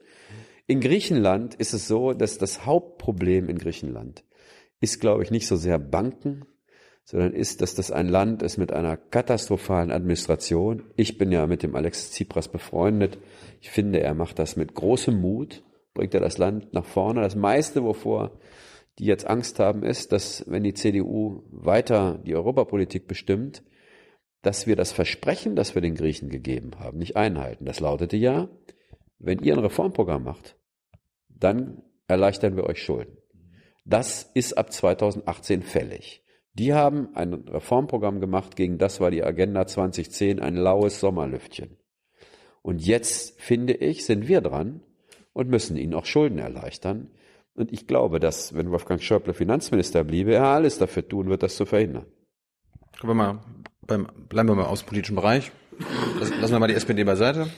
In 0.66 0.80
Griechenland 0.80 1.54
ist 1.54 1.72
es 1.72 1.88
so, 1.88 2.12
dass 2.12 2.36
das 2.36 2.66
Hauptproblem 2.66 3.48
in 3.48 3.56
Griechenland 3.56 4.22
ist, 4.82 5.00
glaube 5.00 5.22
ich, 5.22 5.30
nicht 5.30 5.46
so 5.46 5.56
sehr 5.56 5.78
Banken, 5.78 6.44
sondern 7.04 7.32
ist, 7.32 7.62
dass 7.62 7.74
das 7.74 7.90
ein 7.90 8.08
Land 8.08 8.42
ist 8.42 8.58
mit 8.58 8.72
einer 8.72 8.96
katastrophalen 8.96 9.92
Administration. 9.92 10.90
Ich 10.96 11.18
bin 11.18 11.30
ja 11.32 11.46
mit 11.46 11.62
dem 11.62 11.74
Alexis 11.76 12.10
Tsipras 12.10 12.48
befreundet. 12.48 13.18
Ich 13.60 13.70
finde, 13.70 14.00
er 14.00 14.14
macht 14.14 14.38
das 14.38 14.56
mit 14.56 14.74
großem 14.74 15.18
Mut, 15.18 15.62
bringt 15.94 16.14
er 16.14 16.20
das 16.20 16.36
Land 16.36 16.72
nach 16.74 16.84
vorne. 16.84 17.22
Das 17.22 17.36
meiste, 17.36 17.84
wovor 17.84 18.40
die 18.98 19.04
jetzt 19.04 19.26
Angst 19.26 19.60
haben, 19.60 19.84
ist, 19.84 20.12
dass 20.12 20.44
wenn 20.48 20.64
die 20.64 20.74
CDU 20.74 21.44
weiter 21.50 22.20
die 22.26 22.34
Europapolitik 22.34 23.06
bestimmt, 23.06 23.62
dass 24.42 24.66
wir 24.66 24.74
das 24.74 24.90
Versprechen, 24.90 25.54
das 25.54 25.76
wir 25.76 25.82
den 25.82 25.94
Griechen 25.94 26.28
gegeben 26.28 26.72
haben, 26.80 26.98
nicht 26.98 27.16
einhalten. 27.16 27.64
Das 27.64 27.78
lautete 27.78 28.16
ja, 28.16 28.48
wenn 29.20 29.38
ihr 29.38 29.54
ein 29.54 29.60
Reformprogramm 29.60 30.24
macht, 30.24 30.56
dann 31.28 31.82
erleichtern 32.08 32.56
wir 32.56 32.64
euch 32.64 32.82
Schulden. 32.82 33.21
Das 33.84 34.30
ist 34.34 34.56
ab 34.58 34.72
2018 34.72 35.62
fällig. 35.62 36.24
Die 36.54 36.74
haben 36.74 37.14
ein 37.14 37.32
Reformprogramm 37.32 38.20
gemacht, 38.20 38.56
gegen 38.56 38.78
das 38.78 39.00
war 39.00 39.10
die 39.10 39.24
Agenda 39.24 39.66
2010 39.66 40.38
ein 40.38 40.56
laues 40.56 41.00
Sommerlüftchen. 41.00 41.78
Und 42.60 42.84
jetzt, 42.84 43.40
finde 43.40 43.74
ich, 43.74 44.04
sind 44.04 44.28
wir 44.28 44.40
dran 44.40 44.82
und 45.32 45.48
müssen 45.48 45.76
ihnen 45.76 45.94
auch 45.94 46.04
Schulden 46.04 46.38
erleichtern. 46.38 47.10
Und 47.54 47.72
ich 47.72 47.86
glaube, 47.86 48.20
dass, 48.20 48.54
wenn 48.54 48.70
Wolfgang 48.70 49.02
Schäuble 49.02 49.34
Finanzminister 49.34 50.04
bliebe, 50.04 50.34
er 50.34 50.44
alles 50.44 50.78
dafür 50.78 51.06
tun 51.06 51.28
wird, 51.28 51.42
das 51.42 51.56
zu 51.56 51.66
verhindern. 51.66 52.06
Kommen 53.00 53.10
wir 53.10 53.14
mal 53.14 53.44
beim, 53.86 54.06
bleiben 54.28 54.48
wir 54.48 54.54
mal 54.54 54.66
aus 54.66 54.82
dem 54.82 54.88
politischen 54.88 55.16
Bereich. 55.16 55.50
Lassen 56.40 56.52
wir 56.52 56.60
mal 56.60 56.68
die 56.68 56.74
SPD 56.74 57.02
beiseite 57.02 57.48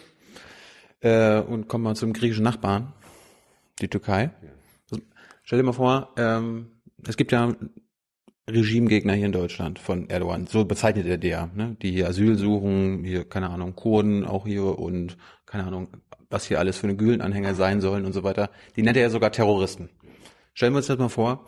äh, 1.01 1.41
und 1.41 1.69
kommen 1.69 1.85
mal 1.85 1.97
zum 1.97 2.13
griechischen 2.13 2.45
Nachbarn, 2.45 2.93
die 3.81 3.89
Türkei. 3.89 4.31
Also, 4.41 4.54
stell 5.45 5.59
dir 5.59 5.65
mal 5.65 5.73
vor, 5.73 6.13
ähm, 6.17 6.73
es 7.07 7.17
gibt 7.17 7.33
ja 7.33 7.55
Regimegegner 8.49 9.15
hier 9.15 9.27
in 9.27 9.33
Deutschland 9.33 9.79
von 9.79 10.11
Erdogan, 10.11 10.47
so 10.47 10.65
bezeichnet 10.65 11.07
er 11.07 11.17
die 11.17 11.29
ja, 11.29 11.51
ne? 11.55 11.77
die 11.81 11.93
hier 11.93 12.09
Asyl 12.09 12.37
suchen, 12.37 13.05
hier, 13.05 13.25
keine 13.25 13.51
Ahnung, 13.51 13.75
Kurden 13.75 14.25
auch 14.25 14.47
hier 14.47 14.79
und 14.79 15.17
keine 15.47 15.65
Ahnung, 15.65 15.89
was 16.29 16.47
hier 16.47 16.59
alles 16.59 16.79
für 16.79 16.87
eine 16.87 16.97
Gülenanhänger 16.97 17.55
sein 17.55 17.81
sollen 17.81 18.05
und 18.05 18.13
so 18.13 18.23
weiter. 18.23 18.51
Die 18.77 18.83
nennt 18.83 18.97
er 18.97 19.05
ja 19.05 19.11
sogar 19.11 19.33
Terroristen. 19.33 19.89
Stellen 20.53 20.73
wir 20.73 20.79
uns 20.79 20.89
das 20.89 20.99
mal 20.99 21.09
vor, 21.09 21.47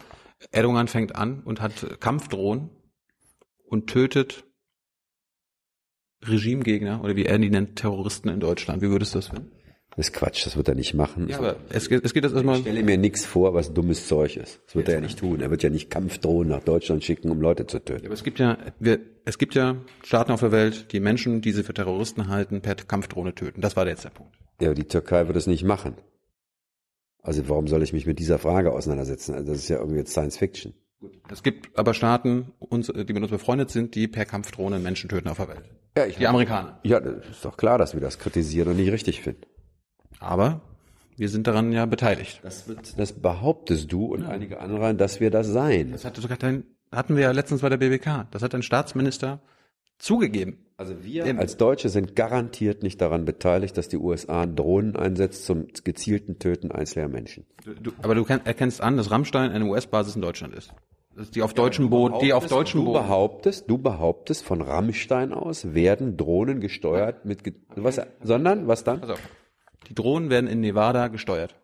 Erdogan 0.52 0.88
fängt 0.88 1.16
an 1.16 1.42
und 1.42 1.60
hat 1.60 2.00
Kampfdrohnen 2.00 2.70
und 3.64 3.88
tötet 3.88 4.44
Regimegegner 6.24 7.02
oder 7.02 7.14
wie 7.14 7.26
er 7.26 7.38
die 7.38 7.50
nennt, 7.50 7.76
Terroristen 7.76 8.28
in 8.28 8.40
Deutschland. 8.40 8.82
Wie 8.82 8.88
würdest 8.88 9.14
du 9.14 9.18
das 9.18 9.28
finden? 9.28 9.55
Das 9.96 10.08
ist 10.08 10.12
Quatsch, 10.12 10.44
das 10.44 10.58
wird 10.58 10.68
er 10.68 10.74
nicht 10.74 10.92
machen. 10.92 11.28
Ja, 11.28 11.38
aber 11.38 11.56
es, 11.70 11.88
geht, 11.88 12.04
es 12.04 12.12
geht 12.12 12.22
jetzt 12.22 12.34
erstmal. 12.34 12.56
Ich 12.56 12.62
stelle 12.62 12.82
mir 12.82 12.98
nichts 12.98 13.24
vor, 13.24 13.54
was 13.54 13.72
dummes 13.72 14.06
Zeug 14.06 14.36
ist. 14.36 14.60
Das 14.66 14.74
wird 14.74 14.88
er 14.88 14.96
ja 14.96 15.00
nicht 15.00 15.18
tun. 15.18 15.40
Er 15.40 15.50
wird 15.50 15.62
ja 15.62 15.70
nicht 15.70 15.88
Kampfdrohnen 15.88 16.50
nach 16.50 16.62
Deutschland 16.62 17.02
schicken, 17.02 17.30
um 17.30 17.40
Leute 17.40 17.66
zu 17.66 17.78
töten. 17.78 18.02
Ja, 18.02 18.08
aber 18.08 18.14
es 18.14 18.22
gibt 18.22 18.38
ja, 18.38 18.58
wir, 18.78 19.00
es 19.24 19.38
gibt 19.38 19.54
ja 19.54 19.76
Staaten 20.04 20.32
auf 20.32 20.40
der 20.40 20.52
Welt, 20.52 20.92
die 20.92 21.00
Menschen, 21.00 21.40
die 21.40 21.52
sie 21.52 21.62
für 21.62 21.72
Terroristen 21.72 22.28
halten, 22.28 22.60
per 22.60 22.74
Kampfdrohne 22.74 23.34
töten. 23.34 23.62
Das 23.62 23.74
war 23.74 23.86
jetzt 23.86 24.04
der 24.04 24.10
Punkt. 24.10 24.36
Ja, 24.60 24.68
aber 24.68 24.74
die 24.74 24.84
Türkei 24.84 25.28
wird 25.28 25.36
es 25.36 25.46
nicht 25.46 25.64
machen. 25.64 25.94
Also 27.22 27.48
warum 27.48 27.66
soll 27.66 27.82
ich 27.82 27.94
mich 27.94 28.06
mit 28.06 28.18
dieser 28.18 28.38
Frage 28.38 28.72
auseinandersetzen? 28.72 29.34
Also 29.34 29.52
das 29.52 29.62
ist 29.62 29.68
ja 29.68 29.78
irgendwie 29.78 29.98
jetzt 29.98 30.12
Science 30.12 30.36
Fiction. 30.36 30.74
Es 31.30 31.42
gibt 31.42 31.76
aber 31.78 31.94
Staaten, 31.94 32.52
die 32.60 33.12
mit 33.12 33.22
uns 33.22 33.30
befreundet 33.30 33.70
sind, 33.70 33.94
die 33.94 34.08
per 34.08 34.26
Kampfdrohne 34.26 34.78
Menschen 34.78 35.08
töten 35.08 35.28
auf 35.28 35.38
der 35.38 35.48
Welt. 35.48 35.64
Ja, 35.96 36.04
ich 36.04 36.16
die 36.16 36.26
Amerikaner. 36.26 36.80
Ja, 36.84 37.00
das 37.00 37.28
ist 37.28 37.44
doch 37.44 37.56
klar, 37.56 37.78
dass 37.78 37.94
wir 37.94 38.00
das 38.00 38.18
kritisieren 38.18 38.68
und 38.68 38.76
nicht 38.76 38.92
richtig 38.92 39.22
finden. 39.22 39.46
Aber 40.20 40.60
wir 41.16 41.28
sind 41.28 41.46
daran 41.46 41.72
ja 41.72 41.86
beteiligt. 41.86 42.40
Das, 42.42 42.68
wird, 42.68 42.98
das 42.98 43.12
behauptest 43.12 43.90
du 43.90 44.06
und 44.06 44.22
ja. 44.22 44.28
einige 44.28 44.60
andere, 44.60 44.94
dass 44.94 45.20
wir 45.20 45.30
das 45.30 45.46
seien. 45.46 45.92
Das 45.92 46.04
hatte 46.04 46.20
sogar 46.20 46.36
dein, 46.36 46.64
hatten 46.92 47.16
wir 47.16 47.22
ja 47.22 47.30
letztens 47.30 47.62
bei 47.62 47.68
der 47.68 47.78
BBK. 47.78 48.26
Das 48.30 48.42
hat 48.42 48.54
ein 48.54 48.62
Staatsminister 48.62 49.40
zugegeben. 49.98 50.58
Also 50.76 51.02
wir 51.02 51.24
Dem, 51.24 51.38
als 51.38 51.56
Deutsche 51.56 51.88
sind 51.88 52.16
garantiert 52.16 52.82
nicht 52.82 53.00
daran 53.00 53.24
beteiligt, 53.24 53.78
dass 53.78 53.88
die 53.88 53.96
USA 53.96 54.44
Drohnen 54.44 54.94
einsetzt 54.94 55.46
zum 55.46 55.68
gezielten 55.84 56.38
Töten 56.38 56.70
einzelner 56.70 57.08
Menschen. 57.08 57.46
Du, 57.82 57.92
aber 58.02 58.14
du 58.14 58.24
erkennst 58.24 58.82
an, 58.82 58.98
dass 58.98 59.10
Rammstein 59.10 59.52
eine 59.52 59.64
US-Basis 59.64 60.16
in 60.16 60.22
Deutschland 60.22 60.54
ist. 60.54 60.70
Die 61.34 61.40
auf 61.40 61.54
deutschen 61.54 61.88
Boden, 61.88 62.18
die 62.20 62.34
auf 62.34 62.46
deutschen 62.46 62.80
du 62.80 62.92
Boden. 62.92 63.04
behauptest, 63.04 63.70
du 63.70 63.78
behauptest, 63.78 64.44
von 64.44 64.60
Rammstein 64.60 65.32
aus 65.32 65.72
werden 65.72 66.18
Drohnen 66.18 66.60
gesteuert 66.60 67.24
mit, 67.24 67.40
was, 67.74 67.98
sondern, 68.22 68.68
was 68.68 68.84
dann? 68.84 69.00
Die 69.88 69.94
Drohnen 69.94 70.30
werden 70.30 70.48
in 70.48 70.60
Nevada 70.60 71.08
gesteuert. 71.08 71.56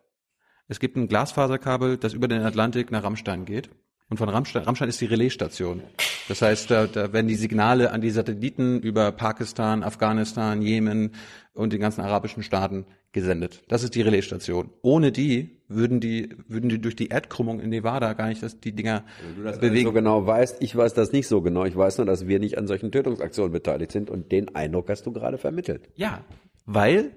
Es 0.67 0.79
gibt 0.79 0.95
ein 0.95 1.07
Glasfaserkabel, 1.07 1.97
das 1.97 2.13
über 2.13 2.27
den 2.27 2.41
Atlantik 2.41 2.91
nach 2.91 3.03
Rammstein 3.03 3.45
geht. 3.45 3.69
Und 4.09 4.17
von 4.17 4.29
Rammstein, 4.29 4.63
Rammstein 4.63 4.89
ist 4.89 5.01
die 5.01 5.05
Relaisstation. 5.05 5.81
Das 6.27 6.41
heißt, 6.41 6.69
da, 6.69 6.87
da 6.87 7.13
werden 7.13 7.27
die 7.27 7.35
Signale 7.35 7.91
an 7.91 8.01
die 8.01 8.11
Satelliten 8.11 8.79
über 8.79 9.11
Pakistan, 9.11 9.83
Afghanistan, 9.83 10.61
Jemen 10.61 11.11
und 11.53 11.73
den 11.73 11.81
ganzen 11.81 12.01
arabischen 12.01 12.43
Staaten 12.43 12.85
gesendet. 13.11 13.63
Das 13.67 13.83
ist 13.83 13.95
die 13.95 14.01
Relaisstation. 14.01 14.69
Ohne 14.81 15.11
die 15.11 15.61
würden 15.67 15.99
die, 15.99 16.29
würden 16.47 16.69
die 16.69 16.79
durch 16.79 16.95
die 16.95 17.07
Erdkrümmung 17.07 17.59
in 17.59 17.69
Nevada 17.69 18.13
gar 18.13 18.27
nicht 18.27 18.43
dass 18.43 18.59
die 18.59 18.73
Dinger 18.73 19.03
du 19.35 19.43
das 19.43 19.59
bewegen. 19.59 19.87
so 19.87 19.93
genau 19.93 20.25
weißt, 20.25 20.57
ich 20.61 20.75
weiß 20.75 20.93
das 20.93 21.11
nicht 21.11 21.27
so 21.27 21.41
genau. 21.41 21.65
Ich 21.65 21.75
weiß 21.75 21.97
nur, 21.97 22.05
dass 22.05 22.27
wir 22.27 22.39
nicht 22.39 22.57
an 22.57 22.67
solchen 22.67 22.91
Tötungsaktionen 22.91 23.51
beteiligt 23.51 23.91
sind 23.91 24.09
und 24.09 24.31
den 24.31 24.55
Eindruck 24.55 24.89
hast 24.89 25.05
du 25.05 25.11
gerade 25.11 25.37
vermittelt. 25.37 25.89
Ja, 25.95 26.23
weil 26.65 27.11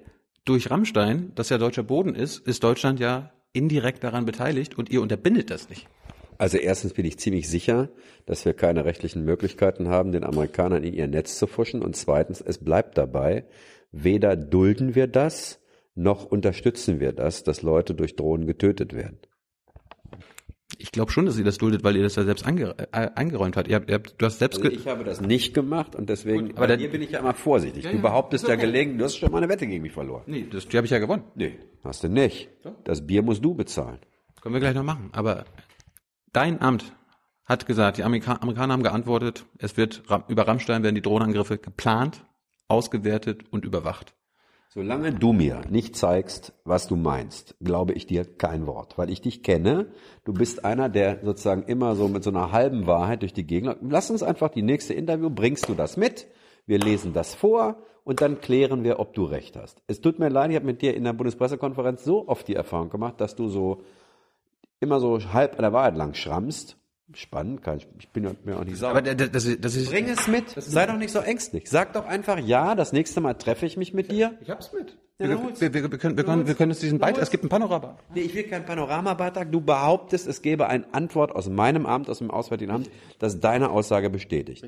durch 0.47 0.71
Rammstein, 0.71 1.31
das 1.35 1.49
ja 1.49 1.57
deutscher 1.57 1.83
Boden 1.83 2.15
ist, 2.15 2.45
ist 2.47 2.63
Deutschland 2.63 2.99
ja 2.99 3.31
indirekt 3.53 4.03
daran 4.03 4.25
beteiligt 4.25 4.77
und 4.77 4.89
ihr 4.89 5.01
unterbindet 5.01 5.49
das 5.51 5.69
nicht. 5.69 5.87
Also 6.37 6.57
erstens 6.57 6.93
bin 6.93 7.05
ich 7.05 7.17
ziemlich 7.17 7.49
sicher, 7.49 7.89
dass 8.25 8.45
wir 8.45 8.53
keine 8.53 8.85
rechtlichen 8.85 9.25
Möglichkeiten 9.25 9.87
haben, 9.87 10.11
den 10.11 10.23
Amerikanern 10.23 10.83
in 10.83 10.93
ihr 10.93 11.07
Netz 11.07 11.37
zu 11.37 11.47
fuschen. 11.47 11.81
Und 11.81 11.95
zweitens, 11.95 12.41
es 12.41 12.59
bleibt 12.59 12.97
dabei, 12.97 13.45
weder 13.91 14.35
dulden 14.35 14.93
wir 14.93 15.07
das, 15.07 15.59
noch 15.95 16.25
unterstützen 16.25 16.99
wir 16.99 17.11
das, 17.11 17.43
dass 17.43 17.63
Leute 17.63 17.95
durch 17.95 18.15
Drohnen 18.15 18.45
getötet 18.45 18.93
werden. 18.93 19.17
Ich 20.79 20.91
glaube 20.91 21.11
schon, 21.11 21.25
dass 21.25 21.37
ihr 21.37 21.43
das 21.43 21.57
duldet, 21.57 21.83
weil 21.83 21.95
ihr 21.95 22.03
das 22.03 22.15
ja 22.15 22.23
selbst 22.23 22.45
ange 22.45 22.75
äh, 22.91 23.09
eingeräumt 23.15 23.57
habt. 23.57 23.67
Ihr 23.67 23.75
habt, 23.75 23.89
ihr 23.89 23.95
habt 23.95 24.15
du 24.21 24.25
hast 24.25 24.39
selbst 24.39 24.57
Also 24.63 24.71
ich 24.71 24.87
habe 24.87 25.03
das 25.03 25.21
nicht 25.21 25.53
gemacht 25.53 25.95
und 25.95 26.09
deswegen, 26.09 26.49
aber 26.51 26.57
aber 26.57 26.67
dann- 26.67 26.79
hier 26.79 26.89
bin 26.91 27.01
ich 27.01 27.11
ja 27.11 27.19
immer 27.19 27.33
vorsichtig. 27.33 27.83
Ja, 27.85 27.89
du 27.91 27.95
ja, 27.97 28.01
behauptest 28.01 28.43
ist 28.43 28.49
ja 28.49 28.55
gelegen, 28.55 28.97
du 28.97 29.05
hast 29.05 29.17
schon 29.17 29.31
mal 29.31 29.39
eine 29.39 29.49
Wette 29.49 29.65
gegen 29.67 29.81
mich 29.81 29.91
verloren. 29.93 30.23
Nee, 30.27 30.47
das, 30.51 30.67
die 30.67 30.77
habe 30.77 30.85
ich 30.85 30.91
ja 30.91 30.99
gewonnen. 30.99 31.23
Nee, 31.35 31.57
hast 31.83 32.03
du 32.03 32.09
nicht. 32.09 32.49
Das 32.83 33.05
Bier 33.05 33.23
musst 33.23 33.43
du 33.43 33.55
bezahlen. 33.55 33.99
Können 34.41 34.53
wir 34.53 34.59
gleich 34.59 34.75
noch 34.75 34.83
machen. 34.83 35.09
Aber 35.13 35.45
dein 36.33 36.61
Amt 36.61 36.93
hat 37.45 37.65
gesagt, 37.65 37.97
die 37.97 38.03
Amerika 38.03 38.33
Amerikaner 38.41 38.73
haben 38.73 38.83
geantwortet, 38.83 39.45
es 39.57 39.77
wird 39.77 40.03
über 40.27 40.47
Rammstein 40.47 40.83
werden 40.83 40.95
die 40.95 41.01
Drohnenangriffe 41.01 41.57
geplant, 41.57 42.23
ausgewertet 42.67 43.45
und 43.51 43.65
überwacht. 43.65 44.13
Solange 44.69 45.13
du 45.13 45.31
mir 45.31 45.61
nicht 45.69 45.95
zeigst, 45.95 46.53
was 46.65 46.87
du 46.87 46.97
meinst, 46.97 47.55
glaube 47.61 47.93
ich 47.93 48.05
dir 48.05 48.25
kein 48.25 48.67
Wort, 48.67 48.97
weil 48.97 49.09
ich 49.09 49.21
dich 49.21 49.41
kenne. 49.41 49.87
Du 50.25 50.33
bist 50.33 50.65
einer, 50.65 50.89
der 50.89 51.19
sozusagen 51.23 51.63
immer 51.63 51.95
so 51.95 52.09
mit 52.09 52.23
so 52.23 52.31
einer 52.31 52.51
halben 52.51 52.85
Wahrheit 52.85 53.21
durch 53.21 53.33
die 53.33 53.47
Gegend. 53.47 53.77
Lass 53.81 54.11
uns 54.11 54.23
einfach 54.23 54.49
die 54.49 54.63
nächste 54.63 54.93
Interview, 54.93 55.29
bringst 55.29 55.69
du 55.69 55.73
das 55.73 55.95
mit? 55.95 56.27
Wir 56.65 56.79
lesen 56.79 57.13
das 57.13 57.33
vor 57.33 57.77
und 58.03 58.19
dann 58.19 58.41
klären 58.41 58.83
wir, 58.83 58.99
ob 58.99 59.13
du 59.13 59.23
recht 59.23 59.55
hast. 59.55 59.81
Es 59.87 60.01
tut 60.01 60.19
mir 60.19 60.29
leid, 60.29 60.49
ich 60.49 60.57
habe 60.57 60.65
mit 60.65 60.81
dir 60.81 60.93
in 60.95 61.05
der 61.05 61.13
Bundespressekonferenz 61.13 62.03
so 62.03 62.27
oft 62.27 62.45
die 62.47 62.55
Erfahrung 62.55 62.89
gemacht, 62.89 63.21
dass 63.21 63.35
du 63.35 63.47
so 63.47 63.83
immer 64.81 64.99
so 64.99 65.17
halb 65.33 65.53
an 65.53 65.61
der 65.61 65.73
Wahrheit 65.73 65.95
lang 65.95 66.13
schrammst. 66.13 66.76
Spannend, 67.13 67.63
kann 67.63 67.77
ich, 67.77 67.87
ich 67.99 68.09
bin 68.09 68.25
ja- 68.25 68.31
mir 68.43 68.57
auch 68.59 68.65
nicht 68.65 68.77
sauer. 68.77 68.91
Aber 68.91 69.01
das, 69.01 69.31
das, 69.31 69.45
ist 69.45 69.89
Bring 69.89 70.09
es 70.09 70.27
mit. 70.27 70.49
Sei 70.57 70.85
doch 70.85 70.97
nicht 70.97 71.11
so 71.11 71.19
ängstlich. 71.19 71.69
Sag 71.69 71.93
doch 71.93 72.05
einfach 72.05 72.37
ja, 72.37 72.75
das 72.75 72.91
nächste 72.91 73.21
Mal 73.21 73.35
treffe 73.35 73.65
ich 73.65 73.77
mich 73.77 73.93
mit 73.93 74.11
dir. 74.11 74.37
Ich 74.41 74.49
hab's 74.49 74.73
mit. 74.73 74.97
Ja, 75.19 75.29
wir, 75.29 75.39
wir, 75.39 75.73
wir, 75.73 75.91
wir, 75.91 75.97
können, 75.97 76.17
wir, 76.17 76.23
können, 76.23 76.47
wir 76.47 76.53
können 76.53 76.71
uns 76.71 76.79
diesen 76.79 76.99
Beitrag, 76.99 77.23
es 77.23 77.31
gibt 77.31 77.43
ein 77.43 77.49
Panorama. 77.49 77.97
Nee, 78.13 78.21
ich 78.21 78.35
will 78.35 78.43
keinen 78.43 78.65
Panoramabeitrag. 78.65 79.51
Du 79.51 79.61
behauptest, 79.61 80.27
es 80.27 80.43
gäbe 80.43 80.67
eine 80.67 80.85
Antwort 80.93 81.31
aus 81.35 81.49
meinem 81.49 81.87
Amt, 81.87 82.09
aus 82.09 82.19
dem 82.19 82.29
Auswärtigen 82.29 82.71
Amt, 82.71 82.91
das 83.17 83.39
deine 83.39 83.71
Aussage 83.71 84.11
bestätigt. 84.11 84.63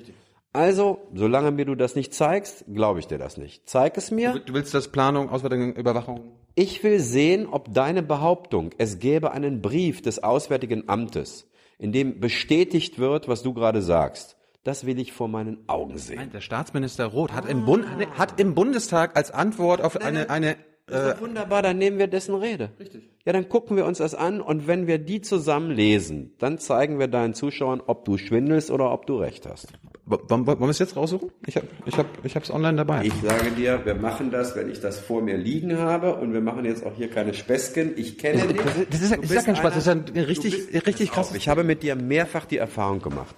Also, 0.52 1.08
solange 1.13 1.52
mir 1.52 1.65
du 1.65 1.75
das 1.75 1.95
nicht 1.95 2.15
zeigst, 2.15 2.65
glaube 2.73 2.99
ich 2.99 3.06
dir 3.06 3.19
das 3.19 3.38
nicht. 3.38 3.69
Zeig 3.69 3.97
es 3.97 4.10
mir. 4.10 4.39
Du 4.39 4.54
willst 4.56 4.73
das 4.73 4.88
Planung, 4.88 5.30
Auswertung, 5.30 5.75
Überwachung? 5.75 6.32
Ich 6.56 6.84
will 6.84 6.99
sehen, 6.99 7.45
ob 7.45 7.71
deine 7.71 8.02
Behauptung, 8.02 8.71
es 8.80 8.97
gäbe 8.97 9.32
einen 9.32 9.62
Brief 9.62 10.02
des 10.02 10.23
Auswärtigen 10.23 10.89
Amtes, 10.89 11.48
in 11.79 11.91
dem 11.91 12.19
bestätigt 12.19 12.99
wird, 12.99 13.27
was 13.27 13.41
du 13.41 13.53
gerade 13.53 13.81
sagst. 13.81 14.35
Das 14.63 14.85
will 14.85 14.99
ich 14.99 15.13
vor 15.13 15.29
meinen 15.29 15.67
Augen 15.67 15.97
sehen. 15.97 16.17
Nein, 16.17 16.31
der 16.31 16.41
Staatsminister 16.41 17.05
Roth 17.05 17.31
hat, 17.31 17.49
im, 17.49 17.65
Bund, 17.65 17.85
hat 18.17 18.39
im 18.39 18.53
Bundestag 18.53 19.15
als 19.15 19.31
Antwort 19.31 19.81
auf 19.81 19.99
eine, 19.99 20.29
eine 20.29 20.57
Doch 20.91 21.21
wunderbar, 21.21 21.62
dann 21.62 21.78
nehmen 21.78 21.97
wir 21.99 22.08
dessen 22.08 22.36
Rede. 22.36 22.69
Richtig. 22.80 23.04
Ja, 23.25 23.34
dann 23.34 23.47
gucken 23.49 23.78
wir 23.78 23.86
uns 23.86 23.99
das 23.99 24.15
an 24.15 24.41
und 24.41 24.67
wenn 24.67 24.88
wir 24.88 24.97
die 24.97 25.21
zusammen 25.21 25.71
lesen, 25.71 26.34
dann 26.39 26.58
zeigen 26.58 26.97
wir 26.99 27.08
deinen 27.08 27.34
Zuschauern, 27.34 27.82
ob 27.86 28.06
du 28.06 28.17
schwindelst 28.17 28.71
oder 28.71 28.91
ob 28.91 29.06
du 29.06 29.17
recht 29.17 29.45
hast. 29.47 29.67
Wollen, 30.06 30.47
wollen 30.47 30.60
wir 30.60 30.69
es 30.69 30.80
jetzt 30.80 30.95
raussuchen? 30.95 31.30
Ich 31.45 31.56
habe 31.56 31.67
ich 31.86 31.95
hab, 31.97 32.08
ich 32.25 32.36
hab's 32.36 32.49
online 32.49 32.78
dabei. 32.78 33.04
Ich 33.06 33.13
sage 33.21 33.52
dir, 33.52 33.86
wir 33.86 33.93
machen 33.93 34.32
das, 34.32 34.56
wenn 34.56 34.69
ich 34.71 34.80
das 34.80 34.99
vor 34.99 35.21
mir 35.21 35.38
liegen 35.38 35.78
habe 35.78 36.15
und 36.15 36.34
wir 36.34 36.41
machen 36.41 36.65
jetzt 36.65 36.84
auch 36.86 36.95
hier 36.95 37.10
keine 37.10 37.34
Späßchen. 37.36 37.93
Ich 37.97 38.17
kenne 38.17 38.47
dich. 38.47 38.58
das 38.62 38.78
ist- 38.78 38.93
das 38.93 39.02
ist 39.02 39.12
ja- 39.12 39.17
Du 39.17 39.21
das 39.21 39.30
ist 39.30 39.30
ja 39.30 39.36
bist 39.36 39.45
kein 39.45 39.56
Spaß, 39.58 39.73
das 39.75 39.78
ist 39.78 39.88
ja 39.88 39.91
ein 39.93 40.25
richtig- 40.25 40.67
bist- 40.71 40.88
richtig 40.88 41.10
Pass 41.12 41.17
auf, 41.19 41.25
krasses- 41.34 41.38
Ich 41.38 41.47
habe 41.49 41.63
mit 41.63 41.84
dir 41.84 41.95
mehrfach 41.95 42.45
die 42.45 42.58
Erfahrung 42.58 43.02
gemacht, 43.02 43.36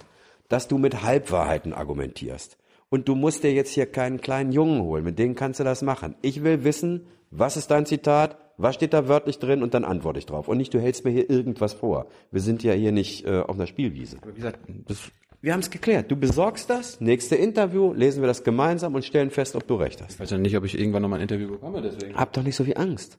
dass 0.48 0.68
du 0.68 0.78
mit 0.78 1.02
Halbwahrheiten 1.02 1.74
argumentierst. 1.74 2.56
Und 2.88 3.08
du 3.08 3.14
musst 3.14 3.42
dir 3.42 3.52
jetzt 3.52 3.70
hier 3.70 3.86
keinen 3.86 4.20
kleinen 4.20 4.52
Jungen 4.52 4.82
holen, 4.82 5.04
mit 5.04 5.18
denen 5.18 5.34
kannst 5.34 5.60
du 5.60 5.64
das 5.64 5.80
machen. 5.82 6.14
Ich 6.22 6.42
will 6.44 6.62
wissen, 6.64 7.06
was 7.32 7.56
ist 7.56 7.70
dein 7.70 7.86
Zitat, 7.86 8.36
was 8.58 8.74
steht 8.74 8.92
da 8.92 9.08
wörtlich 9.08 9.38
drin 9.38 9.62
und 9.62 9.74
dann 9.74 9.84
antworte 9.84 10.18
ich 10.18 10.26
drauf. 10.26 10.48
Und 10.48 10.58
nicht, 10.58 10.72
du 10.72 10.80
hältst 10.80 11.04
mir 11.04 11.10
hier 11.10 11.28
irgendwas 11.28 11.72
vor. 11.72 12.06
Wir 12.30 12.40
sind 12.40 12.62
ja 12.62 12.74
hier 12.74 12.92
nicht 12.92 13.26
äh, 13.26 13.40
auf 13.40 13.56
einer 13.56 13.66
Spielwiese. 13.66 14.18
Wie 14.24 14.34
gesagt, 14.34 14.60
das, 14.86 15.10
Wir 15.40 15.54
haben 15.54 15.60
es 15.60 15.70
geklärt. 15.70 16.10
Du 16.10 16.16
besorgst 16.16 16.68
das, 16.70 17.00
nächste 17.00 17.34
Interview, 17.34 17.92
lesen 17.94 18.22
wir 18.22 18.28
das 18.28 18.44
gemeinsam 18.44 18.94
und 18.94 19.04
stellen 19.04 19.30
fest, 19.30 19.56
ob 19.56 19.66
du 19.66 19.76
recht 19.76 20.02
hast. 20.02 20.12
ich 20.14 20.20
weiß 20.20 20.30
ja 20.30 20.38
nicht, 20.38 20.56
ob 20.56 20.64
ich 20.64 20.78
irgendwann 20.78 21.02
noch 21.02 21.08
mal 21.08 21.16
ein 21.16 21.22
Interview 21.22 21.48
bekomme, 21.48 21.80
deswegen. 21.80 22.14
Hab 22.14 22.32
doch 22.34 22.42
nicht 22.42 22.54
so 22.54 22.64
viel 22.64 22.76
Angst. 22.76 23.18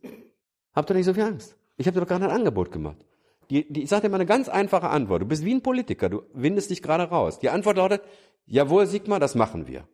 Hab 0.73 0.85
doch 0.85 0.95
nicht 0.95 1.05
so 1.05 1.13
viel 1.13 1.23
Angst. 1.23 1.57
Ich 1.77 1.87
habe 1.87 1.95
dir 1.95 2.01
doch 2.01 2.07
gerade 2.07 2.25
ein 2.25 2.31
Angebot 2.31 2.71
gemacht. 2.71 3.03
Die, 3.49 3.71
die, 3.71 3.83
ich 3.83 3.89
sage 3.89 4.03
dir 4.03 4.09
mal 4.09 4.17
eine 4.17 4.25
ganz 4.25 4.47
einfache 4.47 4.89
Antwort. 4.89 5.23
Du 5.23 5.25
bist 5.25 5.43
wie 5.43 5.53
ein 5.53 5.61
Politiker, 5.61 6.07
du 6.09 6.23
windest 6.33 6.69
dich 6.69 6.81
gerade 6.81 7.03
raus. 7.03 7.39
Die 7.39 7.49
Antwort 7.49 7.77
lautet, 7.77 8.01
jawohl, 8.45 8.85
Sigmar, 8.85 9.19
das 9.19 9.35
machen 9.35 9.67
wir. 9.67 9.87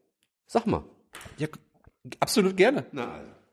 Sag 0.46 0.68
mal. 0.68 0.84
Ja, 1.38 1.48
absolut 2.20 2.58
gerne. 2.58 2.86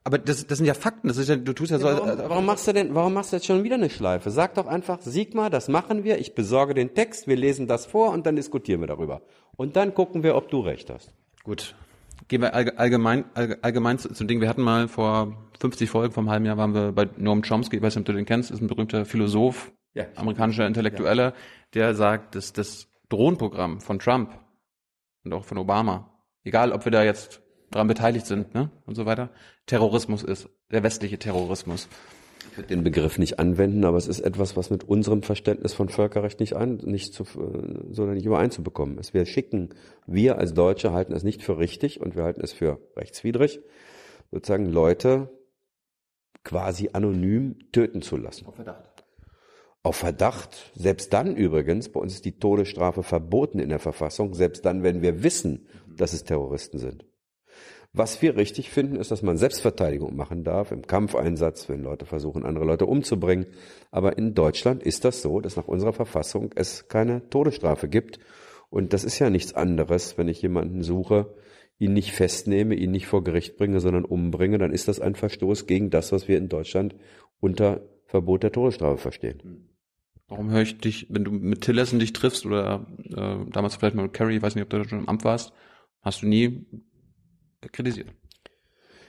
Aber 0.06 0.18
das, 0.18 0.46
das 0.46 0.58
sind 0.58 0.66
ja 0.68 0.74
Fakten. 0.74 1.08
Das 1.08 1.16
ist 1.16 1.28
ja, 1.28 1.34
du 1.34 1.52
tust 1.52 1.72
ja 1.72 1.78
so. 1.80 1.86
Warum, 1.86 2.08
äh, 2.08 2.28
warum 2.28 2.46
machst 2.46 2.68
du 2.68 2.72
denn, 2.72 2.94
warum 2.94 3.12
machst 3.12 3.32
du 3.32 3.36
jetzt 3.36 3.46
schon 3.46 3.64
wieder 3.64 3.74
eine 3.74 3.90
Schleife? 3.90 4.30
Sag 4.30 4.54
doch 4.54 4.68
einfach, 4.68 5.00
Sigmar, 5.00 5.50
das 5.50 5.66
machen 5.66 6.04
wir, 6.04 6.18
ich 6.20 6.36
besorge 6.36 6.74
den 6.74 6.94
Text, 6.94 7.26
wir 7.26 7.34
lesen 7.34 7.66
das 7.66 7.86
vor 7.86 8.12
und 8.12 8.24
dann 8.24 8.36
diskutieren 8.36 8.80
wir 8.80 8.86
darüber. 8.86 9.22
Und 9.56 9.74
dann 9.74 9.94
gucken 9.94 10.22
wir, 10.22 10.36
ob 10.36 10.48
du 10.48 10.60
recht 10.60 10.90
hast. 10.90 11.10
Gut. 11.42 11.74
Gehen 12.28 12.40
wir 12.40 12.54
allge- 12.54 12.78
allgemein, 12.78 13.24
allge- 13.34 13.58
allgemein 13.62 13.98
zu- 13.98 14.12
zum 14.12 14.28
Ding. 14.28 14.40
Wir 14.40 14.48
hatten 14.48 14.62
mal 14.62 14.86
vor 14.86 15.36
50 15.60 15.90
Folgen, 15.90 16.14
einem 16.16 16.30
halben 16.30 16.44
Jahr 16.46 16.56
waren 16.56 16.72
wir 16.72 16.92
bei 16.92 17.08
Noam 17.16 17.42
Chomsky, 17.42 17.76
ich 17.76 17.82
weiß 17.82 17.96
nicht, 17.96 18.02
ob 18.02 18.06
du 18.06 18.12
den 18.12 18.26
kennst, 18.26 18.52
ist 18.52 18.60
ein 18.60 18.68
berühmter 18.68 19.04
Philosoph, 19.06 19.72
Ja. 19.94 20.04
amerikanischer 20.14 20.66
Intellektueller, 20.68 21.34
der 21.74 21.94
sagt, 21.96 22.36
dass 22.36 22.52
das 22.52 22.86
Drohnenprogramm 23.08 23.80
von 23.80 23.98
Trump 23.98 24.30
und 25.24 25.32
auch 25.32 25.44
von 25.44 25.58
Obama, 25.58 26.10
egal 26.44 26.70
ob 26.72 26.84
wir 26.84 26.92
da 26.92 27.02
jetzt 27.02 27.42
dran 27.70 27.88
beteiligt 27.88 28.26
sind, 28.26 28.54
ne, 28.54 28.70
und 28.86 28.94
so 28.94 29.06
weiter, 29.06 29.30
Terrorismus 29.66 30.22
ist, 30.22 30.48
der 30.70 30.82
westliche 30.82 31.18
Terrorismus. 31.18 31.88
Ich 32.50 32.56
würde 32.56 32.68
den 32.68 32.84
Begriff 32.84 33.18
nicht 33.18 33.38
anwenden, 33.38 33.84
aber 33.84 33.98
es 33.98 34.06
ist 34.06 34.20
etwas, 34.20 34.56
was 34.56 34.70
mit 34.70 34.84
unserem 34.84 35.22
Verständnis 35.22 35.74
von 35.74 35.88
Völkerrecht 35.88 36.40
nicht, 36.40 36.54
ein, 36.54 36.76
nicht 36.76 37.12
zu, 37.12 37.24
äh, 37.24 37.92
sondern 37.92 38.14
nicht 38.14 38.26
übereinzubekommen 38.26 38.98
ist. 38.98 39.14
Wir 39.14 39.26
schicken, 39.26 39.70
wir 40.06 40.38
als 40.38 40.54
Deutsche 40.54 40.92
halten 40.92 41.12
es 41.12 41.22
nicht 41.22 41.42
für 41.42 41.58
richtig 41.58 42.00
und 42.00 42.16
wir 42.16 42.22
halten 42.22 42.40
es 42.42 42.52
für 42.52 42.80
rechtswidrig, 42.96 43.60
sozusagen 44.30 44.66
Leute 44.66 45.30
quasi 46.44 46.90
anonym 46.92 47.58
töten 47.72 48.02
zu 48.02 48.16
lassen. 48.16 48.46
Auf 48.46 48.54
Verdacht. 48.54 49.04
Auf 49.82 49.96
Verdacht, 49.96 50.72
selbst 50.74 51.12
dann 51.12 51.36
übrigens, 51.36 51.90
bei 51.90 52.00
uns 52.00 52.14
ist 52.14 52.24
die 52.24 52.38
Todesstrafe 52.38 53.02
verboten 53.02 53.58
in 53.58 53.68
der 53.68 53.78
Verfassung, 53.78 54.34
selbst 54.34 54.64
dann, 54.64 54.82
wenn 54.82 55.02
wir 55.02 55.22
wissen, 55.22 55.66
dass 55.96 56.12
es 56.12 56.24
Terroristen 56.24 56.78
sind. 56.78 57.04
Was 57.96 58.20
wir 58.20 58.36
richtig 58.36 58.68
finden, 58.68 58.96
ist, 58.96 59.10
dass 59.10 59.22
man 59.22 59.38
Selbstverteidigung 59.38 60.14
machen 60.16 60.44
darf 60.44 60.70
im 60.70 60.86
Kampfeinsatz, 60.86 61.70
wenn 61.70 61.82
Leute 61.82 62.04
versuchen, 62.04 62.44
andere 62.44 62.66
Leute 62.66 62.84
umzubringen. 62.84 63.46
Aber 63.90 64.18
in 64.18 64.34
Deutschland 64.34 64.82
ist 64.82 65.06
das 65.06 65.22
so, 65.22 65.40
dass 65.40 65.56
nach 65.56 65.66
unserer 65.66 65.94
Verfassung 65.94 66.50
es 66.56 66.88
keine 66.88 67.26
Todesstrafe 67.30 67.88
gibt. 67.88 68.18
Und 68.68 68.92
das 68.92 69.02
ist 69.02 69.18
ja 69.18 69.30
nichts 69.30 69.54
anderes, 69.54 70.18
wenn 70.18 70.28
ich 70.28 70.42
jemanden 70.42 70.82
suche, 70.82 71.34
ihn 71.78 71.94
nicht 71.94 72.12
festnehme, 72.12 72.74
ihn 72.74 72.90
nicht 72.90 73.06
vor 73.06 73.24
Gericht 73.24 73.56
bringe, 73.56 73.80
sondern 73.80 74.04
umbringe, 74.04 74.58
dann 74.58 74.72
ist 74.72 74.88
das 74.88 75.00
ein 75.00 75.14
Verstoß 75.14 75.66
gegen 75.66 75.88
das, 75.88 76.12
was 76.12 76.28
wir 76.28 76.36
in 76.36 76.50
Deutschland 76.50 76.94
unter 77.40 77.80
Verbot 78.04 78.42
der 78.42 78.52
Todesstrafe 78.52 78.98
verstehen. 78.98 79.70
Warum 80.28 80.50
höre 80.50 80.60
ich 80.60 80.76
dich, 80.76 81.06
wenn 81.08 81.24
du 81.24 81.30
mit 81.30 81.62
Tillerson 81.62 81.98
dich 81.98 82.12
triffst 82.12 82.44
oder 82.44 82.86
äh, 83.04 83.50
damals 83.50 83.76
vielleicht 83.76 83.96
mal 83.96 84.02
mit 84.02 84.12
Kerry, 84.12 84.36
ich 84.36 84.42
weiß 84.42 84.54
nicht, 84.54 84.64
ob 84.64 84.68
du 84.68 84.76
da 84.76 84.84
schon 84.86 84.98
im 84.98 85.08
Amt 85.08 85.24
warst, 85.24 85.54
hast 86.02 86.20
du 86.20 86.26
nie 86.26 86.66
kritisiert. 87.72 88.08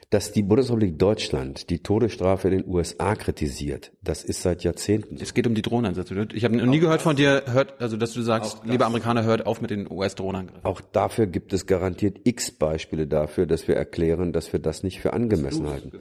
Dass 0.09 0.31
die 0.31 0.41
Bundesrepublik 0.41 0.97
Deutschland 0.97 1.69
die 1.69 1.79
Todesstrafe 1.79 2.47
in 2.47 2.59
den 2.59 2.67
USA 2.67 3.13
kritisiert, 3.15 3.91
das 4.01 4.23
ist 4.23 4.41
seit 4.41 4.63
Jahrzehnten 4.63 5.17
so. 5.17 5.23
Es 5.23 5.33
geht 5.33 5.45
um 5.47 5.53
die 5.53 5.61
Drohneneinsätze. 5.61 6.29
Ich 6.33 6.45
habe 6.45 6.55
noch 6.55 6.65
nie 6.65 6.79
gehört 6.79 7.01
von 7.01 7.17
dir, 7.17 7.43
hört, 7.47 7.81
also 7.81 7.97
dass 7.97 8.13
du 8.13 8.21
sagst, 8.21 8.61
liebe 8.63 8.85
Amerikaner, 8.85 9.25
hört 9.25 9.45
auf 9.45 9.59
mit 9.59 9.69
den 9.69 9.91
US-Drohnenangriffen. 9.91 10.63
Auch 10.63 10.79
dafür 10.79 11.27
gibt 11.27 11.51
es 11.51 11.65
garantiert 11.65 12.21
x 12.23 12.51
Beispiele 12.51 13.05
dafür, 13.05 13.45
dass 13.45 13.67
wir 13.67 13.75
erklären, 13.75 14.31
dass 14.31 14.53
wir 14.53 14.61
das 14.61 14.81
nicht 14.81 15.01
für 15.01 15.11
angemessen 15.11 15.67
halten. 15.67 15.91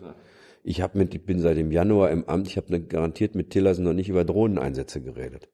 Ich 0.62 0.83
habe 0.83 0.99
mit, 0.99 1.12
ich 1.12 1.25
bin 1.27 1.40
seit 1.40 1.57
dem 1.57 1.73
Januar 1.73 2.11
im 2.11 2.29
Amt, 2.29 2.47
ich 2.47 2.57
habe 2.57 2.81
garantiert 2.81 3.35
mit 3.35 3.51
Tillerson 3.51 3.85
noch 3.85 3.92
nicht 3.92 4.09
über 4.09 4.25
Drohneneinsätze 4.25 5.01
geredet. 5.01 5.49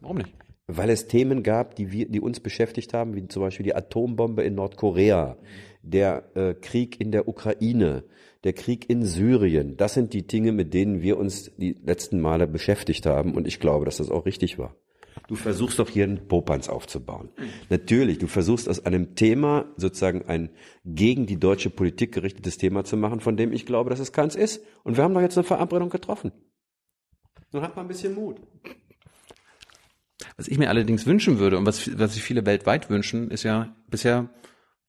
Warum 0.00 0.16
nicht? 0.16 0.34
weil 0.68 0.90
es 0.90 1.06
Themen 1.06 1.42
gab, 1.42 1.76
die 1.76 1.92
wir, 1.92 2.08
die 2.08 2.20
uns 2.20 2.40
beschäftigt 2.40 2.92
haben, 2.92 3.14
wie 3.14 3.28
zum 3.28 3.42
Beispiel 3.42 3.64
die 3.64 3.74
Atombombe 3.74 4.42
in 4.42 4.56
Nordkorea, 4.56 5.36
der 5.86 6.36
äh, 6.36 6.54
Krieg 6.54 7.00
in 7.00 7.12
der 7.12 7.28
Ukraine, 7.28 8.04
der 8.44 8.52
Krieg 8.52 8.88
in 8.90 9.04
Syrien. 9.04 9.76
Das 9.76 9.94
sind 9.94 10.12
die 10.12 10.26
Dinge, 10.26 10.52
mit 10.52 10.74
denen 10.74 11.02
wir 11.02 11.16
uns 11.16 11.50
die 11.56 11.72
letzten 11.84 12.20
Male 12.20 12.46
beschäftigt 12.46 13.06
haben. 13.06 13.34
Und 13.34 13.46
ich 13.46 13.60
glaube, 13.60 13.84
dass 13.84 13.98
das 13.98 14.10
auch 14.10 14.26
richtig 14.26 14.58
war. 14.58 14.74
Du 15.28 15.34
versuchst 15.34 15.78
doch 15.78 15.88
hier 15.88 16.04
einen 16.04 16.28
Popanz 16.28 16.68
aufzubauen. 16.68 17.30
Natürlich, 17.68 18.18
du 18.18 18.26
versuchst 18.28 18.68
aus 18.68 18.84
einem 18.84 19.16
Thema 19.16 19.64
sozusagen 19.76 20.22
ein 20.26 20.50
gegen 20.84 21.26
die 21.26 21.38
deutsche 21.38 21.70
Politik 21.70 22.12
gerichtetes 22.12 22.58
Thema 22.58 22.84
zu 22.84 22.96
machen, 22.96 23.20
von 23.20 23.36
dem 23.36 23.52
ich 23.52 23.66
glaube, 23.66 23.90
dass 23.90 23.98
es 23.98 24.12
keins 24.12 24.36
ist. 24.36 24.62
Und 24.84 24.96
wir 24.96 25.04
haben 25.04 25.14
doch 25.14 25.20
jetzt 25.20 25.36
eine 25.36 25.44
Verabredung 25.44 25.90
getroffen. 25.90 26.32
Nun 27.52 27.62
hat 27.62 27.74
man 27.74 27.86
ein 27.86 27.88
bisschen 27.88 28.14
Mut. 28.14 28.40
Was 30.36 30.48
ich 30.48 30.58
mir 30.58 30.68
allerdings 30.68 31.06
wünschen 31.06 31.38
würde 31.38 31.58
und 31.58 31.66
was, 31.66 31.98
was 31.98 32.14
sich 32.14 32.22
viele 32.22 32.46
weltweit 32.46 32.90
wünschen, 32.90 33.30
ist 33.30 33.42
ja 33.42 33.74
bisher 33.88 34.28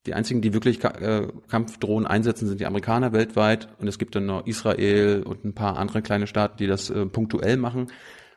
die 0.07 0.13
einzigen, 0.13 0.41
die 0.41 0.53
wirklich 0.53 0.83
äh, 0.83 1.27
Kampfdrohnen 1.49 2.07
einsetzen, 2.07 2.47
sind 2.47 2.59
die 2.59 2.65
Amerikaner 2.65 3.13
weltweit 3.13 3.67
und 3.79 3.87
es 3.87 3.99
gibt 3.99 4.15
dann 4.15 4.25
noch 4.25 4.47
Israel 4.47 5.23
und 5.23 5.45
ein 5.45 5.53
paar 5.53 5.77
andere 5.77 6.01
kleine 6.01 6.27
Staaten, 6.27 6.57
die 6.57 6.67
das 6.67 6.89
äh, 6.89 7.05
punktuell 7.05 7.57
machen. 7.57 7.87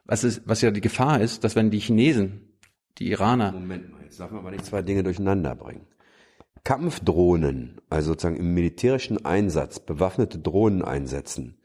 Was, 0.05 0.25
ist, 0.25 0.43
was 0.45 0.61
ja 0.61 0.71
die 0.71 0.81
Gefahr 0.81 1.21
ist, 1.21 1.45
dass 1.45 1.57
wenn 1.57 1.71
die 1.71 1.79
Chinesen, 1.79 2.57
die 2.99 3.11
Iraner. 3.11 3.53
Moment 3.53 3.93
mal, 3.93 4.03
jetzt 4.03 4.19
darf 4.19 4.31
man 4.31 4.41
aber 4.41 4.51
nicht 4.51 4.67
zwei 4.67 4.83
Dinge 4.83 5.05
durcheinander 5.05 5.55
bringen. 5.55 5.87
Kampfdrohnen, 6.65 7.81
also 7.89 8.11
sozusagen 8.11 8.37
im 8.37 8.53
militärischen 8.53 9.25
Einsatz 9.25 9.81
bewaffnete 9.81 10.39
Drohnen 10.39 10.83
einsetzen, 10.83 11.59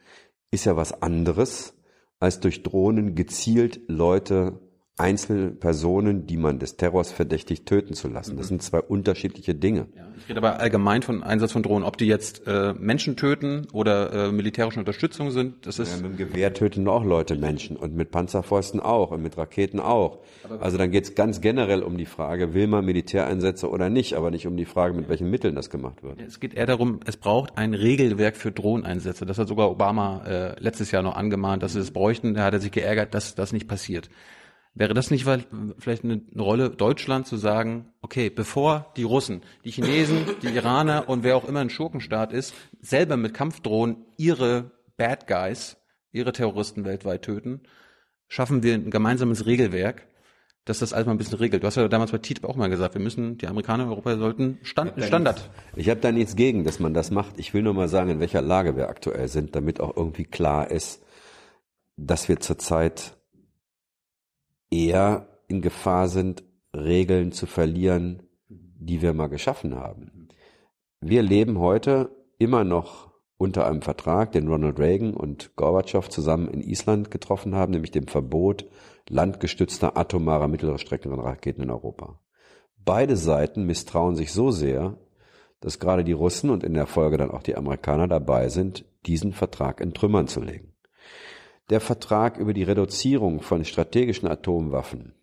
ist 0.52 0.66
ja 0.66 0.78
was 0.78 1.02
anderes, 1.02 1.74
als 2.20 2.40
durch 2.40 2.64
Drohnen 2.64 3.16
gezielt 3.16 3.82
Leute 3.88 4.62
Einzelpersonen, 4.98 6.26
die 6.26 6.38
man 6.38 6.58
des 6.58 6.78
Terrors 6.78 7.12
verdächtigt, 7.12 7.66
töten 7.66 7.96
zu 7.96 8.08
lassen. 8.08 8.38
Das 8.38 8.48
sind 8.48 8.64
zwei 8.64 8.80
unterschiedliche 8.80 9.54
Dinge. 9.54 9.88
Ja, 9.94 10.08
ich 10.18 10.30
rede 10.30 10.40
aber 10.40 10.62
allgemein 10.62 11.02
von 11.02 11.22
Einsatz 11.22 11.52
von 11.52 11.64
Drohnen. 11.64 11.84
Ob 11.84 11.98
die 11.98 12.06
jetzt 12.06 12.48
äh, 12.48 12.74
Menschen 12.74 13.18
töten 13.18 13.68
oder 13.74 14.28
äh, 14.28 14.32
militärische 14.32 14.80
Unterstützung 14.80 15.32
sind, 15.32 15.66
das 15.68 15.80
ist... 15.80 15.98
Ja, 15.98 16.08
mit 16.08 16.18
dem 16.18 16.30
Gewehr 16.30 16.54
töten 16.54 16.88
auch 16.88 17.04
Leute 17.04 17.36
Menschen 17.36 17.76
und 17.76 17.94
mit 17.94 18.12
Panzerfäusten 18.12 18.80
auch 18.80 19.12
und 19.12 19.22
mit 19.22 19.38
Raketen 19.38 19.82
auch. 19.82 20.20
Also 20.62 20.78
dann 20.78 20.92
geht 20.92 21.04
es 21.04 21.16
ganz 21.16 21.42
generell 21.42 21.84
um 21.84 21.98
die 21.98 22.06
Frage, 22.06 22.54
will 22.54 22.68
man 22.68 22.86
Militäreinsätze 22.86 23.70
oder 23.70 23.90
nicht, 23.90 24.14
aber 24.14 24.32
nicht 24.32 24.48
um 24.48 24.56
die 24.56 24.66
Frage, 24.66 24.94
mit 24.94 25.10
welchen 25.10 25.30
Mitteln 25.30 25.56
das 25.56 25.70
gemacht 25.70 26.04
wird. 26.04 26.22
Es 26.22 26.40
geht 26.40 26.54
eher 26.54 26.68
darum, 26.68 27.02
es 27.06 27.18
braucht 27.18 27.58
ein 27.58 27.74
Regelwerk 27.74 28.38
für 28.38 28.54
Drohneneinsätze. 28.54 29.26
Das 29.26 29.38
hat 29.38 29.50
sogar 29.50 29.70
Obama 29.70 30.24
äh, 30.26 30.64
letztes 30.64 30.92
Jahr 30.92 31.04
noch 31.04 31.18
angemahnt, 31.18 31.64
dass 31.64 31.74
sie 31.74 31.82
es 31.82 31.92
bräuchten. 31.92 32.36
Da 32.36 32.46
hat 32.46 32.54
er 32.54 32.62
sich 32.62 32.72
geärgert, 32.72 33.14
dass 33.14 33.36
das 33.36 33.52
nicht 33.52 33.68
passiert. 33.68 34.10
Wäre 34.78 34.94
das 34.94 35.10
nicht 35.10 35.24
vielleicht 35.24 36.04
eine 36.04 36.22
Rolle 36.38 36.70
Deutschland 36.70 37.26
zu 37.28 37.38
sagen, 37.38 37.94
okay, 38.02 38.30
bevor 38.30 38.92
die 38.98 39.04
Russen, 39.04 39.42
die 39.64 39.72
Chinesen, 39.72 40.26
die 40.42 40.54
Iraner 40.54 41.08
und 41.08 41.24
wer 41.24 41.38
auch 41.38 41.48
immer 41.48 41.62
ein 41.62 41.70
Schurkenstaat 41.70 42.34
ist, 42.34 42.54
selber 42.82 43.16
mit 43.16 43.34
Kampfdrohnen 43.34 44.06
ihre 44.18 44.72
Bad 44.98 45.28
Guys, 45.28 45.78
ihre 46.12 46.34
Terroristen 46.34 46.84
weltweit 46.84 47.22
töten, 47.22 47.62
schaffen 48.28 48.64
wir 48.64 48.74
ein 48.74 48.92
gemeinsames 48.92 49.46
Regelwerk, 49.46 50.08
dass 50.66 50.80
das 50.80 50.92
alles 50.92 51.06
mal 51.06 51.14
ein 51.14 51.20
bisschen 51.20 51.38
regelt. 51.38 51.64
Du 51.64 51.68
hast 51.68 51.78
ja 51.78 51.88
damals 51.88 52.12
bei 52.12 52.18
TTIP 52.18 52.44
auch 52.44 52.58
mal 52.58 52.70
gesagt, 52.70 52.96
wir 52.96 53.02
müssen, 53.02 53.38
die 53.38 53.48
Amerikaner 53.48 53.84
in 53.84 53.90
Europa 53.90 54.18
sollten 54.18 54.60
Stand, 54.64 54.98
ich 54.98 55.06
Standard. 55.06 55.38
Nichts, 55.38 55.78
ich 55.78 55.90
habe 55.90 56.02
da 56.02 56.12
nichts 56.12 56.36
gegen, 56.36 56.66
dass 56.66 56.82
man 56.82 56.94
das 56.94 57.12
macht. 57.12 57.40
Ich 57.40 57.54
will 57.54 57.62
nur 57.62 57.74
mal 57.74 57.88
sagen, 57.88 58.10
in 58.10 58.20
welcher 58.20 58.42
Lage 58.42 58.76
wir 58.76 58.90
aktuell 58.90 59.30
sind, 59.30 59.56
damit 59.56 59.80
auch 59.80 59.96
irgendwie 59.96 60.26
klar 60.26 60.70
ist, 60.70 61.02
dass 61.96 62.28
wir 62.28 62.42
zurzeit 62.42 63.16
eher 64.70 65.28
in 65.48 65.62
Gefahr 65.62 66.08
sind, 66.08 66.44
Regeln 66.74 67.32
zu 67.32 67.46
verlieren, 67.46 68.24
die 68.50 69.02
wir 69.02 69.14
mal 69.14 69.28
geschaffen 69.28 69.76
haben. 69.76 70.30
Wir 71.00 71.22
leben 71.22 71.60
heute 71.60 72.10
immer 72.38 72.64
noch 72.64 73.14
unter 73.38 73.68
einem 73.68 73.82
Vertrag, 73.82 74.32
den 74.32 74.48
Ronald 74.48 74.80
Reagan 74.80 75.14
und 75.14 75.56
Gorbatschow 75.56 76.08
zusammen 76.10 76.48
in 76.48 76.62
Island 76.62 77.12
getroffen 77.12 77.54
haben, 77.56 77.72
nämlich 77.74 77.92
dem 77.92 78.08
Verbot 78.08 78.66
landgestützter 79.10 79.98
atomarer 79.98 80.48
mittlere 80.48 80.80
Streckenraketen 80.80 81.64
in 81.64 81.70
Europa. 81.70 82.20
Beide 82.78 83.18
Seiten 83.18 83.66
misstrauen 83.66 84.16
sich 84.16 84.32
so 84.32 84.52
sehr, 84.52 84.98
dass 85.60 85.80
gerade 85.80 86.04
die 86.04 86.12
Russen 86.12 86.50
und 86.50 86.64
in 86.64 86.74
der 86.74 86.86
Folge 86.86 87.18
dann 87.18 87.32
auch 87.32 87.44
die 87.44 87.56
Amerikaner 87.56 88.08
dabei 88.08 88.50
sind, 88.50 88.86
diesen 89.06 89.34
Vertrag 89.34 89.82
in 89.82 89.94
Trümmern 89.94 90.28
zu 90.28 90.42
legen. 90.42 90.75
Der 91.70 91.82
Vertrag 91.82 92.38
über 92.38 92.54
die 92.54 92.64
Reduzierung 92.64 93.42
von 93.42 93.66
strategischen 93.66 94.28
Atomwaffen, 94.28 95.16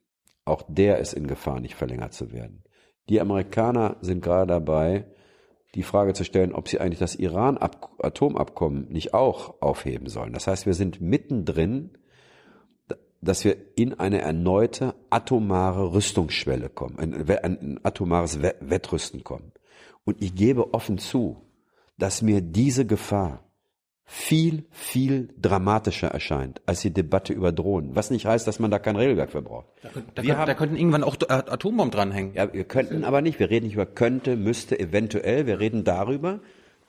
auch 0.45 0.63
der 0.69 0.99
ist 0.99 1.13
in 1.13 1.29
Gefahr, 1.29 1.61
nicht 1.61 1.77
verlängert 1.77 2.15
zu 2.15 2.33
werden. 2.33 2.65
Die 3.09 3.21
Amerikaner 3.21 3.97
sind 4.01 4.23
gerade 4.23 4.49
dabei, 4.49 5.07
die 5.75 5.83
Frage 5.83 6.13
zu 6.15 6.25
stellen, 6.25 6.53
ob 6.53 6.69
sie 6.69 6.81
eigentlich 6.81 6.99
das 6.99 7.15
Iran-Atomabkommen 7.15 8.89
nicht 8.91 9.15
auch 9.15 9.61
aufheben 9.63 10.09
sollen. 10.09 10.33
Das 10.33 10.47
heißt, 10.47 10.67
wir 10.67 10.75
sind 10.75 11.01
mittendrin, 11.01 11.97
dass 13.21 13.45
wir 13.45 13.57
in 13.77 13.95
eine 13.95 14.21
erneute 14.21 14.95
atomare 15.09 15.95
Rüstungsschwelle 15.95 16.69
kommen, 16.69 16.99
ein, 16.99 17.15
ein 17.15 17.81
atomares 17.83 18.43
Wettrüsten 18.43 19.23
kommen. 19.23 19.53
Und 20.05 20.21
ich 20.21 20.35
gebe 20.35 20.75
offen 20.75 20.99
zu, 20.99 21.41
dass 21.97 22.21
mir 22.21 22.41
diese 22.41 22.85
Gefahr 22.85 23.45
viel, 24.15 24.67
viel 24.71 25.31
dramatischer 25.41 26.09
erscheint 26.09 26.61
als 26.67 26.83
die 26.83 26.93
Debatte 26.93 27.33
über 27.33 27.51
Drohnen. 27.51 27.97
Was 27.97 28.11
nicht 28.11 28.27
heißt, 28.27 28.47
dass 28.47 28.59
man 28.59 28.71
da 28.71 28.79
kein 28.79 28.97
Regelwerk 28.97 29.31
für 29.31 29.41
braucht. 29.41 29.69
Da, 29.83 29.89
da, 30.15 30.23
wir 30.23 30.37
haben, 30.37 30.47
da 30.47 30.53
könnten 30.53 30.77
irgendwann 30.77 31.03
auch 31.03 31.17
Atombomben 31.29 31.91
dranhängen. 31.91 32.35
Ja, 32.35 32.53
wir 32.53 32.65
könnten 32.65 33.05
aber 33.05 33.23
nicht. 33.23 33.39
Wir 33.39 33.49
reden 33.49 33.65
nicht 33.65 33.75
über 33.75 33.87
könnte, 33.87 34.37
müsste, 34.37 34.79
eventuell. 34.79 35.47
Wir 35.47 35.61
reden 35.61 35.85
darüber, 35.85 36.41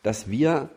dass 0.03 0.29
wir 0.29 0.69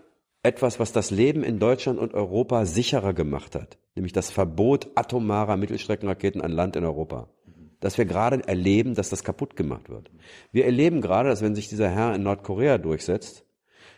etwas, 0.45 0.79
was 0.79 0.93
das 0.93 1.11
Leben 1.11 1.43
in 1.43 1.59
Deutschland 1.59 1.99
und 1.99 2.15
Europa 2.15 2.65
sicherer 2.65 3.13
gemacht 3.13 3.57
hat, 3.57 3.77
nämlich 3.97 4.13
das 4.13 4.31
Verbot 4.31 4.87
atomarer 4.95 5.57
Mittelstreckenraketen 5.57 6.43
an 6.43 6.53
Land 6.53 6.77
in 6.77 6.85
Europa, 6.85 7.29
dass 7.81 7.99
wir 7.99 8.05
gerade 8.05 8.47
erleben, 8.47 8.95
dass 8.95 9.11
das 9.11 9.25
kaputt 9.25 9.57
gemacht 9.57 9.91
wird. 9.91 10.13
Wir 10.53 10.65
erleben 10.65 11.01
gerade, 11.01 11.29
dass 11.29 11.43
wenn 11.43 11.57
sich 11.57 11.69
dieser 11.69 11.91
Herr 11.91 12.15
in 12.15 12.23
Nordkorea 12.23 12.79
durchsetzt, 12.79 13.46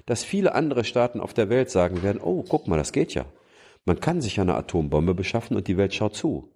dass 0.08 0.24
viele 0.24 0.54
andere 0.54 0.84
Staaten 0.84 1.20
auf 1.20 1.34
der 1.34 1.50
Welt 1.50 1.68
sagen 1.68 2.02
werden, 2.02 2.22
oh, 2.22 2.42
guck 2.48 2.66
mal, 2.66 2.78
das 2.78 2.92
geht 2.92 3.12
ja. 3.12 3.26
Man 3.84 4.00
kann 4.00 4.22
sich 4.22 4.40
eine 4.40 4.54
Atombombe 4.54 5.14
beschaffen 5.14 5.54
und 5.54 5.68
die 5.68 5.76
Welt 5.76 5.92
schaut 5.92 6.16
zu. 6.16 6.50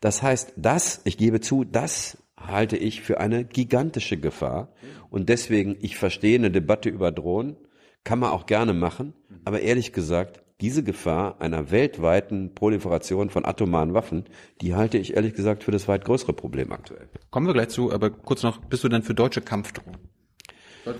Das 0.00 0.22
heißt, 0.22 0.54
das, 0.56 1.02
ich 1.04 1.18
gebe 1.18 1.42
zu, 1.42 1.64
das 1.64 2.16
halte 2.34 2.78
ich 2.78 3.02
für 3.02 3.20
eine 3.20 3.44
gigantische 3.44 4.16
Gefahr. 4.16 4.72
Und 5.10 5.28
deswegen, 5.28 5.76
ich 5.82 5.98
verstehe 5.98 6.38
eine 6.38 6.50
Debatte 6.50 6.88
über 6.88 7.12
Drohnen, 7.12 7.56
kann 8.04 8.20
man 8.20 8.30
auch 8.30 8.46
gerne 8.46 8.72
machen, 8.72 9.12
aber 9.44 9.60
ehrlich 9.60 9.92
gesagt, 9.92 10.42
diese 10.62 10.82
Gefahr 10.82 11.42
einer 11.42 11.70
weltweiten 11.70 12.54
Proliferation 12.54 13.28
von 13.28 13.44
atomaren 13.44 13.92
Waffen, 13.92 14.24
die 14.62 14.74
halte 14.74 14.96
ich 14.96 15.14
ehrlich 15.14 15.34
gesagt 15.34 15.62
für 15.62 15.72
das 15.72 15.88
weit 15.88 16.06
größere 16.06 16.32
Problem 16.32 16.72
aktuell. 16.72 17.10
Kommen 17.30 17.46
wir 17.46 17.52
gleich 17.52 17.68
zu, 17.68 17.92
aber 17.92 18.08
kurz 18.08 18.42
noch, 18.42 18.64
bist 18.64 18.82
du 18.82 18.88
denn 18.88 19.02
für 19.02 19.14
deutsche 19.14 19.42
Kampfdrohnen? 19.42 20.00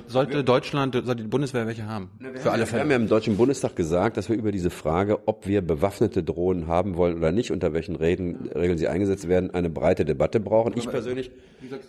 Sollte 0.06 0.44
Deutschland, 0.44 0.94
sollte 0.94 1.22
die 1.22 1.28
Bundeswehr 1.28 1.66
welche 1.66 1.86
haben? 1.86 2.10
Na, 2.18 2.32
für 2.34 2.50
alle 2.50 2.66
Fälle. 2.66 2.78
Wir 2.78 2.84
haben 2.84 2.90
ja 2.90 2.96
im 2.96 3.08
Deutschen 3.08 3.36
Bundestag 3.36 3.76
gesagt, 3.76 4.16
dass 4.16 4.28
wir 4.28 4.36
über 4.36 4.52
diese 4.52 4.70
Frage, 4.70 5.28
ob 5.28 5.46
wir 5.46 5.60
bewaffnete 5.62 6.22
Drohnen 6.22 6.66
haben 6.66 6.96
wollen 6.96 7.16
oder 7.16 7.32
nicht, 7.32 7.50
unter 7.50 7.72
welchen 7.72 7.96
Regeln, 7.96 8.48
Regeln 8.54 8.78
sie 8.78 8.88
eingesetzt 8.88 9.28
werden, 9.28 9.52
eine 9.52 9.70
breite 9.70 10.04
Debatte 10.04 10.40
brauchen. 10.40 10.74
Ich 10.76 10.88
persönlich, 10.88 11.30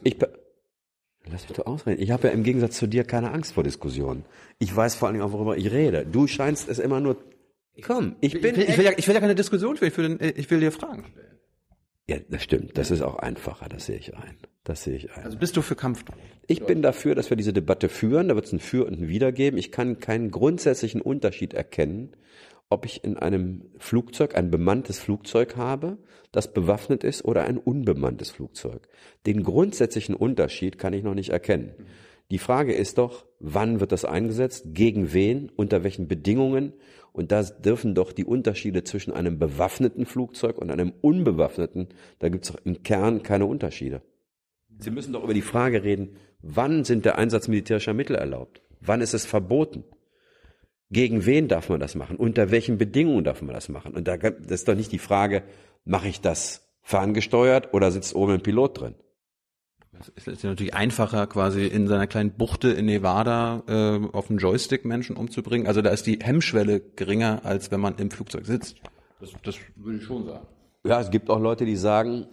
ich, 0.03 0.17
lass 1.29 1.47
mich 1.47 1.57
doch 1.57 1.65
ausreden. 1.65 2.01
Ich 2.01 2.11
habe 2.11 2.27
ja 2.27 2.33
im 2.33 2.43
Gegensatz 2.43 2.77
zu 2.77 2.87
dir 2.87 3.03
keine 3.03 3.31
Angst 3.31 3.53
vor 3.53 3.63
Diskussionen. 3.63 4.25
Ich 4.59 4.75
weiß 4.75 4.95
vor 4.95 5.07
allen 5.07 5.15
Dingen 5.15 5.25
auch, 5.25 5.33
worüber 5.33 5.57
ich 5.57 5.71
rede. 5.71 6.05
Du 6.05 6.27
scheinst 6.27 6.67
es 6.69 6.79
immer 6.79 6.99
nur, 6.99 7.17
komm, 7.81 8.15
ich 8.21 8.33
bin, 8.41 8.55
ich 8.55 8.57
will, 8.57 8.69
ich 8.69 8.77
will, 8.77 8.85
ja, 8.85 8.91
ich 8.95 9.07
will 9.07 9.15
ja 9.15 9.21
keine 9.21 9.35
Diskussion 9.35 9.77
führen, 9.77 9.89
ich 9.89 9.97
will, 9.97 10.33
ich 10.37 10.51
will 10.51 10.59
dir 10.59 10.71
Fragen 10.71 11.05
stellen. 11.11 11.34
Ja, 12.07 12.17
das 12.29 12.43
stimmt. 12.43 12.77
Das 12.77 12.91
ist 12.91 13.01
auch 13.01 13.15
einfacher, 13.15 13.67
das 13.67 13.87
sehe 13.87 13.97
ich 13.97 14.15
ein. 14.15 14.37
Das 14.63 14.83
sehe 14.83 14.95
ich 14.95 15.11
ein. 15.11 15.23
Also 15.23 15.37
bist 15.37 15.57
du 15.57 15.61
für 15.61 15.75
Kampf? 15.75 16.03
Ich 16.45 16.63
bin 16.63 16.81
dafür, 16.81 17.15
dass 17.15 17.29
wir 17.29 17.37
diese 17.37 17.53
Debatte 17.53 17.89
führen. 17.89 18.27
Da 18.27 18.35
wird 18.35 18.45
es 18.45 18.53
ein 18.53 18.59
Für 18.59 18.85
und 18.85 18.99
ein 18.99 19.07
Wider 19.07 19.31
geben. 19.31 19.57
Ich 19.57 19.71
kann 19.71 19.99
keinen 19.99 20.29
grundsätzlichen 20.29 21.01
Unterschied 21.01 21.53
erkennen, 21.55 22.15
ob 22.69 22.85
ich 22.85 23.03
in 23.03 23.17
einem 23.17 23.65
Flugzeug 23.77 24.35
ein 24.35 24.51
bemanntes 24.51 24.99
Flugzeug 24.99 25.55
habe, 25.55 25.97
das 26.31 26.53
bewaffnet 26.53 27.03
ist, 27.03 27.25
oder 27.25 27.45
ein 27.45 27.57
unbemanntes 27.57 28.31
Flugzeug. 28.31 28.87
Den 29.25 29.43
grundsätzlichen 29.43 30.15
Unterschied 30.15 30.77
kann 30.77 30.93
ich 30.93 31.03
noch 31.03 31.15
nicht 31.15 31.29
erkennen. 31.29 31.73
Die 32.31 32.39
Frage 32.39 32.73
ist 32.73 32.97
doch, 32.97 33.25
wann 33.39 33.79
wird 33.79 33.91
das 33.91 34.03
eingesetzt, 34.03 34.65
gegen 34.73 35.13
wen, 35.13 35.51
unter 35.55 35.83
welchen 35.83 36.07
Bedingungen 36.07 36.73
und 37.15 37.31
da 37.31 37.43
dürfen 37.43 37.95
doch 37.95 38.11
die 38.11 38.25
Unterschiede 38.25 38.83
zwischen 38.83 39.13
einem 39.13 39.39
bewaffneten 39.39 40.05
Flugzeug 40.05 40.57
und 40.57 40.69
einem 40.69 40.93
unbewaffneten, 41.01 41.87
da 42.19 42.29
gibt 42.29 42.45
es 42.45 42.53
im 42.65 42.83
Kern 42.83 43.23
keine 43.23 43.45
Unterschiede. 43.45 44.01
Sie 44.79 44.91
müssen 44.91 45.13
doch 45.13 45.23
über 45.23 45.33
die 45.33 45.41
Frage 45.41 45.83
reden, 45.83 46.17
wann 46.41 46.83
sind 46.83 47.05
der 47.05 47.17
Einsatz 47.17 47.47
militärischer 47.47 47.93
Mittel 47.93 48.15
erlaubt? 48.15 48.61
Wann 48.81 49.01
ist 49.01 49.13
es 49.13 49.25
verboten? 49.25 49.83
Gegen 50.91 51.25
wen 51.25 51.47
darf 51.47 51.69
man 51.69 51.79
das 51.79 51.95
machen? 51.95 52.17
Unter 52.17 52.51
welchen 52.51 52.77
Bedingungen 52.77 53.23
darf 53.23 53.41
man 53.41 53.55
das 53.55 53.69
machen? 53.69 53.93
Und 53.93 54.07
da 54.07 54.17
das 54.17 54.33
ist 54.47 54.67
doch 54.67 54.75
nicht 54.75 54.91
die 54.91 54.99
Frage, 54.99 55.43
mache 55.85 56.07
ich 56.07 56.21
das 56.21 56.69
ferngesteuert 56.81 57.73
oder 57.73 57.91
sitzt 57.91 58.13
oben 58.13 58.33
ein 58.33 58.43
Pilot 58.43 58.81
drin? 58.81 58.95
Es 60.15 60.27
ist 60.27 60.43
ja 60.43 60.49
natürlich 60.49 60.73
einfacher, 60.73 61.27
quasi 61.27 61.65
in 61.65 61.87
seiner 61.87 62.07
kleinen 62.07 62.31
Buchte 62.31 62.69
in 62.69 62.85
Nevada 62.85 63.63
äh, 63.67 64.07
auf 64.11 64.29
einen 64.29 64.39
Joystick 64.39 64.85
Menschen 64.85 65.15
umzubringen. 65.15 65.67
Also 65.67 65.81
da 65.81 65.89
ist 65.89 66.05
die 66.05 66.19
Hemmschwelle 66.21 66.79
geringer, 66.79 67.41
als 67.43 67.71
wenn 67.71 67.79
man 67.79 67.95
im 67.97 68.11
Flugzeug 68.11 68.45
sitzt. 68.45 68.77
Das, 69.19 69.31
das 69.43 69.55
würde 69.75 69.97
ich 69.97 70.03
schon 70.03 70.25
sagen. 70.25 70.45
Ja, 70.83 70.99
es 70.99 71.09
gibt 71.09 71.29
auch 71.29 71.39
Leute, 71.39 71.65
die 71.65 71.75
sagen, 71.75 72.27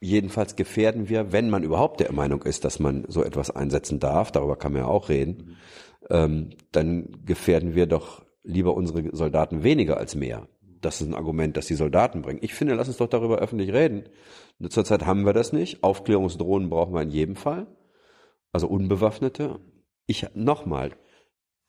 jedenfalls 0.00 0.56
gefährden 0.56 1.08
wir, 1.08 1.32
wenn 1.32 1.48
man 1.50 1.62
überhaupt 1.62 2.00
der 2.00 2.12
Meinung 2.12 2.42
ist, 2.42 2.64
dass 2.64 2.78
man 2.78 3.04
so 3.08 3.22
etwas 3.22 3.50
einsetzen 3.50 4.00
darf, 4.00 4.32
darüber 4.32 4.56
kann 4.56 4.72
man 4.72 4.82
ja 4.82 4.88
auch 4.88 5.08
reden, 5.08 5.56
ähm, 6.10 6.50
dann 6.72 7.24
gefährden 7.24 7.74
wir 7.74 7.86
doch 7.86 8.24
lieber 8.42 8.74
unsere 8.74 9.14
Soldaten 9.16 9.62
weniger 9.62 9.96
als 9.96 10.14
mehr. 10.14 10.48
Das 10.84 11.00
ist 11.00 11.06
ein 11.06 11.14
Argument, 11.14 11.56
das 11.56 11.66
die 11.66 11.74
Soldaten 11.74 12.22
bringen. 12.22 12.40
Ich 12.42 12.54
finde, 12.54 12.74
lass 12.74 12.88
uns 12.88 12.98
doch 12.98 13.08
darüber 13.08 13.38
öffentlich 13.38 13.72
reden. 13.72 14.04
Zurzeit 14.68 15.06
haben 15.06 15.24
wir 15.24 15.32
das 15.32 15.52
nicht. 15.52 15.82
Aufklärungsdrohnen 15.82 16.68
brauchen 16.68 16.94
wir 16.94 17.02
in 17.02 17.10
jedem 17.10 17.36
Fall. 17.36 17.66
Also 18.52 18.68
unbewaffnete. 18.68 19.60
Ich 20.06 20.26
nochmal. 20.34 20.92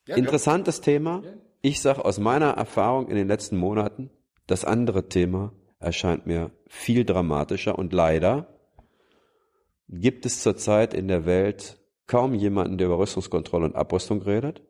Ja, 0.06 0.16
interessantes 0.16 0.78
ja. 0.78 0.82
Thema. 0.84 1.22
Ich 1.62 1.80
sage 1.80 2.04
aus 2.04 2.18
meiner 2.18 2.50
Erfahrung 2.50 3.08
in 3.08 3.16
den 3.16 3.26
letzten 3.26 3.56
Monaten, 3.56 4.10
das 4.46 4.64
andere 4.64 5.08
Thema 5.08 5.52
erscheint 5.78 6.26
mir 6.26 6.50
viel 6.68 7.04
dramatischer 7.04 7.78
und 7.78 7.92
leider 7.92 8.46
gibt 9.88 10.26
es 10.26 10.42
zurzeit 10.42 10.94
in 10.94 11.08
der 11.08 11.26
Welt 11.26 11.78
kaum 12.06 12.34
jemanden, 12.34 12.78
der 12.78 12.88
über 12.88 12.98
Rüstungskontrolle 12.98 13.64
und 13.64 13.76
Abrüstung 13.76 14.22
redet. 14.22 14.62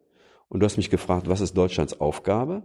Und 0.49 0.61
du 0.61 0.67
hast 0.67 0.77
mich 0.77 0.91
gefragt, 0.91 1.29
was 1.29 1.41
ist 1.41 1.57
Deutschlands 1.57 2.01
Aufgabe? 2.01 2.63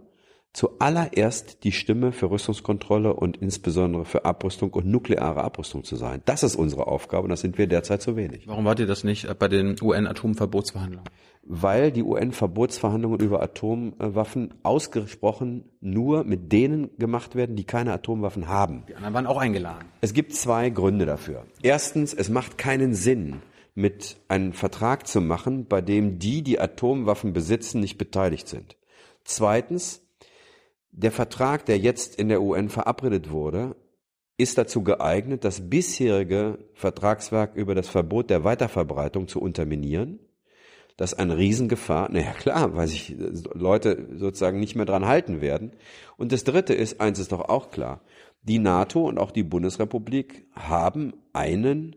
Zuallererst 0.52 1.64
die 1.64 1.72
Stimme 1.72 2.12
für 2.12 2.30
Rüstungskontrolle 2.30 3.14
und 3.14 3.38
insbesondere 3.38 4.04
für 4.04 4.24
Abrüstung 4.24 4.70
und 4.70 4.86
nukleare 4.86 5.42
Abrüstung 5.42 5.84
zu 5.84 5.96
sein. 5.96 6.22
Das 6.26 6.42
ist 6.42 6.56
unsere 6.56 6.86
Aufgabe 6.86 7.24
und 7.24 7.30
das 7.30 7.40
sind 7.40 7.56
wir 7.58 7.66
derzeit 7.66 8.02
zu 8.02 8.16
wenig. 8.16 8.46
Warum 8.46 8.64
wart 8.64 8.78
ihr 8.78 8.86
das 8.86 9.04
nicht 9.04 9.26
bei 9.38 9.48
den 9.48 9.76
UN-Atomverbotsverhandlungen? 9.80 11.08
Weil 11.44 11.90
die 11.90 12.02
UN-Verbotsverhandlungen 12.02 13.18
über 13.20 13.42
Atomwaffen 13.42 14.54
ausgesprochen 14.62 15.64
nur 15.80 16.24
mit 16.24 16.52
denen 16.52 16.90
gemacht 16.98 17.34
werden, 17.34 17.56
die 17.56 17.64
keine 17.64 17.92
Atomwaffen 17.92 18.46
haben. 18.46 18.84
Die 18.88 18.94
anderen 18.94 19.14
waren 19.14 19.26
auch 19.26 19.38
eingeladen. 19.38 19.86
Es 20.02 20.12
gibt 20.12 20.34
zwei 20.34 20.70
Gründe 20.70 21.06
dafür. 21.06 21.44
Erstens, 21.62 22.14
es 22.14 22.28
macht 22.28 22.58
keinen 22.58 22.94
Sinn, 22.94 23.42
mit 23.74 24.18
einem 24.28 24.52
Vertrag 24.52 25.06
zu 25.06 25.20
machen, 25.20 25.66
bei 25.66 25.80
dem 25.80 26.18
die, 26.18 26.42
die 26.42 26.60
Atomwaffen 26.60 27.32
besitzen, 27.32 27.80
nicht 27.80 27.98
beteiligt 27.98 28.46
sind. 28.48 28.76
Zweitens, 29.24 30.02
der 30.92 31.10
Vertrag, 31.10 31.64
der 31.66 31.78
jetzt 31.78 32.16
in 32.16 32.28
der 32.28 32.42
UN 32.42 32.68
verabredet 32.68 33.30
wurde, 33.30 33.76
ist 34.36 34.58
dazu 34.58 34.82
geeignet, 34.82 35.44
das 35.44 35.68
bisherige 35.70 36.58
Vertragswerk 36.74 37.54
über 37.54 37.74
das 37.74 37.88
Verbot 37.88 38.30
der 38.30 38.44
Weiterverbreitung 38.44 39.26
zu 39.26 39.40
unterminieren. 39.40 40.20
Das 40.96 41.14
ist 41.14 41.18
eine 41.18 41.38
Riesengefahr. 41.38 42.10
Naja, 42.12 42.32
klar, 42.32 42.76
weil 42.76 42.86
sich 42.86 43.16
Leute 43.54 44.08
sozusagen 44.16 44.60
nicht 44.60 44.76
mehr 44.76 44.84
dran 44.84 45.06
halten 45.06 45.40
werden. 45.40 45.72
Und 46.18 46.32
das 46.32 46.44
dritte 46.44 46.74
ist, 46.74 47.00
eins 47.00 47.18
ist 47.18 47.32
doch 47.32 47.48
auch 47.48 47.70
klar. 47.70 48.02
Die 48.42 48.58
NATO 48.58 49.08
und 49.08 49.18
auch 49.18 49.30
die 49.30 49.44
Bundesrepublik 49.44 50.46
haben 50.52 51.14
einen 51.32 51.96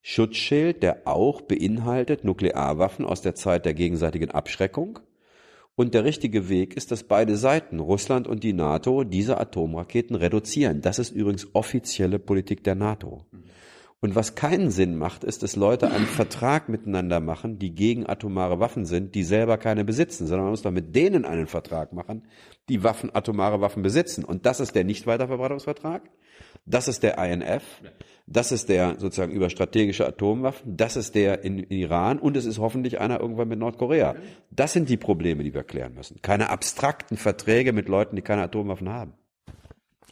Schutzschild, 0.00 0.82
der 0.82 1.02
auch 1.06 1.42
beinhaltet 1.42 2.24
Nuklearwaffen 2.24 3.04
aus 3.04 3.20
der 3.20 3.34
Zeit 3.34 3.64
der 3.64 3.74
gegenseitigen 3.74 4.30
Abschreckung 4.30 5.00
und 5.78 5.94
der 5.94 6.02
richtige 6.02 6.48
Weg 6.48 6.76
ist, 6.76 6.90
dass 6.90 7.04
beide 7.04 7.36
Seiten, 7.36 7.78
Russland 7.78 8.26
und 8.26 8.42
die 8.42 8.52
NATO, 8.52 9.04
diese 9.04 9.38
Atomraketen 9.38 10.16
reduzieren. 10.16 10.80
Das 10.80 10.98
ist 10.98 11.12
übrigens 11.12 11.46
offizielle 11.52 12.18
Politik 12.18 12.64
der 12.64 12.74
NATO. 12.74 13.24
Und 14.00 14.14
was 14.14 14.36
keinen 14.36 14.70
Sinn 14.70 14.96
macht, 14.96 15.24
ist, 15.24 15.42
dass 15.42 15.56
Leute 15.56 15.90
einen 15.90 16.06
Vertrag 16.06 16.68
miteinander 16.68 17.18
machen, 17.18 17.58
die 17.58 17.74
gegen 17.74 18.08
atomare 18.08 18.60
Waffen 18.60 18.84
sind, 18.84 19.16
die 19.16 19.24
selber 19.24 19.58
keine 19.58 19.84
besitzen, 19.84 20.28
sondern 20.28 20.44
man 20.44 20.52
muss 20.52 20.62
doch 20.62 20.70
mit 20.70 20.94
denen 20.94 21.24
einen 21.24 21.48
Vertrag 21.48 21.92
machen, 21.92 22.22
die 22.68 22.84
Waffen, 22.84 23.14
atomare 23.14 23.60
Waffen 23.60 23.82
besitzen. 23.82 24.24
Und 24.24 24.46
das 24.46 24.60
ist 24.60 24.76
der 24.76 24.84
Nichtweiterverbreitungsvertrag. 24.84 26.02
Das 26.64 26.86
ist 26.86 27.02
der 27.02 27.18
INF. 27.18 27.64
Das 28.28 28.52
ist 28.52 28.68
der 28.68 29.00
sozusagen 29.00 29.32
über 29.32 29.50
strategische 29.50 30.06
Atomwaffen. 30.06 30.76
Das 30.76 30.96
ist 30.96 31.16
der 31.16 31.42
in 31.42 31.58
Iran. 31.58 32.20
Und 32.20 32.36
es 32.36 32.44
ist 32.44 32.58
hoffentlich 32.58 33.00
einer 33.00 33.18
irgendwann 33.18 33.48
mit 33.48 33.58
Nordkorea. 33.58 34.14
Das 34.52 34.74
sind 34.74 34.88
die 34.88 34.96
Probleme, 34.96 35.42
die 35.42 35.54
wir 35.54 35.64
klären 35.64 35.94
müssen. 35.94 36.22
Keine 36.22 36.50
abstrakten 36.50 37.16
Verträge 37.16 37.72
mit 37.72 37.88
Leuten, 37.88 38.14
die 38.14 38.22
keine 38.22 38.42
Atomwaffen 38.42 38.90
haben. 38.90 39.14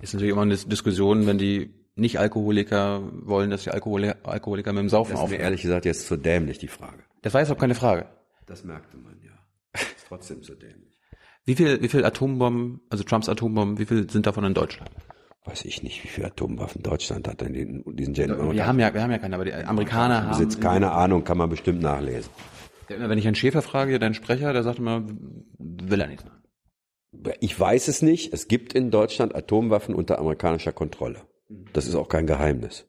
Ist 0.01 0.15
natürlich 0.15 0.33
immer 0.33 0.43
eine 0.43 0.57
Diskussion, 0.57 1.27
wenn 1.27 1.39
die 1.39 1.86
nicht-Alkoholiker 1.97 3.03
wollen, 3.13 3.51
dass 3.51 3.65
die 3.65 3.71
Alkoholiker, 3.71 4.17
Alkoholiker 4.23 4.73
mit 4.73 4.83
dem 4.83 4.89
Saufen 4.89 5.13
aufhören. 5.13 5.25
Das 5.25 5.33
ist 5.33 5.39
mir 5.39 5.45
ehrlich 5.45 5.63
gesagt 5.63 5.85
jetzt 5.85 6.07
zu 6.07 6.17
dämlich, 6.17 6.59
die 6.59 6.69
Frage. 6.69 7.03
Das 7.23 7.35
war 7.35 7.41
jetzt 7.41 7.51
auch 7.51 7.59
keine 7.59 7.75
Frage. 7.75 8.07
Das 8.47 8.65
merkte 8.65 8.97
man, 8.97 9.19
ja. 9.23 9.33
Ist 9.81 10.07
trotzdem 10.09 10.43
zu 10.43 10.55
dämlich. 10.55 11.01
Wie 11.45 11.55
viel, 11.55 11.83
wie 11.83 11.89
viel 11.89 12.05
Atombomben, 12.05 12.81
also 12.91 13.05
Trumps 13.05 13.29
Atombomben, 13.29 13.79
wie 13.79 13.87
viel 13.87 14.09
sind 14.11 14.27
davon 14.27 14.45
in 14.45 14.55
Deutschland? 14.55 14.91
weiß 15.47 15.65
ich 15.65 15.83
nicht, 15.83 16.03
wie 16.03 16.09
viele 16.09 16.27
Atomwaffen 16.27 16.83
Deutschland 16.83 17.29
hat 17.29 17.41
in 17.43 17.53
den, 17.53 17.85
diesen 17.97 18.15
Gentleman. 18.15 18.53
Wir 18.53 18.67
haben 18.67 18.79
ja, 18.79 18.93
wir 18.93 19.03
haben 19.03 19.13
ja 19.13 19.19
keine, 19.19 19.37
aber 19.37 19.45
die 19.45 19.55
Amerikaner 19.55 20.23
haben. 20.23 20.31
Besitzt 20.31 20.61
keine 20.61 20.91
Ahnung, 20.93 21.25
kann 21.25 21.39
man 21.39 21.49
bestimmt 21.49 21.81
nachlesen. 21.81 22.31
Wenn 22.89 23.19
ich 23.19 23.27
einen 23.27 23.37
Schäfer 23.37 23.63
frage, 23.63 23.99
deinen 23.99 24.15
Sprecher, 24.15 24.53
der 24.53 24.63
sagt 24.63 24.79
immer, 24.79 25.05
will 25.59 26.01
er 26.01 26.07
nicht 26.09 26.23
sagen. 26.23 26.43
Ich 27.41 27.59
weiß 27.59 27.89
es 27.89 28.03
nicht. 28.03 28.33
Es 28.33 28.49
gibt 28.49 28.73
in 28.73 28.91
Deutschland 28.91 29.35
Atomwaffen 29.35 29.95
unter 29.95 30.19
amerikanischer 30.19 30.73
Kontrolle. 30.73 31.23
Das 31.49 31.87
ist 31.87 31.95
auch 31.95 32.09
kein 32.09 32.27
Geheimnis. 32.27 32.87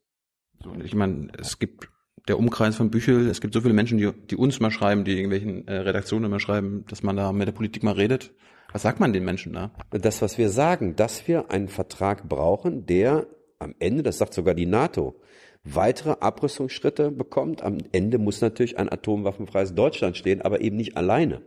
So, 0.63 0.73
ich 0.83 0.95
meine, 0.95 1.29
es 1.37 1.59
gibt 1.59 1.89
der 2.27 2.39
Umkreis 2.39 2.75
von 2.75 2.89
Büchel, 2.89 3.29
es 3.29 3.41
gibt 3.41 3.53
so 3.53 3.61
viele 3.61 3.73
Menschen, 3.73 3.97
die, 3.97 4.11
die 4.11 4.35
uns 4.35 4.59
mal 4.59 4.71
schreiben, 4.71 5.05
die 5.05 5.13
irgendwelchen 5.13 5.67
äh, 5.67 5.77
Redaktionen 5.77 6.29
mal 6.29 6.39
schreiben, 6.39 6.85
dass 6.89 7.03
man 7.03 7.15
da 7.15 7.31
mit 7.31 7.47
der 7.47 7.53
Politik 7.53 7.83
mal 7.83 7.93
redet. 7.93 8.33
Was 8.73 8.81
sagt 8.81 8.99
man 8.99 9.13
den 9.13 9.23
Menschen 9.23 9.53
da? 9.53 9.71
Das, 9.91 10.21
was 10.21 10.37
wir 10.37 10.49
sagen, 10.49 10.95
dass 10.95 11.27
wir 11.27 11.51
einen 11.51 11.69
Vertrag 11.69 12.27
brauchen, 12.27 12.85
der 12.85 13.27
am 13.59 13.75
Ende, 13.79 14.03
das 14.03 14.17
sagt 14.17 14.33
sogar 14.33 14.55
die 14.55 14.65
NATO, 14.65 15.21
weitere 15.63 16.17
Abrüstungsschritte 16.19 17.11
bekommt. 17.11 17.63
Am 17.63 17.77
Ende 17.91 18.17
muss 18.17 18.41
natürlich 18.41 18.77
ein 18.77 18.91
atomwaffenfreies 18.91 19.73
Deutschland 19.73 20.17
stehen, 20.17 20.41
aber 20.41 20.61
eben 20.61 20.77
nicht 20.77 20.97
alleine. 20.97 21.41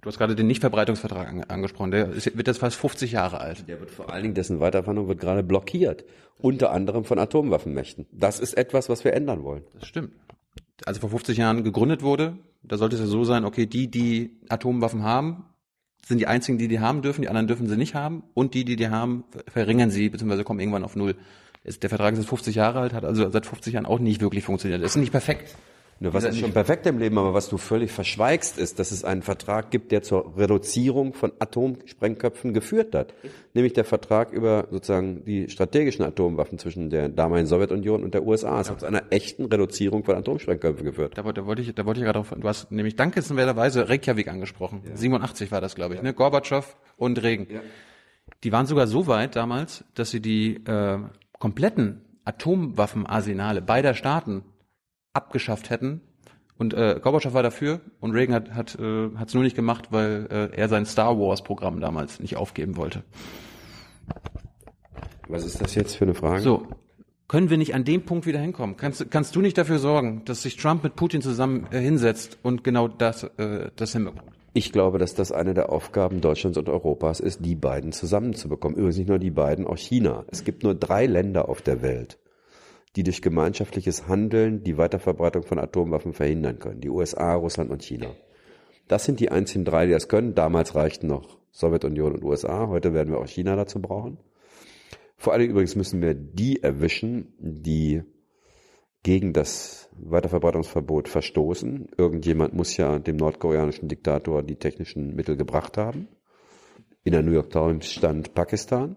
Du 0.00 0.08
hast 0.08 0.18
gerade 0.18 0.36
den 0.36 0.46
Nichtverbreitungsvertrag 0.46 1.28
an, 1.28 1.44
angesprochen. 1.44 1.90
Der 1.90 2.08
ist, 2.10 2.36
wird 2.36 2.46
jetzt 2.46 2.58
fast 2.58 2.76
50 2.76 3.12
Jahre 3.12 3.40
alt. 3.40 3.66
Der 3.68 3.80
wird 3.80 3.90
vor 3.90 4.12
allen 4.12 4.22
Dingen, 4.22 4.34
dessen 4.34 4.60
Weiterverhandlung 4.60 5.08
wird 5.08 5.20
gerade 5.20 5.42
blockiert. 5.42 6.04
Unter 6.38 6.70
anderem 6.70 7.04
von 7.04 7.18
Atomwaffenmächten. 7.18 8.06
Das 8.12 8.38
ist 8.38 8.54
etwas, 8.54 8.88
was 8.88 9.04
wir 9.04 9.12
ändern 9.12 9.42
wollen. 9.42 9.64
Das 9.74 9.88
stimmt. 9.88 10.12
Als 10.84 10.98
er 10.98 11.00
vor 11.00 11.10
50 11.10 11.36
Jahren 11.36 11.64
gegründet 11.64 12.02
wurde, 12.02 12.38
da 12.62 12.76
sollte 12.76 12.94
es 12.94 13.00
ja 13.00 13.08
so 13.08 13.24
sein, 13.24 13.44
okay, 13.44 13.66
die, 13.66 13.90
die 13.90 14.38
Atomwaffen 14.48 15.02
haben, 15.02 15.44
sind 16.06 16.18
die 16.18 16.28
einzigen, 16.28 16.58
die 16.58 16.68
die 16.68 16.78
haben 16.78 17.02
dürfen, 17.02 17.22
die 17.22 17.28
anderen 17.28 17.48
dürfen 17.48 17.68
sie 17.68 17.76
nicht 17.76 17.94
haben 17.94 18.22
und 18.34 18.54
die, 18.54 18.64
die 18.64 18.76
die 18.76 18.88
haben, 18.88 19.24
verringern 19.48 19.90
sie, 19.90 20.08
beziehungsweise 20.08 20.44
kommen 20.44 20.60
irgendwann 20.60 20.84
auf 20.84 20.94
Null. 20.94 21.16
Der 21.64 21.88
Vertrag 21.88 22.12
ist 22.12 22.20
jetzt 22.20 22.28
50 22.28 22.54
Jahre 22.54 22.80
alt, 22.80 22.92
hat 22.94 23.04
also 23.04 23.28
seit 23.28 23.44
50 23.44 23.74
Jahren 23.74 23.84
auch 23.84 23.98
nicht 23.98 24.20
wirklich 24.20 24.44
funktioniert. 24.44 24.82
Das 24.82 24.92
ist 24.92 24.96
nicht 24.96 25.10
perfekt. 25.10 25.54
Nur 26.00 26.14
was 26.14 26.24
ist 26.24 26.38
schon 26.38 26.52
perfekt 26.52 26.86
im 26.86 26.98
Leben, 26.98 27.18
aber 27.18 27.34
was 27.34 27.48
du 27.48 27.56
völlig 27.56 27.90
verschweigst, 27.90 28.56
ist, 28.56 28.78
dass 28.78 28.92
es 28.92 29.04
einen 29.04 29.22
Vertrag 29.22 29.72
gibt, 29.72 29.90
der 29.90 30.02
zur 30.02 30.36
Reduzierung 30.36 31.12
von 31.12 31.32
Atomsprengköpfen 31.40 32.54
geführt 32.54 32.94
hat. 32.94 33.14
Nämlich 33.52 33.72
der 33.72 33.84
Vertrag 33.84 34.32
über 34.32 34.68
sozusagen 34.70 35.24
die 35.24 35.48
strategischen 35.48 36.04
Atomwaffen 36.04 36.58
zwischen 36.58 36.90
der 36.90 37.08
damaligen 37.08 37.48
Sowjetunion 37.48 38.04
und 38.04 38.14
der 38.14 38.24
USA. 38.24 38.60
Es 38.60 38.70
hat 38.70 38.80
zu 38.80 38.86
einer 38.86 39.02
echten 39.10 39.46
Reduzierung 39.46 40.04
von 40.04 40.14
Atomsprengköpfen 40.14 40.84
geführt. 40.84 41.18
Da, 41.18 41.22
da 41.22 41.46
wollte 41.46 41.62
ich, 41.62 41.74
da 41.74 41.84
wollte 41.84 42.00
ich 42.00 42.04
gerade 42.04 42.20
auf, 42.20 42.30
du 42.30 42.48
hast 42.48 42.70
nämlich 42.70 42.94
dankenswerterweise 42.94 43.88
Reykjavik 43.88 44.28
angesprochen. 44.28 44.82
Ja. 44.88 44.96
87 44.96 45.50
war 45.50 45.60
das, 45.60 45.74
glaube 45.74 45.94
ich, 45.94 45.98
ja. 45.98 46.04
ne? 46.04 46.14
Gorbatschow 46.14 46.76
und 46.96 47.20
Regen. 47.22 47.48
Ja. 47.50 47.60
Die 48.44 48.52
waren 48.52 48.66
sogar 48.66 48.86
so 48.86 49.08
weit 49.08 49.34
damals, 49.34 49.84
dass 49.94 50.10
sie 50.10 50.20
die 50.20 50.64
äh, 50.64 50.98
kompletten 51.40 52.02
Atomwaffenarsenale 52.24 53.62
beider 53.62 53.94
Staaten 53.94 54.44
abgeschafft 55.18 55.70
hätten. 55.70 56.00
Und 56.56 56.74
äh, 56.74 56.98
Gorbatschow 57.00 57.34
war 57.34 57.42
dafür 57.42 57.80
und 58.00 58.12
Reagan 58.12 58.34
hat 58.34 58.54
hat 58.54 58.78
äh, 58.80 59.10
hat's 59.16 59.34
nur 59.34 59.42
nicht 59.42 59.54
gemacht, 59.54 59.88
weil 59.90 60.26
äh, 60.30 60.56
er 60.56 60.68
sein 60.68 60.86
Star 60.86 61.18
Wars 61.18 61.42
Programm 61.42 61.80
damals 61.80 62.18
nicht 62.20 62.36
aufgeben 62.36 62.76
wollte. 62.76 63.04
Was 65.28 65.44
ist 65.44 65.60
das 65.60 65.74
jetzt 65.74 65.96
für 65.96 66.04
eine 66.04 66.14
Frage? 66.14 66.40
So, 66.40 66.66
können 67.28 67.50
wir 67.50 67.58
nicht 67.58 67.74
an 67.74 67.84
dem 67.84 68.02
Punkt 68.02 68.26
wieder 68.26 68.40
hinkommen? 68.40 68.76
Kannst, 68.76 69.10
kannst 69.10 69.36
du 69.36 69.42
nicht 69.42 69.58
dafür 69.58 69.78
sorgen, 69.78 70.22
dass 70.24 70.42
sich 70.42 70.56
Trump 70.56 70.82
mit 70.82 70.96
Putin 70.96 71.20
zusammen 71.20 71.66
äh, 71.70 71.78
hinsetzt 71.78 72.38
und 72.42 72.64
genau 72.64 72.88
das, 72.88 73.24
äh, 73.36 73.70
das 73.76 73.92
hinbekommt? 73.92 74.32
Ich 74.54 74.72
glaube, 74.72 74.98
dass 74.98 75.14
das 75.14 75.30
eine 75.30 75.52
der 75.52 75.70
Aufgaben 75.70 76.20
Deutschlands 76.22 76.58
und 76.58 76.68
Europas 76.68 77.20
ist, 77.20 77.44
die 77.44 77.54
beiden 77.54 77.92
zusammenzubekommen. 77.92 78.76
Übrigens 78.78 78.96
nicht 78.96 79.08
nur 79.08 79.18
die 79.18 79.30
beiden, 79.30 79.66
auch 79.66 79.76
China. 79.76 80.24
Es 80.28 80.42
gibt 80.42 80.62
nur 80.62 80.74
drei 80.74 81.06
Länder 81.06 81.48
auf 81.48 81.60
der 81.60 81.82
Welt, 81.82 82.18
die 82.98 83.04
durch 83.04 83.22
gemeinschaftliches 83.22 84.08
Handeln 84.08 84.64
die 84.64 84.76
Weiterverbreitung 84.76 85.44
von 85.44 85.60
Atomwaffen 85.60 86.12
verhindern 86.12 86.58
können. 86.58 86.80
Die 86.80 86.90
USA, 86.90 87.32
Russland 87.34 87.70
und 87.70 87.84
China. 87.84 88.08
Das 88.88 89.04
sind 89.04 89.20
die 89.20 89.30
einzigen 89.30 89.64
drei, 89.64 89.86
die 89.86 89.92
das 89.92 90.08
können. 90.08 90.34
Damals 90.34 90.74
reichten 90.74 91.06
noch 91.06 91.38
Sowjetunion 91.52 92.14
und 92.14 92.24
USA. 92.24 92.66
Heute 92.66 92.94
werden 92.94 93.12
wir 93.12 93.20
auch 93.20 93.28
China 93.28 93.54
dazu 93.54 93.80
brauchen. 93.80 94.18
Vor 95.16 95.32
allem 95.32 95.48
übrigens 95.48 95.76
müssen 95.76 96.02
wir 96.02 96.14
die 96.14 96.60
erwischen, 96.60 97.34
die 97.38 98.02
gegen 99.04 99.32
das 99.32 99.88
Weiterverbreitungsverbot 99.92 101.08
verstoßen. 101.08 101.90
Irgendjemand 101.96 102.52
muss 102.52 102.76
ja 102.76 102.98
dem 102.98 103.14
nordkoreanischen 103.14 103.88
Diktator 103.88 104.42
die 104.42 104.56
technischen 104.56 105.14
Mittel 105.14 105.36
gebracht 105.36 105.76
haben. 105.76 106.08
In 107.04 107.12
der 107.12 107.22
New 107.22 107.30
York 107.30 107.50
Times 107.50 107.92
stand 107.92 108.34
Pakistan. 108.34 108.96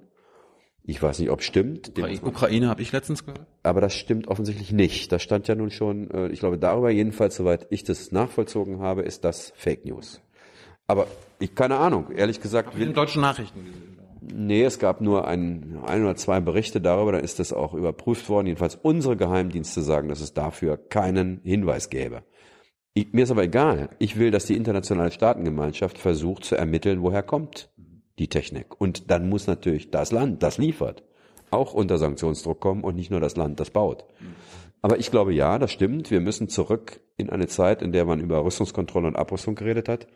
Ich 0.83 1.01
weiß 1.01 1.19
nicht, 1.19 1.29
ob 1.29 1.43
stimmt. 1.43 1.89
Ukraine, 1.89 2.21
Ukraine 2.23 2.67
habe 2.67 2.81
ich 2.81 2.91
letztens 2.91 3.25
gehört. 3.25 3.45
Aber 3.63 3.81
das 3.81 3.93
stimmt 3.93 4.27
offensichtlich 4.27 4.71
nicht. 4.71 5.11
Das 5.11 5.21
stand 5.21 5.47
ja 5.47 5.55
nun 5.55 5.69
schon, 5.69 6.09
äh, 6.11 6.27
ich 6.29 6.39
glaube, 6.39 6.57
darüber 6.57 6.89
jedenfalls, 6.89 7.35
soweit 7.35 7.67
ich 7.69 7.83
das 7.83 8.11
nachvollzogen 8.11 8.79
habe, 8.79 9.03
ist 9.03 9.23
das 9.23 9.53
Fake 9.55 9.85
News. 9.85 10.21
Aber 10.87 11.07
ich 11.39 11.55
keine 11.55 11.77
Ahnung, 11.77 12.11
ehrlich 12.15 12.41
gesagt. 12.41 12.73
In 12.73 12.79
den 12.79 12.93
deutschen 12.93 13.21
Nachrichten 13.21 13.63
gesehen. 13.63 13.97
Nee, 14.33 14.63
es 14.63 14.77
gab 14.77 15.01
nur 15.01 15.27
ein, 15.27 15.79
ein 15.85 16.03
oder 16.03 16.15
zwei 16.15 16.39
Berichte 16.39 16.79
darüber, 16.79 17.11
dann 17.11 17.23
ist 17.23 17.39
das 17.39 17.53
auch 17.53 17.73
überprüft 17.73 18.29
worden. 18.29 18.47
Jedenfalls 18.47 18.75
unsere 18.75 19.17
Geheimdienste 19.17 19.81
sagen, 19.81 20.09
dass 20.09 20.21
es 20.21 20.33
dafür 20.33 20.77
keinen 20.77 21.41
Hinweis 21.43 21.89
gäbe. 21.89 22.23
Ich, 22.93 23.13
mir 23.13 23.23
ist 23.23 23.31
aber 23.31 23.43
egal. 23.43 23.89
Ich 23.99 24.19
will, 24.19 24.29
dass 24.31 24.45
die 24.45 24.57
internationale 24.57 25.11
Staatengemeinschaft 25.11 25.97
versucht 25.97 26.43
zu 26.43 26.55
ermitteln, 26.55 27.01
woher 27.01 27.23
kommt 27.23 27.70
die 28.19 28.27
Technik. 28.27 28.79
Und 28.79 29.09
dann 29.11 29.29
muss 29.29 29.47
natürlich 29.47 29.91
das 29.91 30.11
Land, 30.11 30.43
das 30.43 30.57
liefert, 30.57 31.03
auch 31.49 31.73
unter 31.73 31.97
Sanktionsdruck 31.97 32.59
kommen 32.59 32.83
und 32.83 32.95
nicht 32.95 33.11
nur 33.11 33.19
das 33.19 33.35
Land, 33.35 33.59
das 33.59 33.71
baut. 33.71 34.05
Aber 34.81 34.99
ich 34.99 35.11
glaube, 35.11 35.33
ja, 35.33 35.59
das 35.59 35.71
stimmt. 35.71 36.09
Wir 36.11 36.21
müssen 36.21 36.49
zurück 36.49 37.01
in 37.17 37.29
eine 37.29 37.47
Zeit, 37.47 37.81
in 37.81 37.91
der 37.91 38.05
man 38.05 38.19
über 38.19 38.43
Rüstungskontrolle 38.43 39.07
und 39.07 39.15
Abrüstung 39.15 39.55
geredet 39.55 39.87
hat. 39.89 40.07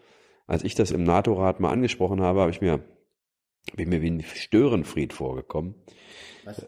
Als 0.47 0.63
ich 0.63 0.75
das 0.75 0.91
im 0.91 1.03
NATO-Rat 1.03 1.59
mal 1.59 1.71
angesprochen 1.71 2.21
habe, 2.21 2.41
habe 2.41 2.51
ich 2.51 2.61
mir 2.61 2.83
bin 3.73 3.89
mir 3.89 4.01
wie 4.01 4.11
ein 4.11 4.23
Störenfried 4.23 5.13
vorgekommen. 5.13 5.75
Was? 6.43 6.65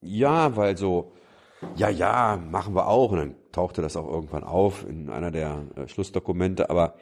Ja, 0.00 0.56
weil 0.56 0.76
so, 0.76 1.12
ja, 1.76 1.90
ja, 1.90 2.42
machen 2.50 2.74
wir 2.74 2.88
auch. 2.88 3.12
Und 3.12 3.18
dann 3.18 3.34
tauchte 3.52 3.82
das 3.82 3.96
auch 3.96 4.08
irgendwann 4.08 4.44
auf 4.44 4.86
in 4.88 5.10
einer 5.10 5.30
der 5.30 5.66
äh, 5.76 5.88
Schlussdokumente. 5.88 6.70
Aber 6.70 6.94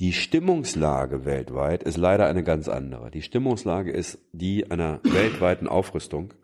die 0.00 0.12
Stimmungslage 0.12 1.24
weltweit 1.24 1.84
ist 1.84 1.96
leider 1.96 2.26
eine 2.26 2.42
ganz 2.42 2.68
andere. 2.68 3.10
Die 3.10 3.22
Stimmungslage 3.22 3.92
ist 3.92 4.18
die 4.32 4.70
einer 4.70 5.00
weltweiten 5.04 5.68
Aufrüstung. 5.68 6.34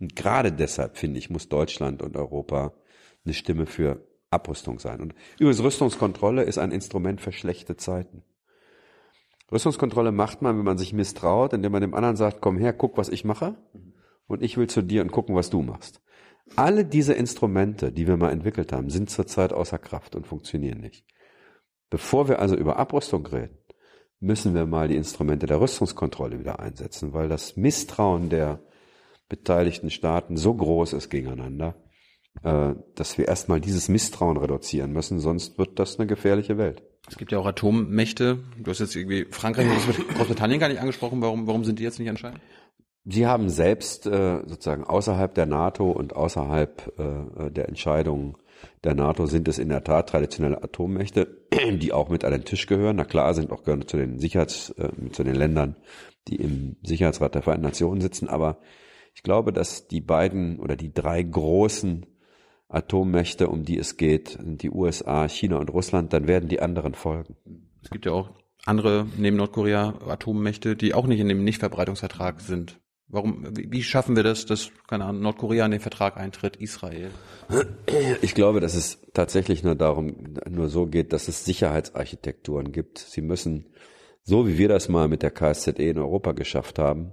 Und 0.00 0.16
gerade 0.16 0.50
deshalb, 0.50 0.96
finde 0.96 1.18
ich, 1.18 1.28
muss 1.28 1.48
Deutschland 1.48 2.02
und 2.02 2.16
Europa 2.16 2.72
eine 3.24 3.34
Stimme 3.34 3.66
für 3.66 4.06
Abrüstung 4.30 4.78
sein. 4.78 5.00
Und 5.00 5.14
übrigens, 5.38 5.62
Rüstungskontrolle 5.62 6.44
ist 6.44 6.58
ein 6.58 6.72
Instrument 6.72 7.20
für 7.20 7.32
schlechte 7.32 7.76
Zeiten. 7.76 8.22
Rüstungskontrolle 9.52 10.10
macht 10.10 10.42
man, 10.42 10.56
wenn 10.56 10.64
man 10.64 10.78
sich 10.78 10.92
misstraut, 10.92 11.52
indem 11.52 11.72
man 11.72 11.82
dem 11.82 11.94
anderen 11.94 12.16
sagt, 12.16 12.40
komm 12.40 12.58
her, 12.58 12.72
guck, 12.72 12.96
was 12.96 13.08
ich 13.08 13.24
mache. 13.24 13.56
Und 14.26 14.42
ich 14.42 14.56
will 14.56 14.68
zu 14.68 14.82
dir 14.82 15.02
und 15.02 15.12
gucken, 15.12 15.36
was 15.36 15.50
du 15.50 15.62
machst. 15.62 16.00
Alle 16.56 16.84
diese 16.84 17.12
Instrumente, 17.12 17.92
die 17.92 18.06
wir 18.06 18.16
mal 18.16 18.32
entwickelt 18.32 18.72
haben, 18.72 18.90
sind 18.90 19.10
zurzeit 19.10 19.52
außer 19.52 19.78
Kraft 19.78 20.16
und 20.16 20.26
funktionieren 20.26 20.80
nicht. 20.80 21.04
Bevor 21.96 22.28
wir 22.28 22.40
also 22.40 22.54
über 22.54 22.76
Abrüstung 22.76 23.26
reden, 23.26 23.56
müssen 24.20 24.54
wir 24.54 24.66
mal 24.66 24.86
die 24.86 24.96
Instrumente 24.96 25.46
der 25.46 25.62
Rüstungskontrolle 25.62 26.38
wieder 26.38 26.60
einsetzen, 26.60 27.14
weil 27.14 27.30
das 27.30 27.56
Misstrauen 27.56 28.28
der 28.28 28.60
beteiligten 29.30 29.88
Staaten 29.88 30.36
so 30.36 30.52
groß 30.52 30.92
ist 30.92 31.08
gegeneinander, 31.08 31.74
äh, 32.42 32.74
dass 32.96 33.16
wir 33.16 33.28
erstmal 33.28 33.62
dieses 33.62 33.88
Misstrauen 33.88 34.36
reduzieren 34.36 34.92
müssen, 34.92 35.20
sonst 35.20 35.56
wird 35.56 35.78
das 35.78 35.98
eine 35.98 36.06
gefährliche 36.06 36.58
Welt. 36.58 36.82
Es 37.08 37.16
gibt 37.16 37.32
ja 37.32 37.38
auch 37.38 37.46
Atommächte. 37.46 38.40
Du 38.62 38.70
hast 38.70 38.80
jetzt 38.80 38.94
irgendwie 38.94 39.24
Frankreich 39.30 39.66
und 39.66 40.16
Großbritannien 40.16 40.60
gar 40.60 40.68
nicht 40.68 40.82
angesprochen. 40.82 41.22
Warum, 41.22 41.46
warum 41.46 41.64
sind 41.64 41.78
die 41.78 41.84
jetzt 41.84 41.98
nicht 41.98 42.08
entscheidend? 42.08 42.42
Sie 43.06 43.26
haben 43.26 43.48
selbst 43.48 44.04
äh, 44.04 44.42
sozusagen 44.44 44.84
außerhalb 44.84 45.32
der 45.32 45.46
NATO 45.46 45.90
und 45.92 46.14
außerhalb 46.14 46.92
äh, 46.98 47.50
der 47.50 47.70
Entscheidungen 47.70 48.36
der 48.84 48.94
NATO 48.94 49.26
sind 49.26 49.48
es 49.48 49.58
in 49.58 49.68
der 49.68 49.84
Tat 49.84 50.08
traditionelle 50.08 50.62
Atommächte, 50.62 51.46
die 51.72 51.92
auch 51.92 52.08
mit 52.08 52.24
an 52.24 52.32
den 52.32 52.44
Tisch 52.44 52.66
gehören. 52.66 52.96
Na 52.96 53.04
klar, 53.04 53.34
sind 53.34 53.50
auch 53.50 53.64
gehören 53.64 53.86
zu 53.86 53.96
den 53.96 54.18
Sicherheits, 54.18 54.70
äh, 54.78 54.90
zu 55.12 55.24
den 55.24 55.34
Ländern, 55.34 55.76
die 56.28 56.36
im 56.36 56.76
Sicherheitsrat 56.82 57.34
der 57.34 57.42
Vereinten 57.42 57.66
Nationen 57.66 58.00
sitzen. 58.00 58.28
Aber 58.28 58.58
ich 59.14 59.22
glaube, 59.22 59.52
dass 59.52 59.88
die 59.88 60.00
beiden 60.00 60.58
oder 60.58 60.76
die 60.76 60.92
drei 60.92 61.22
großen 61.22 62.06
Atommächte, 62.68 63.48
um 63.48 63.64
die 63.64 63.78
es 63.78 63.96
geht, 63.96 64.30
sind 64.30 64.62
die 64.62 64.70
USA, 64.70 65.28
China 65.28 65.58
und 65.58 65.70
Russland, 65.70 66.12
dann 66.12 66.26
werden 66.26 66.48
die 66.48 66.60
anderen 66.60 66.94
folgen. 66.94 67.36
Es 67.82 67.90
gibt 67.90 68.06
ja 68.06 68.12
auch 68.12 68.30
andere 68.64 69.06
neben 69.16 69.36
Nordkorea 69.36 69.94
Atommächte, 70.08 70.76
die 70.76 70.92
auch 70.92 71.06
nicht 71.06 71.20
in 71.20 71.28
dem 71.28 71.44
Nichtverbreitungsvertrag 71.44 72.40
sind. 72.40 72.80
Warum, 73.08 73.46
wie 73.56 73.84
schaffen 73.84 74.16
wir 74.16 74.24
das, 74.24 74.46
dass, 74.46 74.72
keine 74.88 75.04
Ahnung, 75.04 75.22
Nordkorea 75.22 75.64
in 75.64 75.70
den 75.70 75.80
Vertrag 75.80 76.16
eintritt, 76.16 76.56
Israel? 76.56 77.10
Ich 78.20 78.34
glaube, 78.34 78.58
dass 78.58 78.74
es 78.74 78.98
tatsächlich 79.14 79.62
nur 79.62 79.76
darum, 79.76 80.34
nur 80.50 80.68
so 80.68 80.86
geht, 80.86 81.12
dass 81.12 81.28
es 81.28 81.44
Sicherheitsarchitekturen 81.44 82.72
gibt. 82.72 82.98
Sie 82.98 83.20
müssen, 83.20 83.66
so 84.24 84.48
wie 84.48 84.58
wir 84.58 84.68
das 84.68 84.88
mal 84.88 85.06
mit 85.06 85.22
der 85.22 85.30
KSZE 85.30 85.70
in 85.70 85.98
Europa 85.98 86.32
geschafft 86.32 86.80
haben, 86.80 87.12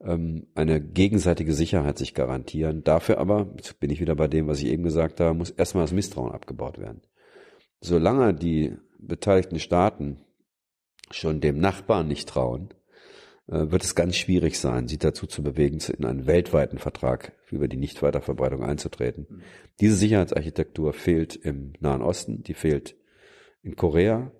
ähm, 0.00 0.48
eine 0.56 0.80
gegenseitige 0.80 1.54
Sicherheit 1.54 1.98
sich 1.98 2.14
garantieren. 2.14 2.82
Dafür 2.82 3.18
aber, 3.18 3.48
jetzt 3.56 3.78
bin 3.78 3.90
ich 3.90 4.00
wieder 4.00 4.16
bei 4.16 4.26
dem, 4.26 4.48
was 4.48 4.58
ich 4.58 4.66
eben 4.66 4.82
gesagt 4.82 5.20
habe, 5.20 5.34
muss 5.34 5.50
erstmal 5.50 5.84
das 5.84 5.92
Misstrauen 5.92 6.32
abgebaut 6.32 6.78
werden. 6.78 7.02
Solange 7.80 8.34
die 8.34 8.76
beteiligten 8.98 9.60
Staaten 9.60 10.18
schon 11.12 11.40
dem 11.40 11.60
Nachbarn 11.60 12.08
nicht 12.08 12.28
trauen, 12.28 12.70
wird 13.46 13.82
es 13.82 13.94
ganz 13.94 14.16
schwierig 14.16 14.58
sein, 14.58 14.88
sie 14.88 14.98
dazu 14.98 15.26
zu 15.26 15.42
bewegen, 15.42 15.78
in 15.98 16.04
einen 16.04 16.26
weltweiten 16.26 16.78
Vertrag 16.78 17.32
über 17.50 17.68
die 17.68 17.76
Nichtweiterverbreitung 17.76 18.62
einzutreten. 18.62 19.26
Mhm. 19.28 19.42
Diese 19.80 19.96
Sicherheitsarchitektur 19.96 20.92
fehlt 20.92 21.36
im 21.36 21.72
Nahen 21.80 22.02
Osten, 22.02 22.42
die 22.42 22.54
fehlt 22.54 22.96
in 23.62 23.76
Korea, 23.76 24.30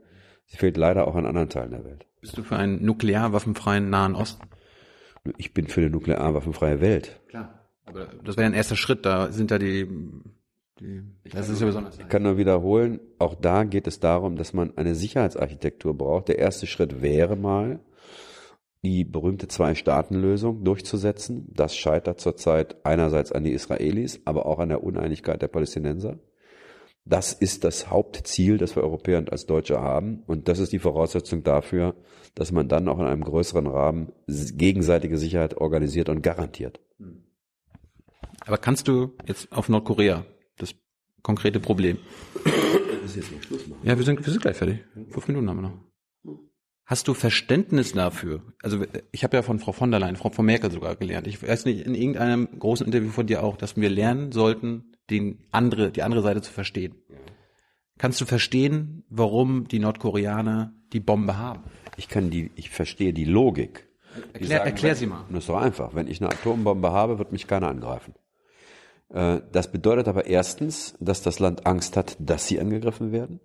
sie 0.46 0.57
fehlt 0.57 0.76
leider 0.76 1.07
auch 1.07 1.16
an 1.16 1.26
anderen 1.26 1.48
Teilen 1.48 1.72
der 1.72 1.84
Welt. 1.84 2.07
Bist 2.20 2.38
du 2.38 2.44
für 2.44 2.57
einen 2.57 2.84
nuklearwaffenfreien 2.84 3.90
Nahen 3.90 4.14
Osten? 4.14 4.46
Ich 5.36 5.53
bin 5.53 5.66
für 5.66 5.80
eine 5.80 5.90
nuklearwaffenfreie 5.90 6.80
Welt. 6.80 7.20
Klar. 7.28 7.68
Aber 7.84 8.07
das 8.24 8.36
wäre 8.36 8.46
ein 8.46 8.55
erster 8.55 8.76
Schritt. 8.76 9.05
Da 9.05 9.32
sind 9.32 9.50
ja 9.50 9.59
die, 9.59 9.88
die 10.80 11.03
das 11.24 11.48
ist 11.48 11.61
ja 11.61 11.66
besonders. 11.66 11.98
Ich 11.98 12.09
kann 12.09 12.22
nur 12.22 12.36
wiederholen, 12.38 13.00
auch 13.18 13.34
da 13.34 13.64
geht 13.64 13.86
es 13.86 14.00
darum, 14.00 14.36
dass 14.36 14.53
man 14.53 14.76
eine 14.76 14.94
Sicherheitsarchitektur 14.94 15.96
braucht. 15.96 16.28
Der 16.28 16.38
erste 16.38 16.66
Schritt 16.66 17.03
wäre 17.03 17.36
mal, 17.36 17.80
die 18.82 19.04
berühmte 19.04 19.46
Zwei-Staaten-Lösung 19.46 20.64
durchzusetzen. 20.64 21.48
Das 21.54 21.76
scheitert 21.76 22.20
zurzeit 22.20 22.84
einerseits 22.84 23.30
an 23.30 23.44
die 23.44 23.52
Israelis, 23.52 24.20
aber 24.24 24.46
auch 24.46 24.58
an 24.58 24.70
der 24.70 24.82
Uneinigkeit 24.82 25.40
der 25.40 25.48
Palästinenser. 25.48 26.18
Das 27.04 27.32
ist 27.32 27.64
das 27.64 27.90
Hauptziel, 27.90 28.58
das 28.58 28.76
wir 28.76 28.82
Europäer 28.82 29.18
und 29.18 29.32
als 29.32 29.46
Deutsche 29.46 29.80
haben. 29.80 30.22
Und 30.26 30.48
das 30.48 30.58
ist 30.58 30.72
die 30.72 30.78
Voraussetzung 30.78 31.42
dafür, 31.42 31.94
dass 32.34 32.52
man 32.52 32.68
dann 32.68 32.88
auch 32.88 32.98
in 32.98 33.06
einem 33.06 33.24
größeren 33.24 33.66
Rahmen 33.66 34.12
gegenseitige 34.26 35.18
Sicherheit 35.18 35.56
organisiert 35.56 36.08
und 36.08 36.22
garantiert. 36.22 36.80
Aber 38.46 38.58
kannst 38.58 38.88
du 38.88 39.12
jetzt 39.26 39.50
auf 39.52 39.68
Nordkorea 39.68 40.24
das 40.58 40.74
konkrete 41.22 41.60
Problem? 41.60 41.98
Ja, 43.82 43.96
wir 43.96 44.04
sind, 44.04 44.24
wir 44.24 44.32
sind 44.32 44.42
gleich 44.42 44.56
fertig. 44.56 44.78
Fünf 45.10 45.28
Minuten 45.28 45.48
haben 45.48 45.56
wir 45.56 45.62
noch. 45.62 45.91
Hast 46.93 47.09
du 47.09 47.14
Verständnis 47.14 47.93
dafür? 47.93 48.43
Also 48.62 48.84
ich 49.12 49.24
habe 49.24 49.38
ja 49.38 49.43
von 49.43 49.59
Frau 49.59 49.72
von 49.72 49.90
der 49.90 49.99
Leyen, 49.99 50.16
Frau 50.16 50.28
von 50.28 50.45
Merkel 50.45 50.70
sogar 50.70 50.95
gelernt. 50.95 51.26
Ich 51.26 51.43
weiß 51.43 51.64
nicht, 51.64 51.86
in 51.86 51.95
irgendeinem 51.95 52.47
großen 52.59 52.84
Interview 52.84 53.09
von 53.09 53.26
dir 53.26 53.43
auch, 53.43 53.57
dass 53.57 53.78
wir 53.78 53.88
lernen 53.88 54.30
sollten, 54.30 54.93
den 55.09 55.38
andere, 55.53 55.90
die 55.90 56.03
andere 56.03 56.20
Seite 56.20 56.43
zu 56.43 56.53
verstehen. 56.53 56.95
Kannst 57.97 58.20
du 58.20 58.26
verstehen, 58.26 59.05
warum 59.09 59.66
die 59.68 59.78
Nordkoreaner 59.78 60.74
die 60.93 61.01
Bombe 61.01 61.38
haben? 61.38 61.62
Ich 61.97 62.11
kann 62.11 62.28
die, 62.28 62.51
ich 62.57 62.68
verstehe 62.68 63.14
die 63.14 63.24
Logik. 63.24 63.88
Erklär, 64.34 64.59
sagen, 64.59 64.66
erklär 64.66 64.95
sie 64.95 65.07
mal. 65.07 65.24
Das 65.30 65.45
ist 65.45 65.49
doch 65.49 65.62
einfach. 65.62 65.95
Wenn 65.95 66.09
ich 66.09 66.20
eine 66.20 66.28
Atombombe 66.28 66.93
habe, 66.93 67.18
wird 67.18 67.32
mich 67.32 67.47
keiner 67.47 67.68
angreifen. 67.68 68.12
Äh, 69.09 69.40
das 69.51 69.72
bedeutet 69.72 70.09
aber 70.09 70.26
erstens, 70.26 70.95
dass 71.01 71.22
das 71.22 71.38
Land 71.38 71.64
Angst 71.64 71.97
hat, 71.97 72.18
dass 72.18 72.47
sie 72.47 72.61
angegriffen 72.61 73.12
werden. 73.12 73.40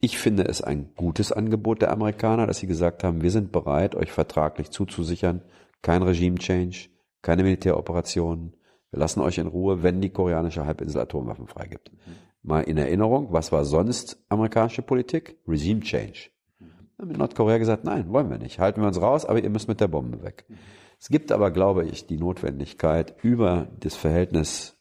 Ich 0.00 0.18
finde 0.18 0.44
es 0.44 0.62
ein 0.62 0.94
gutes 0.96 1.30
Angebot 1.30 1.82
der 1.82 1.92
Amerikaner, 1.92 2.46
dass 2.46 2.58
sie 2.58 2.66
gesagt 2.66 3.04
haben, 3.04 3.22
wir 3.22 3.30
sind 3.30 3.52
bereit, 3.52 3.94
euch 3.94 4.10
vertraglich 4.10 4.70
zuzusichern, 4.70 5.42
kein 5.82 6.02
Regime-Change, 6.02 6.88
keine 7.20 7.42
Militäroperationen, 7.42 8.54
wir 8.90 8.98
lassen 8.98 9.20
euch 9.20 9.38
in 9.38 9.46
Ruhe, 9.46 9.82
wenn 9.82 10.00
die 10.00 10.10
koreanische 10.10 10.66
Halbinsel 10.66 11.02
Atomwaffen 11.02 11.46
freigibt. 11.46 11.92
Mhm. 11.92 11.98
Mal 12.42 12.62
in 12.62 12.76
Erinnerung, 12.76 13.32
was 13.32 13.52
war 13.52 13.64
sonst 13.64 14.18
amerikanische 14.28 14.82
Politik? 14.82 15.36
Regime 15.46 15.80
Change. 15.80 16.30
Mhm. 16.58 17.08
Mit 17.08 17.18
Nordkorea 17.18 17.58
gesagt, 17.58 17.84
nein, 17.84 18.10
wollen 18.10 18.30
wir 18.30 18.38
nicht. 18.38 18.58
Halten 18.58 18.80
wir 18.80 18.88
uns 18.88 19.00
raus, 19.00 19.24
aber 19.24 19.42
ihr 19.42 19.50
müsst 19.50 19.68
mit 19.68 19.80
der 19.80 19.88
Bombe 19.88 20.22
weg. 20.22 20.44
Mhm. 20.48 20.56
Es 20.98 21.08
gibt 21.08 21.32
aber, 21.32 21.50
glaube 21.50 21.86
ich, 21.86 22.06
die 22.06 22.18
Notwendigkeit, 22.18 23.14
über 23.22 23.68
das 23.78 23.96
Verhältnis 23.96 24.76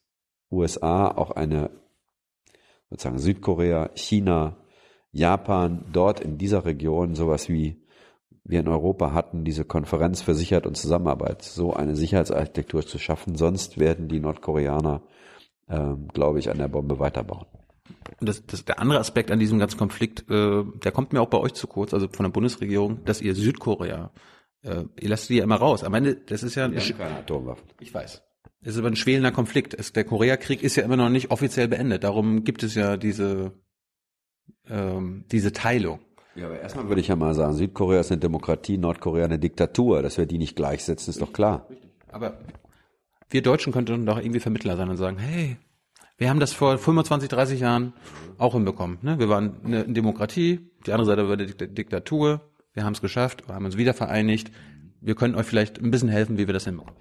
USA 0.51 1.07
auch 1.09 1.31
eine 1.31 1.69
sozusagen 2.89 3.19
Südkorea, 3.19 3.91
China, 3.93 4.57
Japan, 5.11 5.85
dort 5.91 6.19
in 6.19 6.37
dieser 6.37 6.65
Region 6.65 7.15
sowas 7.15 7.49
wie 7.49 7.81
wir 8.43 8.59
in 8.61 8.67
Europa 8.67 9.13
hatten 9.13 9.43
diese 9.43 9.63
Konferenz 9.63 10.21
für 10.21 10.33
Sicherheit 10.33 10.65
und 10.65 10.75
Zusammenarbeit, 10.75 11.43
so 11.43 11.73
eine 11.73 11.95
Sicherheitsarchitektur 11.95 12.85
zu 12.85 12.97
schaffen. 12.97 13.35
Sonst 13.35 13.77
werden 13.77 14.07
die 14.07 14.19
Nordkoreaner, 14.19 15.03
ähm, 15.69 16.07
glaube 16.13 16.39
ich, 16.39 16.49
an 16.49 16.57
der 16.57 16.67
Bombe 16.67 16.97
weiterbauen. 16.97 17.45
Und 18.19 18.27
das, 18.27 18.45
das, 18.45 18.65
der 18.65 18.79
andere 18.79 18.99
Aspekt 18.99 19.29
an 19.29 19.39
diesem 19.39 19.59
ganzen 19.59 19.77
Konflikt, 19.77 20.29
äh, 20.31 20.63
der 20.83 20.91
kommt 20.91 21.13
mir 21.13 21.21
auch 21.21 21.29
bei 21.29 21.37
euch 21.37 21.53
zu 21.53 21.67
kurz, 21.67 21.93
also 21.93 22.07
von 22.07 22.23
der 22.23 22.31
Bundesregierung, 22.31 23.03
dass 23.05 23.21
ihr 23.21 23.35
Südkorea, 23.35 24.11
äh, 24.63 24.83
ihr 24.99 25.09
lasst 25.09 25.29
die 25.29 25.35
ja 25.35 25.43
immer 25.43 25.57
raus. 25.57 25.83
Am 25.83 25.93
Ende, 25.93 26.15
das 26.15 26.41
ist 26.41 26.55
ja 26.55 26.65
ein, 26.65 26.73
keine 26.75 27.17
Atomwaffen. 27.17 27.67
ich 27.79 27.93
weiß. 27.93 28.23
Es 28.61 28.73
ist 28.73 28.79
aber 28.79 28.89
ein 28.89 28.95
schwelender 28.95 29.31
Konflikt. 29.31 29.73
Es, 29.73 29.93
der 29.93 30.03
Koreakrieg 30.03 30.63
ist 30.63 30.75
ja 30.75 30.83
immer 30.83 30.97
noch 30.97 31.09
nicht 31.09 31.31
offiziell 31.31 31.67
beendet. 31.67 32.03
Darum 32.03 32.43
gibt 32.43 32.63
es 32.63 32.75
ja 32.75 32.97
diese, 32.97 33.53
ähm, 34.69 35.25
diese 35.31 35.51
Teilung. 35.51 35.99
Ja, 36.35 36.45
aber 36.45 36.59
erstmal 36.61 36.87
würde 36.87 37.01
ich 37.01 37.07
ja 37.07 37.15
mal 37.15 37.33
sagen, 37.33 37.53
Südkorea 37.53 37.99
ist 38.01 38.11
eine 38.11 38.19
Demokratie, 38.19 38.77
Nordkorea 38.77 39.25
eine 39.25 39.39
Diktatur. 39.39 40.01
Dass 40.01 40.17
wir 40.17 40.25
die 40.25 40.37
nicht 40.37 40.55
gleichsetzen, 40.55 41.09
ist 41.11 41.21
doch 41.21 41.33
klar. 41.33 41.67
Aber 42.11 42.37
wir 43.29 43.41
Deutschen 43.41 43.73
könnten 43.73 44.05
doch 44.05 44.17
irgendwie 44.19 44.39
Vermittler 44.39 44.77
sein 44.77 44.89
und 44.89 44.97
sagen, 44.97 45.17
hey, 45.17 45.57
wir 46.17 46.29
haben 46.29 46.39
das 46.39 46.53
vor 46.53 46.77
25, 46.77 47.29
30 47.29 47.59
Jahren 47.59 47.93
auch 48.37 48.53
hinbekommen. 48.53 48.97
Ne? 49.01 49.19
Wir 49.19 49.29
waren 49.29 49.57
eine 49.65 49.83
Demokratie, 49.85 50.59
die 50.85 50.91
andere 50.91 51.05
Seite 51.05 51.27
war 51.27 51.33
eine 51.33 51.45
Dik- 51.45 51.73
Diktatur. 51.73 52.41
Wir 52.73 52.83
haben 52.83 52.93
es 52.93 53.01
geschafft, 53.01 53.47
wir 53.47 53.55
haben 53.55 53.65
uns 53.65 53.77
wieder 53.77 53.93
vereinigt. 53.93 54.51
Wir 55.01 55.15
können 55.15 55.35
euch 55.35 55.45
vielleicht 55.45 55.79
ein 55.79 55.91
bisschen 55.91 56.09
helfen, 56.09 56.37
wie 56.37 56.47
wir 56.47 56.53
das 56.53 56.65
hinbekommen. 56.65 56.95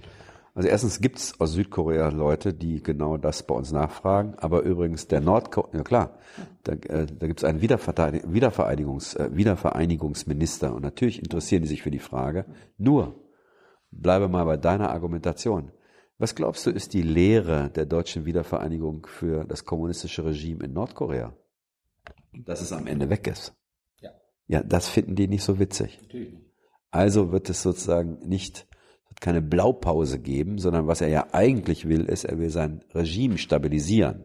Also 0.54 0.68
erstens 0.68 1.00
gibt's 1.00 1.40
aus 1.40 1.52
Südkorea 1.52 2.08
Leute, 2.08 2.52
die 2.52 2.82
genau 2.82 3.16
das 3.16 3.44
bei 3.44 3.54
uns 3.54 3.72
nachfragen. 3.72 4.34
Aber 4.36 4.62
übrigens 4.62 5.06
der 5.06 5.20
Nordkorea, 5.20 5.78
ja 5.78 5.82
klar, 5.84 6.18
da, 6.64 6.72
äh, 6.72 7.06
da 7.06 7.26
gibt's 7.26 7.44
einen 7.44 7.60
Wiederverteidig 7.60 8.22
Wiedervereinigungs, 8.26 9.14
äh, 9.14 9.30
Wiedervereinigungsminister. 9.32 10.74
Und 10.74 10.82
natürlich 10.82 11.22
interessieren 11.22 11.62
die 11.62 11.68
sich 11.68 11.82
für 11.82 11.90
die 11.90 11.98
Frage. 11.98 12.46
Nur, 12.76 13.14
bleibe 13.90 14.28
mal 14.28 14.44
bei 14.44 14.56
deiner 14.56 14.90
Argumentation. 14.90 15.72
Was 16.18 16.34
glaubst 16.34 16.66
du, 16.66 16.70
ist 16.70 16.94
die 16.94 17.02
Lehre 17.02 17.70
der 17.70 17.86
deutschen 17.86 18.24
Wiedervereinigung 18.24 19.06
für 19.06 19.44
das 19.44 19.64
kommunistische 19.64 20.24
Regime 20.24 20.64
in 20.64 20.72
Nordkorea? 20.72 21.32
Dass 22.32 22.60
es 22.60 22.72
am 22.72 22.88
Ende 22.88 23.08
weg 23.08 23.28
ist. 23.28 23.54
Ja. 24.00 24.10
Ja, 24.48 24.62
das 24.64 24.88
finden 24.88 25.14
die 25.14 25.28
nicht 25.28 25.44
so 25.44 25.60
witzig. 25.60 26.00
Also 26.90 27.30
wird 27.30 27.48
es 27.50 27.62
sozusagen 27.62 28.18
nicht 28.26 28.67
keine 29.20 29.42
Blaupause 29.42 30.18
geben, 30.18 30.58
sondern 30.58 30.86
was 30.86 31.00
er 31.00 31.08
ja 31.08 31.28
eigentlich 31.32 31.88
will, 31.88 32.04
ist, 32.04 32.24
er 32.24 32.38
will 32.38 32.50
sein 32.50 32.84
Regime 32.94 33.38
stabilisieren. 33.38 34.24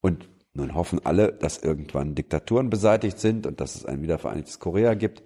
Und 0.00 0.28
nun 0.52 0.74
hoffen 0.74 1.00
alle, 1.04 1.32
dass 1.32 1.62
irgendwann 1.62 2.14
Diktaturen 2.14 2.70
beseitigt 2.70 3.18
sind 3.18 3.46
und 3.46 3.60
dass 3.60 3.74
es 3.74 3.84
ein 3.84 4.02
wiedervereinigtes 4.02 4.58
Korea 4.58 4.94
gibt. 4.94 5.22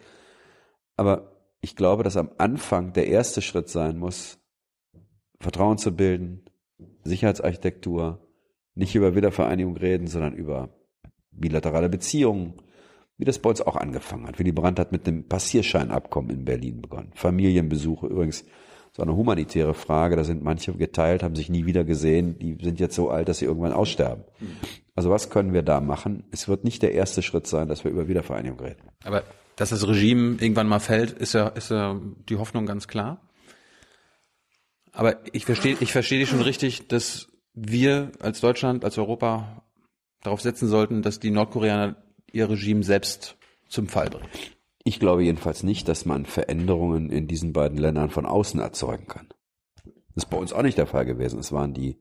Aber 0.96 1.36
ich 1.60 1.76
glaube, 1.76 2.02
dass 2.02 2.16
am 2.16 2.30
Anfang 2.38 2.92
der 2.92 3.06
erste 3.06 3.42
Schritt 3.42 3.68
sein 3.68 3.98
muss, 3.98 4.38
Vertrauen 5.40 5.78
zu 5.78 5.94
bilden, 5.94 6.44
Sicherheitsarchitektur, 7.04 8.26
nicht 8.74 8.94
über 8.94 9.14
Wiedervereinigung 9.14 9.76
reden, 9.76 10.06
sondern 10.06 10.34
über 10.34 10.70
bilaterale 11.30 11.88
Beziehungen, 11.88 12.54
wie 13.20 13.24
das 13.26 13.36
uns 13.38 13.60
auch 13.60 13.76
angefangen 13.76 14.26
hat. 14.26 14.38
Willy 14.38 14.50
Brandt 14.50 14.78
hat 14.78 14.92
mit 14.92 15.06
einem 15.06 15.24
Passierscheinabkommen 15.24 16.30
in 16.30 16.44
Berlin 16.46 16.80
begonnen. 16.80 17.10
Familienbesuche, 17.14 18.06
übrigens 18.06 18.46
so 18.96 19.02
eine 19.02 19.14
humanitäre 19.14 19.74
Frage, 19.74 20.16
da 20.16 20.24
sind 20.24 20.42
manche 20.42 20.72
geteilt, 20.72 21.22
haben 21.22 21.36
sich 21.36 21.50
nie 21.50 21.66
wieder 21.66 21.84
gesehen, 21.84 22.38
die 22.38 22.56
sind 22.62 22.80
jetzt 22.80 22.96
so 22.96 23.10
alt, 23.10 23.28
dass 23.28 23.38
sie 23.38 23.44
irgendwann 23.44 23.72
aussterben. 23.72 24.24
Also 24.96 25.10
was 25.10 25.28
können 25.28 25.52
wir 25.52 25.62
da 25.62 25.80
machen? 25.80 26.24
Es 26.30 26.48
wird 26.48 26.64
nicht 26.64 26.82
der 26.82 26.92
erste 26.92 27.20
Schritt 27.20 27.46
sein, 27.46 27.68
dass 27.68 27.84
wir 27.84 27.90
über 27.90 28.08
Wiedervereinigung 28.08 28.58
reden. 28.58 28.88
Aber 29.04 29.22
dass 29.56 29.68
das 29.68 29.86
Regime 29.86 30.38
irgendwann 30.40 30.66
mal 30.66 30.80
fällt, 30.80 31.12
ist 31.12 31.34
ja, 31.34 31.48
ist 31.48 31.70
ja 31.70 32.00
die 32.28 32.36
Hoffnung 32.36 32.64
ganz 32.64 32.88
klar. 32.88 33.20
Aber 34.92 35.18
ich 35.32 35.44
verstehe, 35.44 35.76
ich 35.78 35.92
verstehe 35.92 36.18
dich 36.18 36.30
schon 36.30 36.40
richtig, 36.40 36.88
dass 36.88 37.28
wir 37.52 38.12
als 38.20 38.40
Deutschland, 38.40 38.84
als 38.84 38.96
Europa 38.96 39.62
darauf 40.22 40.40
setzen 40.40 40.68
sollten, 40.68 41.02
dass 41.02 41.20
die 41.20 41.30
Nordkoreaner 41.30 41.96
ihr 42.32 42.48
Regime 42.48 42.82
selbst 42.82 43.36
zum 43.68 43.88
Fall 43.88 44.10
bringen. 44.10 44.28
Ich 44.82 44.98
glaube 44.98 45.24
jedenfalls 45.24 45.62
nicht, 45.62 45.88
dass 45.88 46.06
man 46.06 46.24
Veränderungen 46.26 47.10
in 47.10 47.26
diesen 47.26 47.52
beiden 47.52 47.78
Ländern 47.78 48.10
von 48.10 48.26
außen 48.26 48.60
erzeugen 48.60 49.06
kann. 49.06 49.28
Das 50.14 50.24
ist 50.24 50.30
bei 50.30 50.36
uns 50.36 50.52
auch 50.52 50.62
nicht 50.62 50.78
der 50.78 50.86
Fall 50.86 51.04
gewesen. 51.04 51.38
Es 51.38 51.52
waren 51.52 51.74
die 51.74 51.98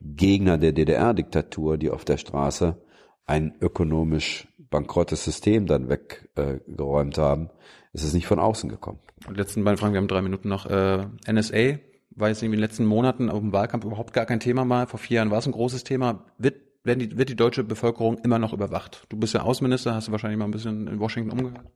Gegner 0.00 0.58
der 0.58 0.72
DDR-Diktatur, 0.72 1.76
die 1.76 1.90
auf 1.90 2.04
der 2.04 2.18
Straße 2.18 2.80
ein 3.26 3.54
ökonomisch 3.60 4.48
bankrottes 4.58 5.24
System 5.24 5.66
dann 5.66 5.88
weggeräumt 5.88 7.18
haben. 7.18 7.50
Es 7.92 8.04
ist 8.04 8.14
nicht 8.14 8.26
von 8.26 8.38
außen 8.38 8.68
gekommen. 8.68 9.00
Und 9.26 9.36
letzten 9.36 9.64
beiden 9.64 9.78
Fragen, 9.78 9.92
wir 9.94 10.00
haben 10.00 10.08
drei 10.08 10.22
Minuten 10.22 10.48
noch. 10.48 10.66
Äh, 10.66 11.06
NSA 11.30 11.78
war 12.10 12.28
jetzt 12.28 12.42
in 12.42 12.50
den 12.50 12.60
letzten 12.60 12.84
Monaten 12.84 13.28
auf 13.30 13.40
dem 13.40 13.52
Wahlkampf 13.52 13.84
überhaupt 13.84 14.12
gar 14.12 14.26
kein 14.26 14.40
Thema 14.40 14.64
mal. 14.64 14.86
Vor 14.86 14.98
vier 14.98 15.16
Jahren 15.16 15.30
war 15.30 15.38
es 15.38 15.46
ein 15.46 15.52
großes 15.52 15.84
Thema. 15.84 16.24
Wird, 16.38 16.56
die, 16.96 17.16
wird 17.16 17.28
die 17.28 17.36
deutsche 17.36 17.64
Bevölkerung 17.64 18.18
immer 18.18 18.38
noch 18.38 18.52
überwacht? 18.52 19.06
Du 19.08 19.16
bist 19.16 19.34
ja 19.34 19.42
Außenminister, 19.42 19.94
hast 19.94 20.08
du 20.08 20.12
wahrscheinlich 20.12 20.38
mal 20.38 20.44
ein 20.44 20.50
bisschen 20.50 20.86
in 20.86 21.00
Washington 21.00 21.32
umgehört. 21.32 21.66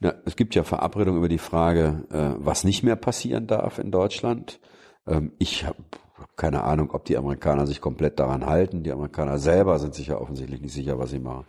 Ja, 0.00 0.14
es 0.24 0.36
gibt 0.36 0.54
ja 0.54 0.64
Verabredungen 0.64 1.18
über 1.18 1.28
die 1.28 1.38
Frage, 1.38 2.06
äh, 2.10 2.34
was 2.38 2.64
nicht 2.64 2.82
mehr 2.82 2.96
passieren 2.96 3.46
darf 3.46 3.78
in 3.78 3.90
Deutschland. 3.90 4.60
Ähm, 5.06 5.32
ich 5.38 5.66
habe 5.66 5.82
hab 6.18 6.36
keine 6.36 6.64
Ahnung, 6.64 6.90
ob 6.92 7.04
die 7.04 7.18
Amerikaner 7.18 7.66
sich 7.66 7.80
komplett 7.80 8.18
daran 8.18 8.46
halten. 8.46 8.82
Die 8.82 8.92
Amerikaner 8.92 9.38
selber 9.38 9.78
sind 9.78 9.94
sich 9.94 10.06
ja 10.06 10.16
offensichtlich 10.16 10.60
nicht 10.60 10.72
sicher, 10.72 10.98
was 10.98 11.10
sie 11.10 11.18
machen. 11.18 11.44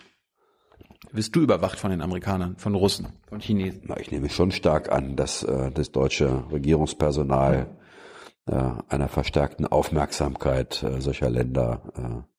Wirst 1.11 1.35
du 1.35 1.41
überwacht 1.41 1.79
von 1.79 1.91
den 1.91 2.01
Amerikanern, 2.01 2.57
von 2.57 2.75
Russen, 2.75 3.07
von 3.27 3.39
Chinesen? 3.39 3.83
Na, 3.85 3.97
ich 3.99 4.11
nehme 4.11 4.29
schon 4.29 4.51
stark 4.51 4.91
an, 4.91 5.15
dass 5.15 5.43
äh, 5.43 5.71
das 5.71 5.91
deutsche 5.91 6.43
Regierungspersonal 6.51 7.67
äh, 8.45 8.71
einer 8.89 9.07
verstärkten 9.07 9.65
Aufmerksamkeit 9.65 10.83
äh, 10.83 11.01
solcher 11.01 11.29
Länder 11.29 11.81
äh, 11.95 12.30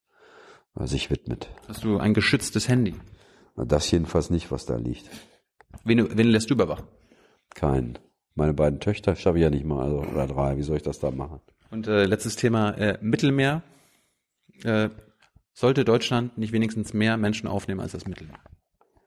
sich 0.81 1.11
widmet. 1.11 1.49
Hast 1.68 1.85
du 1.85 1.99
ein 1.99 2.14
geschütztes 2.14 2.68
Handy? 2.68 2.95
Das 3.57 3.91
jedenfalls 3.91 4.31
nicht, 4.31 4.51
was 4.51 4.66
da 4.66 4.77
liegt. 4.77 5.09
Wen, 5.85 6.16
wen 6.16 6.29
lässt 6.29 6.51
du 6.51 6.55
überwachen? 6.55 6.87
Kein. 7.55 7.99
Meine 8.35 8.55
beiden 8.55 8.81
Töchter 8.81 9.14
schaffe 9.14 9.39
ich 9.39 9.43
ja 9.43 9.51
nicht 9.51 9.64
mal, 9.64 9.83
also, 9.83 10.11
oder 10.11 10.27
drei. 10.27 10.57
Wie 10.57 10.62
soll 10.62 10.77
ich 10.77 10.83
das 10.83 10.99
da 10.99 11.11
machen? 11.11 11.41
Und 11.70 11.87
äh, 11.87 12.05
letztes 12.07 12.37
Thema 12.37 12.70
äh, 12.73 12.99
Mittelmeer. 13.01 13.62
Äh, 14.64 14.89
sollte 15.55 15.85
Deutschland 15.85 16.39
nicht 16.39 16.53
wenigstens 16.53 16.95
mehr 16.95 17.16
Menschen 17.18 17.47
aufnehmen 17.47 17.81
als 17.81 17.93
das 17.93 18.07
Mittelmeer? 18.07 18.39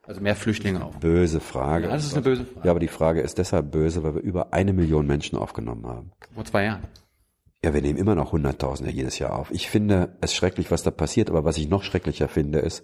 Also 0.04 0.22
mehr 0.22 0.36
Flüchtlinge 0.36 0.84
aufnehmen? 0.84 1.02
Böse 1.02 1.40
Frage. 1.40 1.88
Ja, 1.88 1.94
das 1.94 2.06
ist 2.06 2.14
eine 2.14 2.22
böse 2.22 2.46
Frage. 2.46 2.66
Ja, 2.68 2.72
aber 2.72 2.80
die 2.80 2.88
Frage 2.88 3.22
ist 3.22 3.40
deshalb 3.40 3.72
böse, 3.72 4.04
weil 4.04 4.16
wir 4.16 4.22
über 4.22 4.54
eine 4.54 4.74
Million 4.74 5.08
Menschen 5.08 5.38
aufgenommen 5.38 5.88
haben. 5.88 6.12
Vor 6.34 6.46
zwei 6.46 6.66
Jahren. 6.66 6.84
Ja, 7.66 7.74
wir 7.74 7.82
nehmen 7.82 7.98
immer 7.98 8.14
noch 8.14 8.32
Hunderttausende 8.32 8.92
jedes 8.92 9.18
Jahr 9.18 9.34
auf. 9.34 9.50
Ich 9.50 9.72
finde 9.72 10.16
es 10.22 10.36
schrecklich, 10.36 10.70
was 10.70 10.84
da 10.84 10.92
passiert, 10.92 11.32
aber 11.32 11.46
was 11.46 11.58
ich 11.58 11.68
noch 11.68 11.82
schrecklicher 11.82 12.28
finde, 12.28 12.60
ist, 12.60 12.84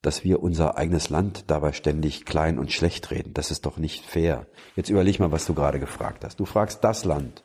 dass 0.00 0.24
wir 0.24 0.42
unser 0.42 0.78
eigenes 0.78 1.10
Land 1.10 1.50
dabei 1.50 1.72
ständig 1.72 2.24
klein 2.24 2.58
und 2.58 2.72
schlecht 2.72 3.10
reden. 3.10 3.34
Das 3.34 3.50
ist 3.50 3.66
doch 3.66 3.76
nicht 3.76 4.02
fair. 4.02 4.46
Jetzt 4.76 4.88
überleg 4.88 5.20
mal, 5.20 5.30
was 5.30 5.44
du 5.44 5.52
gerade 5.52 5.78
gefragt 5.78 6.24
hast. 6.24 6.40
Du 6.40 6.46
fragst 6.46 6.82
das 6.82 7.04
Land, 7.04 7.44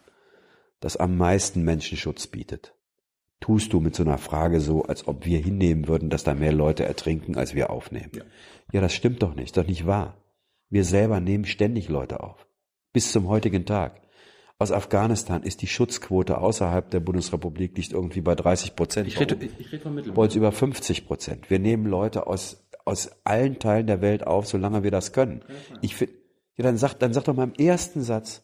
das 0.79 0.95
am 0.95 1.17
meisten 1.17 1.63
Menschenschutz 1.63 2.27
bietet. 2.27 2.73
Tust 3.41 3.73
du 3.73 3.81
mit 3.81 3.93
so 3.93 4.03
einer 4.03 4.17
Frage 4.17 4.61
so, 4.61 4.83
als 4.83 5.05
ob 5.05 5.25
wir 5.25 5.39
hinnehmen 5.39 5.89
würden, 5.89 6.09
dass 6.09 6.23
da 6.23 6.33
mehr 6.33 6.53
Leute 6.53 6.85
ertrinken, 6.85 7.35
als 7.35 7.55
wir 7.55 7.71
aufnehmen. 7.71 8.11
Ja, 8.13 8.23
ja 8.71 8.79
das 8.79 8.93
stimmt 8.93 9.21
doch 9.21 9.35
nicht, 9.35 9.47
ist 9.47 9.57
doch 9.57 9.67
nicht 9.67 9.85
wahr. 9.85 10.15
Wir 10.69 10.85
selber 10.85 11.19
nehmen 11.19 11.43
ständig 11.43 11.89
Leute 11.89 12.23
auf. 12.23 12.47
Bis 12.93 13.11
zum 13.11 13.27
heutigen 13.27 13.65
Tag. 13.65 14.01
Aus 14.61 14.73
Afghanistan 14.73 15.41
ist 15.43 15.61
die 15.61 15.67
Schutzquote 15.67 16.37
außerhalb 16.37 16.89
der 16.89 16.99
Bundesrepublik 16.99 17.77
liegt 17.77 17.93
irgendwie 17.93 18.19
bei 18.19 18.35
30 18.35 18.75
Prozent. 18.75 19.07
Ich 19.07 19.17
rede, 19.17 19.37
ich 19.57 19.71
rede 19.71 19.81
vom 19.81 19.95
Mittelmeer. 19.95 20.15
Bei 20.15 20.23
uns 20.23 20.35
über 20.35 20.51
50 20.51 21.07
Prozent. 21.07 21.49
Wir 21.49 21.59
nehmen 21.59 21.85
Leute 21.85 22.27
aus, 22.27 22.67
aus 22.83 23.09
allen 23.23 23.59
Teilen 23.59 23.87
der 23.87 24.01
Welt 24.01 24.27
auf, 24.27 24.47
solange 24.47 24.83
wir 24.83 24.91
das 24.91 25.13
können. 25.13 25.45
Ich 25.79 25.95
finde, 25.95 26.13
ja, 26.57 26.63
dann 26.63 26.75
sag, 26.75 26.95
dann 26.95 27.13
sag 27.13 27.23
doch 27.23 27.35
mal 27.35 27.45
im 27.45 27.53
ersten 27.53 28.01
Satz, 28.01 28.43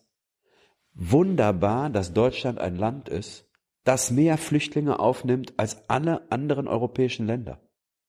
wunderbar, 0.94 1.90
dass 1.90 2.14
Deutschland 2.14 2.60
ein 2.60 2.78
Land 2.78 3.10
ist, 3.10 3.46
das 3.84 4.10
mehr 4.10 4.38
Flüchtlinge 4.38 5.00
aufnimmt 5.00 5.54
als 5.58 5.90
alle 5.90 6.32
anderen 6.32 6.70
europäischen 6.70 7.28
Länder. 7.28 7.60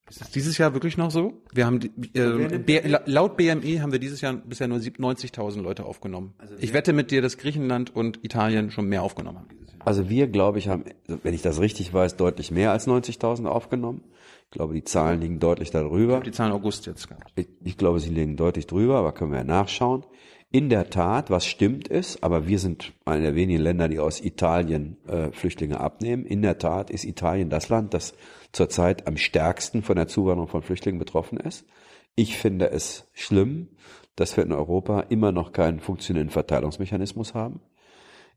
Ist 0.08 0.20
das 0.20 0.30
dieses 0.30 0.56
Jahr 0.56 0.72
wirklich 0.72 0.96
noch 0.96 1.10
so? 1.10 1.42
Wir 1.52 1.66
haben 1.66 1.80
die, 1.80 1.90
äh, 2.14 2.58
B, 2.58 2.80
laut 3.06 3.36
BMI 3.36 3.78
haben 3.78 3.90
wir 3.90 3.98
dieses 3.98 4.20
Jahr 4.20 4.34
bisher 4.34 4.68
nur 4.68 4.78
90.000 4.78 5.60
Leute 5.60 5.84
aufgenommen. 5.84 6.34
ich 6.58 6.72
wette 6.72 6.92
mit 6.92 7.10
dir, 7.10 7.22
dass 7.22 7.38
Griechenland 7.38 7.94
und 7.94 8.24
Italien 8.24 8.70
schon 8.70 8.86
mehr 8.86 9.02
aufgenommen 9.02 9.38
haben 9.38 9.48
dieses 9.48 9.72
Jahr. 9.72 9.86
Also 9.86 10.08
wir, 10.08 10.28
glaube 10.28 10.58
ich, 10.58 10.68
haben, 10.68 10.84
wenn 11.06 11.34
ich 11.34 11.42
das 11.42 11.60
richtig 11.60 11.92
weiß, 11.92 12.16
deutlich 12.16 12.52
mehr 12.52 12.70
als 12.70 12.86
90.000 12.86 13.46
aufgenommen. 13.46 14.04
Ich 14.44 14.50
glaube, 14.52 14.74
die 14.74 14.84
Zahlen 14.84 15.20
liegen 15.20 15.40
deutlich 15.40 15.72
darüber. 15.72 16.20
Die 16.20 16.30
Zahlen 16.30 16.52
August 16.52 16.86
jetzt 16.86 17.08
gehabt. 17.08 17.32
Ich, 17.34 17.48
ich 17.64 17.76
glaube, 17.76 17.98
sie 17.98 18.10
liegen 18.10 18.36
deutlich 18.36 18.68
drüber, 18.68 18.98
aber 18.98 19.10
können 19.10 19.32
wir 19.32 19.38
ja 19.38 19.44
nachschauen. 19.44 20.04
In 20.52 20.68
der 20.68 20.90
Tat, 20.90 21.28
was 21.28 21.44
stimmt 21.44 21.88
ist, 21.88 22.22
aber 22.22 22.46
wir 22.46 22.58
sind 22.58 22.92
eine 23.04 23.22
der 23.22 23.34
wenigen 23.34 23.60
Länder, 23.60 23.88
die 23.88 23.98
aus 23.98 24.20
Italien 24.20 24.96
äh, 25.06 25.32
Flüchtlinge 25.32 25.80
abnehmen. 25.80 26.24
In 26.24 26.40
der 26.40 26.58
Tat 26.58 26.88
ist 26.88 27.04
Italien 27.04 27.50
das 27.50 27.68
Land, 27.68 27.94
das 27.94 28.14
zurzeit 28.52 29.06
am 29.08 29.16
stärksten 29.16 29.82
von 29.82 29.96
der 29.96 30.06
Zuwanderung 30.06 30.48
von 30.48 30.62
Flüchtlingen 30.62 31.00
betroffen 31.00 31.38
ist. 31.38 31.66
Ich 32.14 32.38
finde 32.38 32.70
es 32.70 33.08
schlimm, 33.12 33.68
dass 34.14 34.36
wir 34.36 34.44
in 34.44 34.52
Europa 34.52 35.00
immer 35.00 35.32
noch 35.32 35.52
keinen 35.52 35.80
funktionierenden 35.80 36.32
Verteilungsmechanismus 36.32 37.34
haben. 37.34 37.60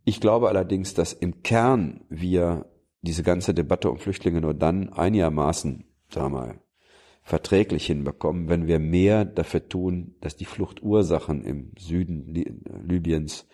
Ich 0.03 0.19
glaube 0.19 0.49
allerdings, 0.49 0.93
dass 0.93 1.13
im 1.13 1.43
Kern 1.43 2.01
wir 2.09 2.65
diese 3.01 3.23
ganze 3.23 3.53
Debatte 3.53 3.89
um 3.89 3.97
Flüchtlinge 3.97 4.41
nur 4.41 4.53
dann 4.53 4.91
einigermaßen, 4.91 5.85
sagen 6.09 6.33
wir 6.33 6.39
mal, 6.39 6.59
verträglich 7.29 7.85
hinbekommen, 7.85 8.49
wenn 8.49 8.65
wir 8.65 8.79
mehr 8.79 9.23
dafür 9.23 9.69
tun, 9.69 10.15
dass 10.19 10.35
die 10.35 10.45
Fluchtursachen 10.45 11.45
im 11.45 11.71
Süden 11.77 12.33
Libyens, 12.83 13.45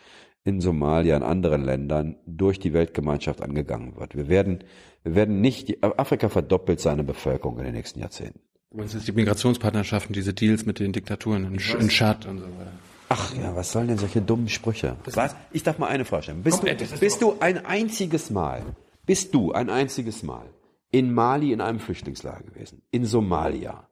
in 0.45 0.61
Somalia, 0.61 1.17
in 1.17 1.23
anderen 1.23 1.65
Ländern 1.65 2.15
durch 2.25 2.57
die 2.57 2.71
Weltgemeinschaft 2.71 3.41
angegangen 3.41 3.97
wird. 3.97 4.15
Wir 4.15 4.29
werden, 4.29 4.63
wir 5.03 5.15
werden 5.15 5.41
nicht, 5.41 5.67
die, 5.67 5.83
Afrika 5.83 6.29
verdoppelt 6.29 6.79
seine 6.79 7.03
Bevölkerung 7.03 7.59
in 7.59 7.65
den 7.65 7.73
nächsten 7.73 7.99
Jahrzehnten. 7.99 8.39
Meinst 8.73 8.93
jetzt 8.93 9.09
die 9.09 9.11
Migrationspartnerschaften, 9.11 10.13
diese 10.13 10.33
Deals 10.33 10.65
mit 10.65 10.79
den 10.79 10.93
Diktaturen 10.93 11.43
in, 11.43 11.55
in 11.55 11.89
Tschad 11.89 12.25
und 12.27 12.37
so 12.37 12.45
weiter. 12.45 12.71
Ach 13.09 13.35
ja, 13.35 13.55
was 13.57 13.73
sollen 13.73 13.89
denn 13.89 13.97
solche 13.97 14.21
dummen 14.21 14.47
Sprüche? 14.47 14.95
Was? 15.03 15.35
Ich 15.51 15.63
darf 15.63 15.79
mal 15.79 15.87
eine 15.87 16.05
Frage 16.05 16.23
stellen. 16.23 16.43
Bist, 16.43 16.63
du, 16.63 16.97
bist 16.99 17.21
du 17.21 17.35
ein 17.41 17.65
einziges 17.65 18.29
Mal, 18.29 18.63
bist 19.05 19.33
du 19.33 19.51
ein 19.51 19.69
einziges 19.69 20.23
Mal 20.23 20.45
in 20.95 21.13
Mali 21.13 21.51
in 21.51 21.59
einem 21.59 21.79
Flüchtlingslager 21.79 22.45
gewesen, 22.45 22.81
in 22.89 23.03
Somalia? 23.03 23.89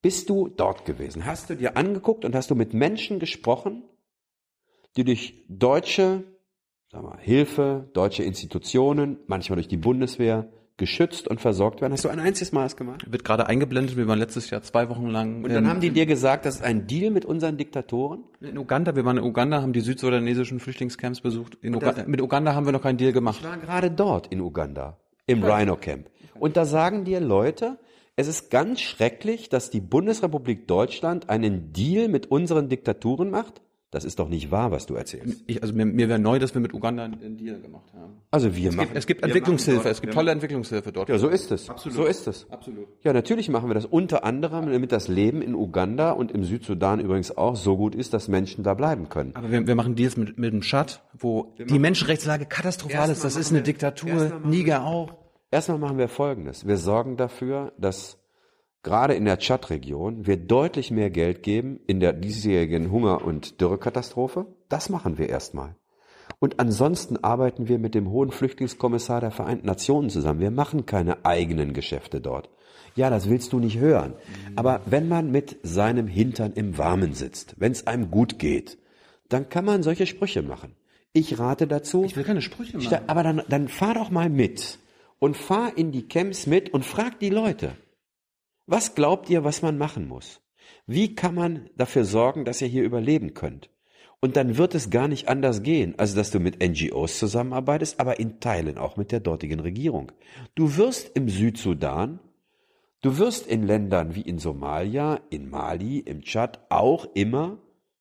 Bist 0.00 0.30
du 0.30 0.48
dort 0.48 0.86
gewesen? 0.86 1.26
Hast 1.26 1.50
du 1.50 1.54
dir 1.54 1.76
angeguckt 1.76 2.24
und 2.24 2.34
hast 2.34 2.50
du 2.50 2.54
mit 2.54 2.72
Menschen 2.72 3.18
gesprochen, 3.18 3.82
die 4.96 5.04
durch 5.04 5.44
deutsche 5.48 6.24
sag 6.90 7.02
mal, 7.02 7.18
Hilfe, 7.20 7.90
deutsche 7.92 8.22
Institutionen, 8.22 9.18
manchmal 9.26 9.56
durch 9.56 9.68
die 9.68 9.76
Bundeswehr, 9.76 10.48
geschützt 10.78 11.28
und 11.28 11.42
versorgt 11.42 11.82
werden. 11.82 11.92
Hast 11.92 12.06
du 12.06 12.08
ein 12.08 12.18
einziges 12.18 12.52
Mal 12.52 12.62
das 12.62 12.74
gemacht? 12.74 13.04
Wird 13.12 13.22
gerade 13.22 13.46
eingeblendet, 13.46 13.98
wir 13.98 14.08
waren 14.08 14.18
letztes 14.18 14.48
Jahr 14.48 14.62
zwei 14.62 14.88
Wochen 14.88 15.08
lang. 15.08 15.44
Und 15.44 15.52
dann 15.52 15.64
ähm, 15.64 15.70
haben 15.70 15.80
die 15.82 15.90
dir 15.90 16.06
gesagt, 16.06 16.46
das 16.46 16.56
ist 16.56 16.62
ein 16.62 16.86
Deal 16.86 17.10
mit 17.10 17.26
unseren 17.26 17.58
Diktatoren? 17.58 18.24
In 18.40 18.56
Uganda, 18.56 18.96
wir 18.96 19.04
waren 19.04 19.18
in 19.18 19.24
Uganda, 19.24 19.60
haben 19.60 19.74
die 19.74 19.80
südsudanesischen 19.80 20.58
Flüchtlingscamps 20.58 21.20
besucht. 21.20 21.58
Uganda, 21.62 22.04
mit 22.06 22.22
Uganda 22.22 22.54
haben 22.54 22.64
wir 22.64 22.72
noch 22.72 22.80
keinen 22.80 22.96
Deal 22.96 23.12
gemacht. 23.12 23.40
Ich 23.40 23.46
war 23.46 23.58
gerade 23.58 23.90
dort 23.90 24.28
in 24.28 24.40
Uganda, 24.40 24.96
im 25.26 25.44
Rhino 25.44 25.76
Camp. 25.76 26.08
Und 26.40 26.56
da 26.56 26.64
sagen 26.64 27.04
dir 27.04 27.20
Leute, 27.20 27.78
es 28.16 28.26
ist 28.26 28.50
ganz 28.50 28.80
schrecklich, 28.80 29.48
dass 29.48 29.70
die 29.70 29.80
Bundesrepublik 29.80 30.66
Deutschland 30.66 31.28
einen 31.28 31.72
Deal 31.72 32.08
mit 32.08 32.30
unseren 32.30 32.68
Diktaturen 32.68 33.30
macht 33.30 33.62
das 33.90 34.04
ist 34.04 34.20
doch 34.20 34.28
nicht 34.28 34.52
wahr, 34.52 34.70
was 34.70 34.86
du 34.86 34.94
erzählst. 34.94 35.42
Ich, 35.48 35.62
also 35.62 35.74
mir, 35.74 35.84
mir 35.84 36.08
wäre 36.08 36.20
neu, 36.20 36.38
dass 36.38 36.54
wir 36.54 36.60
mit 36.60 36.72
Uganda 36.72 37.02
einen 37.02 37.36
Deal 37.36 37.60
gemacht 37.60 37.92
haben. 37.92 38.18
Also 38.30 38.54
wir 38.54 38.68
es 38.68 38.76
machen. 38.76 38.86
Gibt, 38.86 38.98
es 38.98 39.06
gibt 39.06 39.24
Entwicklungshilfe, 39.24 39.88
es 39.88 40.00
gibt 40.00 40.14
tolle 40.14 40.30
Entwicklungshilfe 40.30 40.92
dort. 40.92 41.08
Ja, 41.08 41.18
so 41.18 41.26
ist 41.26 41.50
es. 41.50 41.68
Absolut. 41.68 41.96
So 41.96 42.04
ist 42.04 42.28
es. 42.28 42.48
Absolut. 42.50 42.86
Ja, 43.02 43.12
natürlich 43.12 43.48
machen 43.48 43.68
wir 43.68 43.74
das 43.74 43.86
unter 43.86 44.22
anderem, 44.22 44.70
damit 44.70 44.92
das 44.92 45.08
Leben 45.08 45.42
in 45.42 45.56
Uganda 45.56 46.12
und 46.12 46.30
im 46.30 46.44
Südsudan 46.44 47.00
übrigens 47.00 47.36
auch 47.36 47.56
so 47.56 47.76
gut 47.76 47.96
ist, 47.96 48.14
dass 48.14 48.28
Menschen 48.28 48.62
da 48.62 48.74
bleiben 48.74 49.08
können. 49.08 49.34
Aber 49.34 49.50
wir, 49.50 49.66
wir 49.66 49.74
machen 49.74 49.96
Deals 49.96 50.16
mit, 50.16 50.38
mit 50.38 50.52
dem 50.52 50.60
Tschad, 50.60 51.02
wo 51.18 51.52
wir 51.56 51.66
die 51.66 51.80
Menschenrechtslage 51.80 52.46
katastrophal 52.46 53.10
ist. 53.10 53.24
Das 53.24 53.34
ist 53.34 53.50
eine 53.50 53.62
Diktatur. 53.62 54.40
Niger 54.44 54.84
auch. 54.84 55.19
Erstmal 55.50 55.78
machen 55.78 55.98
wir 55.98 56.08
Folgendes. 56.08 56.66
Wir 56.66 56.76
sorgen 56.76 57.16
dafür, 57.16 57.72
dass 57.76 58.18
gerade 58.82 59.14
in 59.14 59.24
der 59.24 59.38
Tschad-Region 59.38 60.26
wir 60.26 60.36
deutlich 60.36 60.92
mehr 60.92 61.10
Geld 61.10 61.42
geben 61.42 61.80
in 61.86 61.98
der 61.98 62.12
diesjährigen 62.12 62.92
Hunger- 62.92 63.24
und 63.24 63.60
Dürrekatastrophe. 63.60 64.46
Das 64.68 64.88
machen 64.88 65.18
wir 65.18 65.28
erstmal. 65.28 65.74
Und 66.38 66.60
ansonsten 66.60 67.16
arbeiten 67.16 67.66
wir 67.66 67.78
mit 67.78 67.96
dem 67.96 68.10
hohen 68.10 68.30
Flüchtlingskommissar 68.30 69.20
der 69.20 69.32
Vereinten 69.32 69.66
Nationen 69.66 70.08
zusammen. 70.08 70.40
Wir 70.40 70.52
machen 70.52 70.86
keine 70.86 71.24
eigenen 71.24 71.72
Geschäfte 71.72 72.20
dort. 72.20 72.48
Ja, 72.94 73.10
das 73.10 73.28
willst 73.28 73.52
du 73.52 73.58
nicht 73.58 73.78
hören. 73.78 74.14
Aber 74.56 74.80
wenn 74.86 75.08
man 75.08 75.32
mit 75.32 75.58
seinem 75.64 76.06
Hintern 76.06 76.52
im 76.54 76.78
Warmen 76.78 77.14
sitzt, 77.14 77.56
wenn 77.58 77.72
es 77.72 77.86
einem 77.86 78.10
gut 78.10 78.38
geht, 78.38 78.78
dann 79.28 79.48
kann 79.48 79.64
man 79.64 79.82
solche 79.82 80.06
Sprüche 80.06 80.42
machen. 80.42 80.76
Ich 81.12 81.38
rate 81.40 81.66
dazu. 81.66 82.04
Ich 82.04 82.16
will 82.16 82.24
keine 82.24 82.42
Sprüche 82.42 82.78
machen. 82.78 82.98
Aber 83.08 83.22
dann, 83.24 83.42
dann 83.48 83.68
fahr 83.68 83.94
doch 83.94 84.10
mal 84.10 84.30
mit 84.30 84.78
und 85.20 85.36
fahr 85.36 85.78
in 85.78 85.92
die 85.92 86.08
Camps 86.08 86.48
mit 86.48 86.74
und 86.74 86.84
frag 86.84 87.20
die 87.20 87.30
Leute. 87.30 87.76
Was 88.66 88.96
glaubt 88.96 89.30
ihr, 89.30 89.44
was 89.44 89.62
man 89.62 89.78
machen 89.78 90.08
muss? 90.08 90.40
Wie 90.86 91.14
kann 91.14 91.36
man 91.36 91.70
dafür 91.76 92.04
sorgen, 92.04 92.44
dass 92.44 92.60
ihr 92.60 92.68
hier 92.68 92.82
überleben 92.82 93.34
könnt? 93.34 93.70
Und 94.20 94.36
dann 94.36 94.58
wird 94.58 94.74
es 94.74 94.90
gar 94.90 95.08
nicht 95.08 95.28
anders 95.28 95.62
gehen, 95.62 95.94
als 95.98 96.14
dass 96.14 96.30
du 96.30 96.40
mit 96.40 96.60
NGOs 96.60 97.18
zusammenarbeitest, 97.18 98.00
aber 98.00 98.18
in 98.18 98.40
Teilen 98.40 98.76
auch 98.76 98.96
mit 98.96 99.12
der 99.12 99.20
dortigen 99.20 99.60
Regierung. 99.60 100.12
Du 100.54 100.76
wirst 100.76 101.16
im 101.16 101.28
Südsudan, 101.28 102.18
du 103.00 103.18
wirst 103.18 103.46
in 103.46 103.62
Ländern 103.62 104.14
wie 104.14 104.20
in 104.20 104.38
Somalia, 104.38 105.20
in 105.30 105.48
Mali, 105.48 105.98
im 106.00 106.22
Tschad 106.22 106.60
auch 106.70 107.06
immer 107.14 107.58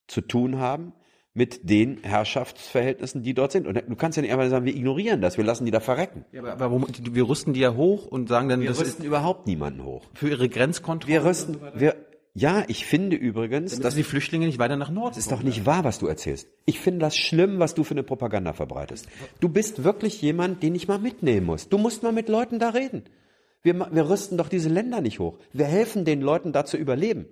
zu 0.07 0.21
tun 0.21 0.57
haben 0.57 0.93
mit 1.39 1.69
den 1.69 1.99
Herrschaftsverhältnissen, 2.03 3.23
die 3.23 3.33
dort 3.33 3.53
sind. 3.53 3.65
Und 3.65 3.81
du 3.87 3.95
kannst 3.95 4.17
ja 4.17 4.21
nicht 4.21 4.33
einfach 4.33 4.49
sagen, 4.49 4.65
wir 4.65 4.75
ignorieren 4.75 5.21
das, 5.21 5.37
wir 5.37 5.45
lassen 5.45 5.63
die 5.63 5.71
da 5.71 5.79
verrecken. 5.79 6.25
Ja, 6.33 6.41
aber, 6.41 6.65
aber 6.65 6.81
wir 6.81 7.29
rüsten 7.29 7.53
die 7.53 7.61
ja 7.61 7.75
hoch 7.75 8.07
und 8.07 8.27
sagen 8.27 8.49
dann, 8.49 8.59
wir 8.59 8.67
das 8.67 8.81
rüsten 8.81 9.05
überhaupt 9.05 9.47
niemanden 9.47 9.85
hoch. 9.85 10.05
Für 10.13 10.27
ihre 10.27 10.49
Grenzkontrolle. 10.49 11.13
Wir 11.13 11.23
rüsten, 11.23 11.53
so 11.53 11.79
wir, 11.79 11.95
ja, 12.33 12.65
ich 12.67 12.85
finde 12.85 13.15
übrigens, 13.15 13.71
Damit 13.71 13.85
dass 13.85 13.95
die 13.95 14.03
Flüchtlinge 14.03 14.47
nicht 14.47 14.59
weiter 14.59 14.75
nach 14.75 14.91
Norden. 14.91 15.11
Das 15.11 15.19
ist 15.19 15.31
doch 15.31 15.41
nicht 15.41 15.65
wahr, 15.65 15.85
was 15.85 15.97
du 15.99 16.07
erzählst. 16.07 16.49
Ich 16.65 16.81
finde 16.81 16.99
das 16.99 17.15
schlimm, 17.15 17.59
was 17.59 17.73
du 17.73 17.85
für 17.85 17.93
eine 17.93 18.03
Propaganda 18.03 18.51
verbreitest. 18.51 19.07
Du 19.39 19.47
bist 19.47 19.85
wirklich 19.85 20.21
jemand, 20.21 20.61
den 20.61 20.75
ich 20.75 20.89
mal 20.89 20.99
mitnehmen 20.99 21.45
muss. 21.45 21.69
Du 21.69 21.77
musst 21.77 22.03
mal 22.03 22.11
mit 22.11 22.27
Leuten 22.27 22.59
da 22.59 22.69
reden. 22.69 23.03
Wir, 23.63 23.87
wir 23.91 24.09
rüsten 24.09 24.37
doch 24.37 24.49
diese 24.49 24.67
Länder 24.67 24.99
nicht 24.99 25.19
hoch. 25.19 25.37
Wir 25.53 25.67
helfen 25.67 26.03
den 26.03 26.19
Leuten 26.19 26.51
da 26.51 26.65
zu 26.65 26.75
überleben. 26.75 27.27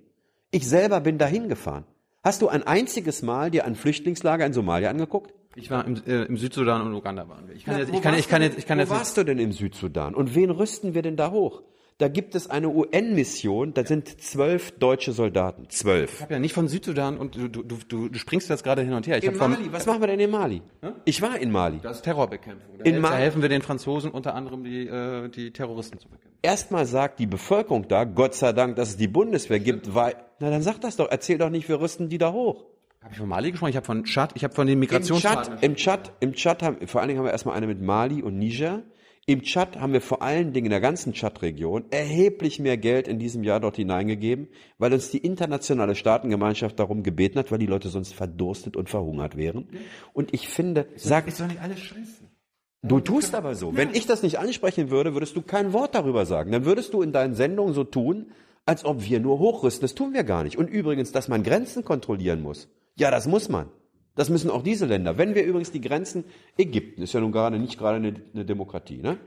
Ich 0.51 0.66
selber 0.66 1.01
bin 1.01 1.18
dahin 1.18 1.49
gefahren. 1.49 1.84
Hast 2.24 2.41
du 2.41 2.49
ein 2.49 2.63
einziges 2.63 3.22
Mal 3.22 3.51
dir 3.51 3.65
ein 3.65 3.76
Flüchtlingslager 3.76 4.45
in 4.45 4.53
Somalia 4.53 4.89
angeguckt? 4.89 5.34
Ich 5.55 5.72
war 5.72 5.86
im, 5.86 5.95
äh, 6.05 6.24
im 6.24 6.38
Südsudan 6.38 6.82
und 6.82 6.93
Uganda 6.93 7.28
waren 7.28 7.47
wir. 7.47 7.55
Ich 7.55 7.65
kann 7.65 7.76
ja, 7.76 7.80
jetzt, 7.82 7.93
ich 7.93 8.01
kann, 8.01 8.13
ich 8.13 8.28
kann 8.28 8.41
jetzt, 8.41 8.57
ich 8.57 8.68
kann 8.68 8.80
jetzt. 8.80 8.89
Wo 8.89 8.95
warst 8.95 9.18
du 9.18 9.24
denn 9.24 9.39
im 9.39 9.51
Südsudan? 9.51 10.13
Und 10.13 10.36
wen 10.36 10.51
rüsten 10.51 10.93
wir 10.93 11.01
denn 11.01 11.15
da 11.15 11.32
hoch? 11.32 11.63
Da 12.00 12.10
gibt 12.10 12.36
es 12.36 12.48
eine 12.48 12.70
UN-Mission, 12.70 13.74
da 13.74 13.84
sind 13.84 14.22
zwölf 14.22 14.70
deutsche 14.78 15.14
Soldaten. 15.14 15.68
Zwölf. 15.70 16.14
Ich 16.14 16.22
habe 16.22 16.34
ja 16.34 16.39
nicht 16.39 16.54
von 16.54 16.68
Südsudan 16.68 17.18
und 17.18 17.36
du, 17.36 17.48
du, 17.48 17.64
du, 17.64 18.10
du 18.10 18.20
springst 18.20 18.52
jetzt 18.52 18.64
gerade 18.64 18.84
hin 18.84 18.93
und 18.93 19.08
her. 19.08 19.18
Ich 19.18 19.24
in 19.24 19.36
Mali, 19.36 19.72
was 19.72 19.88
machen 19.88 20.02
wir 20.02 20.08
denn 20.08 20.20
in 20.20 20.30
Mali? 20.30 20.62
Hm? 20.84 20.93
Ich 21.06 21.24
war 21.24 21.39
in 21.39 21.50
Mali. 21.50 21.80
Das 21.82 21.98
ist 21.98 22.04
Terrorbekämpfung. 22.04 22.78
Da, 22.78 22.84
in 22.84 23.02
da 23.02 23.16
helfen 23.16 23.41
wir 23.41 23.50
den 23.50 23.64
Franzosen 23.64 24.12
unter 24.12 24.36
anderem, 24.36 24.64
die, 24.64 24.86
äh, 24.86 25.28
die 25.30 25.52
Terroristen 25.52 25.98
zu 25.98 26.08
bekämpfen. 26.08 26.38
Erstmal 26.43 26.86
sagt 26.86 27.18
die 27.18 27.26
Bevölkerung 27.26 27.88
da, 27.88 28.04
Gott 28.04 28.36
sei 28.36 28.54
Dank, 28.54 28.76
dass 28.76 28.89
es 28.89 28.98
die 28.98 29.08
Bundeswehr 29.08 29.60
gibt, 29.60 29.95
weil, 29.95 30.18
na 30.39 30.52
dann 30.52 30.62
sag 30.62 30.80
das 30.80 30.98
doch, 30.98 31.08
erzähl 31.10 31.39
doch 31.39 31.50
nicht, 31.50 31.68
wir 31.68 31.82
rüsten 31.82 32.10
die 32.10 32.20
da 32.20 32.32
hoch. 32.32 32.66
Habe 33.02 33.14
ich 33.14 33.18
von 33.18 33.28
Mali 33.28 33.50
gesprochen? 33.50 33.72
Ich 33.72 33.76
habe 33.76 33.86
von 33.88 34.04
Tschad, 34.04 34.34
ich 34.36 34.43
habe 34.43 34.54
von 34.54 34.68
den 34.68 34.78
Migrationspartnern. 34.78 35.58
Im 35.62 35.76
Tschad, 35.76 36.14
im 36.20 36.34
Tschad 36.34 36.62
haben, 36.62 36.86
vor 36.86 37.02
allen 37.02 37.08
Dingen 37.08 37.18
haben 37.18 37.26
wir 37.26 37.32
erstmal 37.32 37.56
eine 37.56 37.66
mit 37.66 37.82
Mali 37.82 38.22
und 38.22 38.38
Niger. 38.38 38.84
Im 39.30 39.43
Tschad 39.43 39.78
haben 39.78 39.91
wir 39.91 39.99
vor 39.99 40.21
allen 40.21 40.53
Dingen 40.53 40.67
in 40.67 40.71
der 40.71 40.80
ganzen 40.80 41.11
Tschad-Region 41.11 41.88
erheblich 41.91 42.59
mehr 42.59 42.78
Geld 42.78 43.09
in 43.09 43.19
diesem 43.19 43.43
Jahr 43.43 43.59
dort 43.59 43.75
hineingegeben, 43.75 44.47
weil 44.78 44.93
uns 44.93 45.11
die 45.11 45.17
internationale 45.17 45.95
Staatengemeinschaft 45.95 46.80
darum 46.80 47.03
gebeten 47.03 47.38
hat, 47.38 47.51
weil 47.51 47.57
die 47.57 47.65
Leute 47.65 47.89
sonst 47.89 48.13
verdurstet 48.13 48.78
und 48.78 48.89
verhungert 48.89 49.36
wären. 49.36 49.67
Und 50.13 50.34
ich 50.34 50.47
finde, 50.47 50.88
sag, 50.95 51.28
ist 51.28 51.41
doch 51.41 51.47
nicht 51.47 51.59
alles 51.59 51.78
Scheiße. 51.78 52.23
Du 52.84 53.01
tust 53.01 53.36
aber 53.36 53.55
so. 53.55 53.75
Wenn 53.75 53.93
ich 53.93 54.05
das 54.05 54.23
nicht 54.23 54.39
ansprechen 54.39 54.91
würde, 54.91 55.13
würdest 55.13 55.36
du 55.36 55.41
kein 55.41 55.73
Wort 55.73 55.93
darüber 55.93 56.25
sagen. 56.25 56.53
Dann 56.53 56.63
würdest 56.63 56.93
du 56.93 57.01
in 57.01 57.11
deinen 57.11 57.36
Sendungen 57.36 57.73
so 57.73 57.84
tun, 57.84 58.32
als 58.65 58.86
ob 58.86 59.03
wir 59.03 59.19
nur 59.19 59.39
hochrüsten. 59.39 59.82
Das 59.82 59.93
tun 59.93 60.13
wir 60.13 60.23
gar 60.23 60.45
nicht. 60.45 60.57
Und 60.57 60.69
übrigens, 60.69 61.11
dass 61.11 61.28
man 61.28 61.43
Grenzen 61.43 61.84
kontrollieren 61.84 62.41
muss. 62.41 62.69
Ja, 62.95 63.11
das 63.11 63.28
muss 63.28 63.49
man. 63.49 63.67
Das 64.18 64.30
müssen 64.30 64.49
auch 64.49 64.63
diese 64.63 64.88
Länder. 64.88 65.18
Wenn 65.20 65.36
wir 65.36 65.45
übrigens 65.45 65.72
die 65.72 65.80
Grenzen, 65.80 66.26
Ägypten 66.57 67.03
ist 67.03 67.13
ja 67.13 67.20
nun 67.20 67.32
gerade 67.32 67.59
nicht 67.59 67.78
gerade 67.78 67.97
eine, 67.97 68.15
eine 68.34 68.45
Demokratie, 68.45 68.97
ne? 68.97 69.18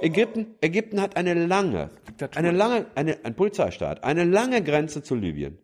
Ägypten, 0.00 0.56
Ägypten 0.60 1.00
hat 1.00 1.16
eine 1.16 1.34
lange, 1.34 1.90
Diktatur. 2.08 2.38
eine 2.38 2.50
lange, 2.50 2.86
eine, 2.96 3.24
ein 3.24 3.36
Polizeistaat, 3.36 4.02
eine 4.02 4.24
lange 4.24 4.62
Grenze 4.62 5.02
zu 5.02 5.14
Libyen. 5.14 5.58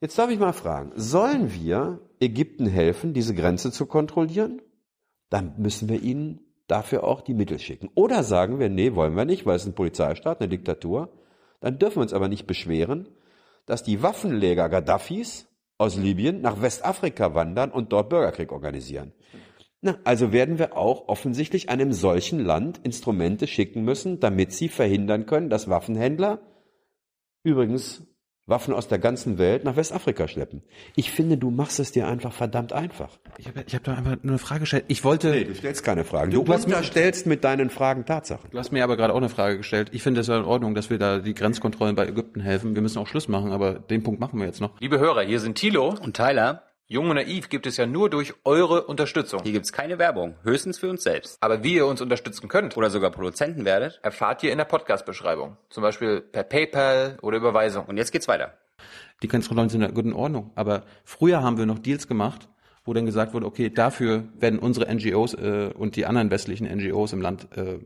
Jetzt 0.00 0.18
darf 0.18 0.30
ich 0.30 0.38
mal 0.38 0.52
fragen, 0.52 0.92
sollen 0.96 1.54
wir 1.54 2.00
Ägypten 2.20 2.66
helfen, 2.66 3.14
diese 3.14 3.34
Grenze 3.34 3.70
zu 3.70 3.86
kontrollieren? 3.86 4.60
Dann 5.30 5.54
müssen 5.56 5.88
wir 5.88 6.02
ihnen 6.02 6.40
dafür 6.66 7.04
auch 7.04 7.22
die 7.22 7.32
Mittel 7.32 7.58
schicken. 7.60 7.88
Oder 7.94 8.24
sagen 8.24 8.58
wir, 8.58 8.68
nee, 8.68 8.94
wollen 8.94 9.16
wir 9.16 9.24
nicht, 9.24 9.46
weil 9.46 9.56
es 9.56 9.66
ein 9.66 9.74
Polizeistaat, 9.74 10.40
eine 10.40 10.48
Diktatur. 10.48 11.12
Dann 11.60 11.78
dürfen 11.78 11.96
wir 11.96 12.02
uns 12.02 12.12
aber 12.12 12.28
nicht 12.28 12.46
beschweren, 12.46 13.08
dass 13.66 13.84
die 13.84 14.02
Waffenleger 14.02 14.68
Gaddafis 14.68 15.48
aus 15.78 15.96
Libyen 15.96 16.40
nach 16.40 16.62
Westafrika 16.62 17.34
wandern 17.34 17.70
und 17.70 17.92
dort 17.92 18.08
Bürgerkrieg 18.08 18.52
organisieren. 18.52 19.12
Na, 19.82 19.98
also 20.04 20.32
werden 20.32 20.58
wir 20.58 20.76
auch 20.76 21.08
offensichtlich 21.08 21.68
einem 21.68 21.92
solchen 21.92 22.40
Land 22.40 22.80
Instrumente 22.82 23.46
schicken 23.46 23.82
müssen, 23.82 24.20
damit 24.20 24.52
sie 24.52 24.68
verhindern 24.68 25.26
können, 25.26 25.50
dass 25.50 25.68
Waffenhändler, 25.68 26.40
übrigens 27.44 28.02
Waffen 28.48 28.72
aus 28.72 28.86
der 28.86 29.00
ganzen 29.00 29.38
Welt 29.38 29.64
nach 29.64 29.74
Westafrika 29.74 30.28
schleppen. 30.28 30.62
Ich 30.94 31.10
finde, 31.10 31.36
du 31.36 31.50
machst 31.50 31.80
es 31.80 31.90
dir 31.90 32.06
einfach 32.06 32.32
verdammt 32.32 32.72
einfach. 32.72 33.18
Ich 33.38 33.48
habe 33.48 33.64
ich 33.66 33.74
hab 33.74 33.82
da 33.82 33.94
einfach 33.94 34.16
nur 34.22 34.32
eine 34.32 34.38
Frage 34.38 34.60
gestellt. 34.60 34.84
Ich 34.86 35.02
wollte. 35.02 35.30
Nee, 35.30 35.44
du 35.44 35.54
stellst 35.54 35.82
keine 35.82 36.04
Fragen. 36.04 36.30
Du, 36.30 36.44
du 36.44 36.52
unterstellst 36.52 37.26
mit 37.26 37.42
deinen 37.42 37.70
Fragen 37.70 38.04
Tatsachen. 38.04 38.48
Du 38.52 38.58
hast 38.58 38.70
mir 38.70 38.84
aber 38.84 38.96
gerade 38.96 39.12
auch 39.12 39.18
eine 39.18 39.28
Frage 39.28 39.56
gestellt. 39.56 39.88
Ich 39.92 40.02
finde 40.04 40.20
es 40.20 40.28
ja 40.28 40.38
in 40.38 40.44
Ordnung, 40.44 40.76
dass 40.76 40.90
wir 40.90 40.98
da 40.98 41.18
die 41.18 41.34
Grenzkontrollen 41.34 41.96
bei 41.96 42.06
Ägypten 42.06 42.40
helfen. 42.40 42.76
Wir 42.76 42.82
müssen 42.82 42.98
auch 42.98 43.08
Schluss 43.08 43.26
machen, 43.26 43.50
aber 43.50 43.80
den 43.80 44.04
Punkt 44.04 44.20
machen 44.20 44.38
wir 44.38 44.46
jetzt 44.46 44.60
noch. 44.60 44.80
Liebe 44.80 45.00
Hörer, 45.00 45.22
hier 45.22 45.40
sind 45.40 45.56
Thilo. 45.58 45.96
Und 46.00 46.16
Tyler, 46.16 46.62
Jung 46.88 47.10
und 47.10 47.16
Naiv 47.16 47.48
gibt 47.48 47.66
es 47.66 47.76
ja 47.78 47.86
nur 47.86 48.10
durch 48.10 48.34
eure 48.44 48.84
Unterstützung. 48.86 49.42
hier 49.42 49.50
gibt's 49.50 49.72
keine 49.72 49.98
Werbung, 49.98 50.36
höchstens 50.44 50.78
für 50.78 50.88
uns 50.88 51.02
selbst. 51.02 51.36
Aber 51.40 51.64
wie 51.64 51.74
ihr 51.74 51.86
uns 51.86 52.00
unterstützen 52.00 52.46
könnt, 52.46 52.76
Oder 52.76 52.90
sogar 52.90 53.10
Produzenten 53.10 53.64
werdet. 53.64 53.98
erfahrt 54.04 54.44
ihr 54.44 54.52
in 54.52 54.58
der 54.58 54.66
Podcast-Beschreibung. 54.66 55.56
Zum 55.68 55.82
Beispiel 55.82 56.20
per 56.20 56.44
PayPal 56.44 57.18
oder 57.22 57.38
Überweisung. 57.38 57.86
Und 57.86 57.96
jetzt 57.96 58.12
geht's 58.12 58.28
weiter. 58.28 58.56
Die 59.20 59.26
Grenzkontrollen 59.26 59.68
sind 59.68 59.94
gut 59.96 60.04
in 60.04 60.12
Ordnung. 60.12 60.52
Aber 60.54 60.84
früher 61.04 61.42
haben 61.42 61.58
wir 61.58 61.66
noch 61.66 61.80
Deals 61.80 62.06
gemacht, 62.06 62.48
wo 62.84 62.92
dann 62.92 63.04
gesagt 63.04 63.34
wurde, 63.34 63.46
okay, 63.46 63.68
dafür 63.68 64.28
werden 64.38 64.60
unsere 64.60 64.86
NGOs 64.94 65.34
äh, 65.34 65.72
und 65.74 65.96
die 65.96 66.06
anderen 66.06 66.30
westlichen 66.30 66.68
NGOs 66.72 67.12
im 67.12 67.20
Land 67.20 67.48
äh, 67.56 67.80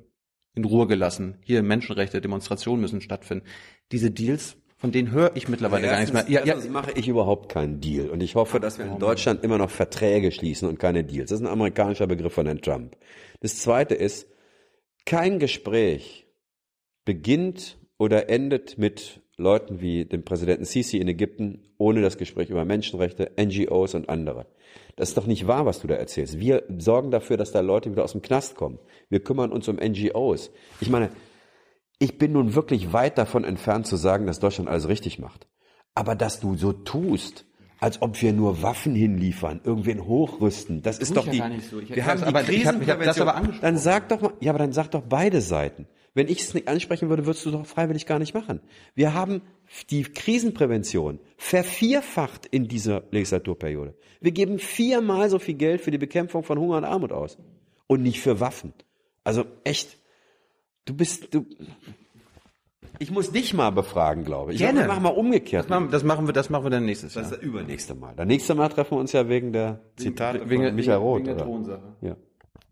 in 0.55 0.65
Ruhe 0.67 0.87
gelassen. 0.87 1.39
Hier 1.43 1.63
Menschenrechte, 1.63 2.21
Demonstrationen 2.21 2.83
müssen 2.83 3.01
stattfinden. 3.01 3.47
Diese 3.93 4.11
Deals, 4.11 4.59
von 4.81 4.93
denen 4.93 5.11
höre 5.11 5.33
ich 5.35 5.47
mittlerweile 5.49 5.89
gar 5.89 5.99
nichts 5.99 6.13
mehr. 6.13 6.25
Ja, 6.29 6.45
ja, 6.45 6.57
mache 6.71 6.93
ich 6.93 7.07
überhaupt 7.07 7.51
keinen 7.51 7.83
Deal. 7.83 8.09
Und 8.09 8.23
ich 8.23 8.35
hoffe, 8.35 8.61
dass 8.61 8.79
wir 8.79 8.87
in 8.87 8.99
Deutschland 8.99 9.45
immer 9.45 9.59
noch 9.59 9.69
Verträge 9.69 10.33
schließen 10.33 10.67
und 10.67 10.79
keine 10.79 11.05
Deals. 11.05 11.29
Das 11.29 11.41
ist 11.41 11.47
ein 11.47 11.53
amerikanischer 11.53 12.07
Begriff 12.07 12.33
von 12.33 12.47
Herrn 12.47 12.63
Trump. 12.63 12.97
Das 13.41 13.59
zweite 13.59 13.95
ist, 13.95 14.27
kein 15.05 15.39
Gespräch 15.39 16.27
beginnt 17.05 17.77
oder 17.99 18.31
endet 18.31 18.79
mit 18.79 19.21
Leuten 19.37 19.83
wie 19.83 20.07
dem 20.07 20.25
Präsidenten 20.25 20.65
Sisi 20.65 20.97
in 20.97 21.09
Ägypten 21.09 21.75
ohne 21.77 22.01
das 22.01 22.17
Gespräch 22.17 22.49
über 22.49 22.65
Menschenrechte, 22.65 23.33
NGOs 23.39 23.95
und 23.95 24.09
andere. 24.09 24.47
Das 24.97 25.11
ist 25.11 25.19
doch 25.19 25.27
nicht 25.27 25.47
wahr, 25.47 25.67
was 25.67 25.81
du 25.81 25.89
da 25.89 25.95
erzählst. 25.95 26.41
Wir 26.41 26.63
sorgen 26.79 27.11
dafür, 27.11 27.37
dass 27.37 27.53
da 27.53 27.61
Leute 27.61 27.91
wieder 27.91 28.05
aus 28.05 28.13
dem 28.13 28.23
Knast 28.23 28.55
kommen. 28.55 28.79
Wir 29.11 29.21
kümmern 29.21 29.53
uns 29.53 29.69
um 29.69 29.77
NGOs. 29.77 30.51
Ich 30.81 30.89
meine, 30.89 31.11
ich 32.01 32.19
bin 32.19 32.33
nun 32.33 32.55
wirklich 32.57 32.93
weit 32.93 33.17
davon 33.19 33.45
entfernt 33.45 33.87
zu 33.87 33.95
sagen, 33.97 34.27
dass 34.27 34.41
Deutschland 34.41 34.69
alles 34.69 34.89
richtig 34.89 35.21
macht. 35.21 35.47
Aber 35.95 36.17
dass 36.17 36.41
du 36.41 36.57
so 36.57 36.73
tust, 36.73 37.45
als 37.79 38.03
ob 38.03 38.21
wir 38.21 38.33
nur 38.33 38.63
Waffen 38.63 38.95
hinliefern, 38.95 39.61
irgendwen 39.65 40.05
hochrüsten, 40.05 40.83
das 40.83 40.99
ist 40.99 41.11
ich 41.11 41.15
doch 41.15 41.27
ja 41.33 41.49
die. 41.49 41.61
so. 41.61 41.79
Ich- 41.81 41.95
wir 41.95 42.05
haben 42.07 42.19
die 42.21 42.27
aber- 42.27 42.41
hab- 42.41 42.47
hab 42.47 42.47
das 42.47 42.55
Krisenprävention. 42.57 43.29
aber 43.29 43.37
angesprochen. 43.37 43.63
Dann 43.63 43.77
sag 43.79 44.09
doch 44.09 44.21
mal, 44.21 44.33
ja, 44.41 44.51
aber 44.51 44.59
dann 44.59 44.73
sag 44.73 44.91
doch 44.91 45.03
beide 45.03 45.41
Seiten. 45.41 45.87
Wenn 46.13 46.27
ich 46.29 46.41
es 46.41 46.55
nicht 46.55 46.67
ansprechen 46.67 47.09
würde, 47.09 47.25
würdest 47.25 47.47
du 47.47 47.53
doch 47.53 47.65
freiwillig 47.65 48.05
gar 48.05 48.19
nicht 48.19 48.35
machen. 48.35 48.61
Wir 48.97 49.15
haben 49.15 49.43
die 49.91 50.03
Krisenprävention 50.03 51.21
vervierfacht 51.37 52.47
in 52.47 52.67
dieser 52.67 53.05
Legislaturperiode. 53.13 53.95
Wir 54.21 54.33
geben 54.33 54.59
viermal 54.59 55.31
so 55.31 55.39
viel 55.39 55.55
Geld 55.55 55.81
für 55.83 55.91
die 55.93 55.99
Bekämpfung 55.99 56.43
von 56.43 56.59
Hunger 56.59 56.79
und 56.79 56.85
Armut 56.85 57.13
aus. 57.13 57.39
Und 57.87 58.03
nicht 58.03 58.21
für 58.21 58.41
Waffen. 58.41 58.73
Also 59.23 59.45
echt, 59.65 59.99
du 60.85 60.95
bist, 60.95 61.33
du, 61.35 61.47
ich 62.99 63.11
muss 63.11 63.31
dich 63.33 63.55
mal 63.55 63.71
befragen, 63.71 64.25
glaube 64.25 64.53
ich. 64.53 64.59
Gerne. 64.59 64.83
Ich 64.83 64.87
mach 64.87 65.01
mal 65.01 65.09
umgekehrt. 65.11 65.65
das, 65.65 65.71
machen, 65.71 65.91
das 65.91 66.05
machen 66.05 66.27
wir, 66.29 66.33
das 66.33 66.51
machen 66.51 66.65
wir 66.65 66.71
dann 66.71 66.85
nächstes 66.85 67.15
Jahr. 67.15 67.23
Das 67.25 67.33
ist 67.33 67.39
das 67.39 67.45
übernächste 67.47 67.95
Mal. 67.95 68.15
Das 68.17 68.27
nächste 68.27 68.55
Mal 68.55 68.69
treffen 68.69 68.93
wir 68.97 69.01
uns 69.01 69.13
ja 69.13 69.29
wegen 69.29 69.53
der 69.53 69.81
Zitate 69.97 70.49
Wegen- 70.51 70.65
von 70.67 70.75
Michael 70.75 70.99
Roth. 70.99 71.17
wegen 71.19 71.25
der 71.27 71.35
oder? 71.37 71.45
Thronsache. 71.45 71.83
Ja. 72.03 72.17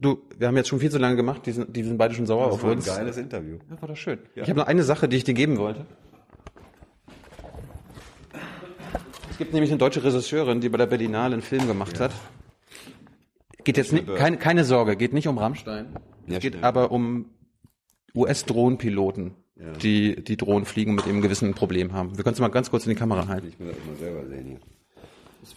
Du, 0.01 0.19
wir 0.39 0.47
haben 0.47 0.57
jetzt 0.57 0.69
schon 0.69 0.79
viel 0.79 0.91
zu 0.91 0.99
lange 0.99 1.17
gemacht, 1.17 1.45
die 1.47 1.53
sind, 1.53 1.75
die 1.75 1.83
sind 1.83 1.99
beide 1.99 2.15
schon 2.15 2.27
sauer 2.27 2.53
auf 2.53 2.63
uns. 2.63 2.87
Interview. 3.17 3.59
Ja, 3.69 3.81
war 3.83 3.89
das 3.89 3.99
schön. 3.99 4.19
Ich 4.37 4.43
habe 4.49 4.61
noch 4.61 4.67
eine 4.69 4.83
Sache, 4.85 5.09
die 5.09 5.17
ich 5.17 5.25
dir 5.25 5.35
geben 5.35 5.59
wollte. 5.59 5.87
Es 9.31 9.39
gibt 9.39 9.53
nämlich 9.53 9.71
eine 9.71 9.79
deutsche 9.79 10.03
Regisseurin, 10.03 10.61
die 10.61 10.69
bei 10.69 10.79
der 10.79 10.87
Berlinale 10.87 11.33
einen 11.35 11.43
Film 11.43 11.67
gemacht 11.67 12.01
hat. 12.01 12.13
Geht 13.65 13.77
jetzt 13.77 13.93
nicht, 13.93 14.07
keine, 14.17 14.37
keine 14.37 14.65
Sorge, 14.65 14.97
geht 14.97 15.13
nicht 15.13 15.29
um 15.29 15.39
Rammstein. 15.39 15.87
Ja, 16.27 16.37
es 16.37 16.43
geht 16.43 16.53
stimmt. 16.53 16.65
aber 16.65 16.91
um 16.91 17.27
US-Drohnenpiloten, 18.19 19.35
die 19.83 20.23
die 20.23 20.37
Drohnen 20.37 20.65
fliegen 20.65 20.95
mit 20.95 21.05
einem 21.07 21.21
gewissen 21.21 21.55
Problem 21.55 21.93
haben. 21.93 22.17
Wir 22.17 22.25
können 22.25 22.35
es 22.35 22.41
mal 22.41 22.49
ganz 22.49 22.71
kurz 22.71 22.85
in 22.87 22.91
die 22.91 22.97
Kamera 22.97 23.27
halten. 23.29 23.49
Ich 23.49 23.59
will 23.59 23.69
das 23.69 23.77
mal 23.87 23.97
selber 23.97 24.27
sehen 24.29 24.47
hier. 24.47 24.59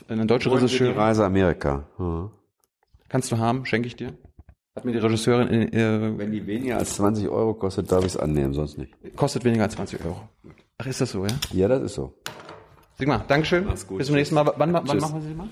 Eine 0.07 0.25
deutsche 0.25 0.49
Die 0.49 0.55
Regisseurin. 0.55 0.95
Reise 0.97 1.25
Amerika. 1.25 1.83
Ja. 1.99 2.29
Kannst 3.09 3.31
du 3.31 3.37
haben, 3.37 3.65
schenke 3.65 3.87
ich 3.87 3.95
dir. 3.95 4.13
Hat 4.75 4.85
mir 4.85 4.93
die 4.93 4.99
Regisseurin, 4.99 5.73
äh, 5.73 6.17
Wenn 6.17 6.31
die 6.31 6.45
weniger 6.47 6.77
als 6.77 6.95
20 6.95 7.27
Euro 7.27 7.53
kostet, 7.55 7.91
darf 7.91 8.01
ich 8.05 8.13
es 8.13 8.17
annehmen, 8.17 8.53
sonst 8.53 8.77
nicht. 8.77 8.93
kostet 9.17 9.43
weniger 9.43 9.63
als 9.63 9.73
20 9.75 10.05
Euro. 10.05 10.29
Ach, 10.77 10.85
ist 10.85 11.01
das 11.01 11.11
so, 11.11 11.25
ja? 11.25 11.33
Ja, 11.51 11.67
das 11.67 11.81
ist 11.83 11.95
so. 11.95 12.13
Sigmar, 12.97 13.25
Dankeschön. 13.27 13.65
Mach's 13.65 13.85
gut. 13.85 13.97
Bis 13.97 14.07
zum 14.07 14.15
nächsten 14.15 14.35
Mal. 14.35 14.45
Wann, 14.55 14.71
wann 14.71 14.85
machen 14.85 15.15
wir 15.15 15.21
sie 15.21 15.33
mal? 15.33 15.49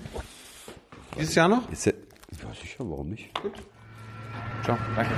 Dieses 1.18 1.34
Jahr 1.34 1.48
noch? 1.48 1.70
Ist 1.70 1.84
ja, 1.86 1.92
ja, 1.92 2.54
sicher, 2.54 2.88
warum 2.88 3.10
nicht? 3.10 3.30
Ciao. 4.64 4.78
Danke. 4.96 5.12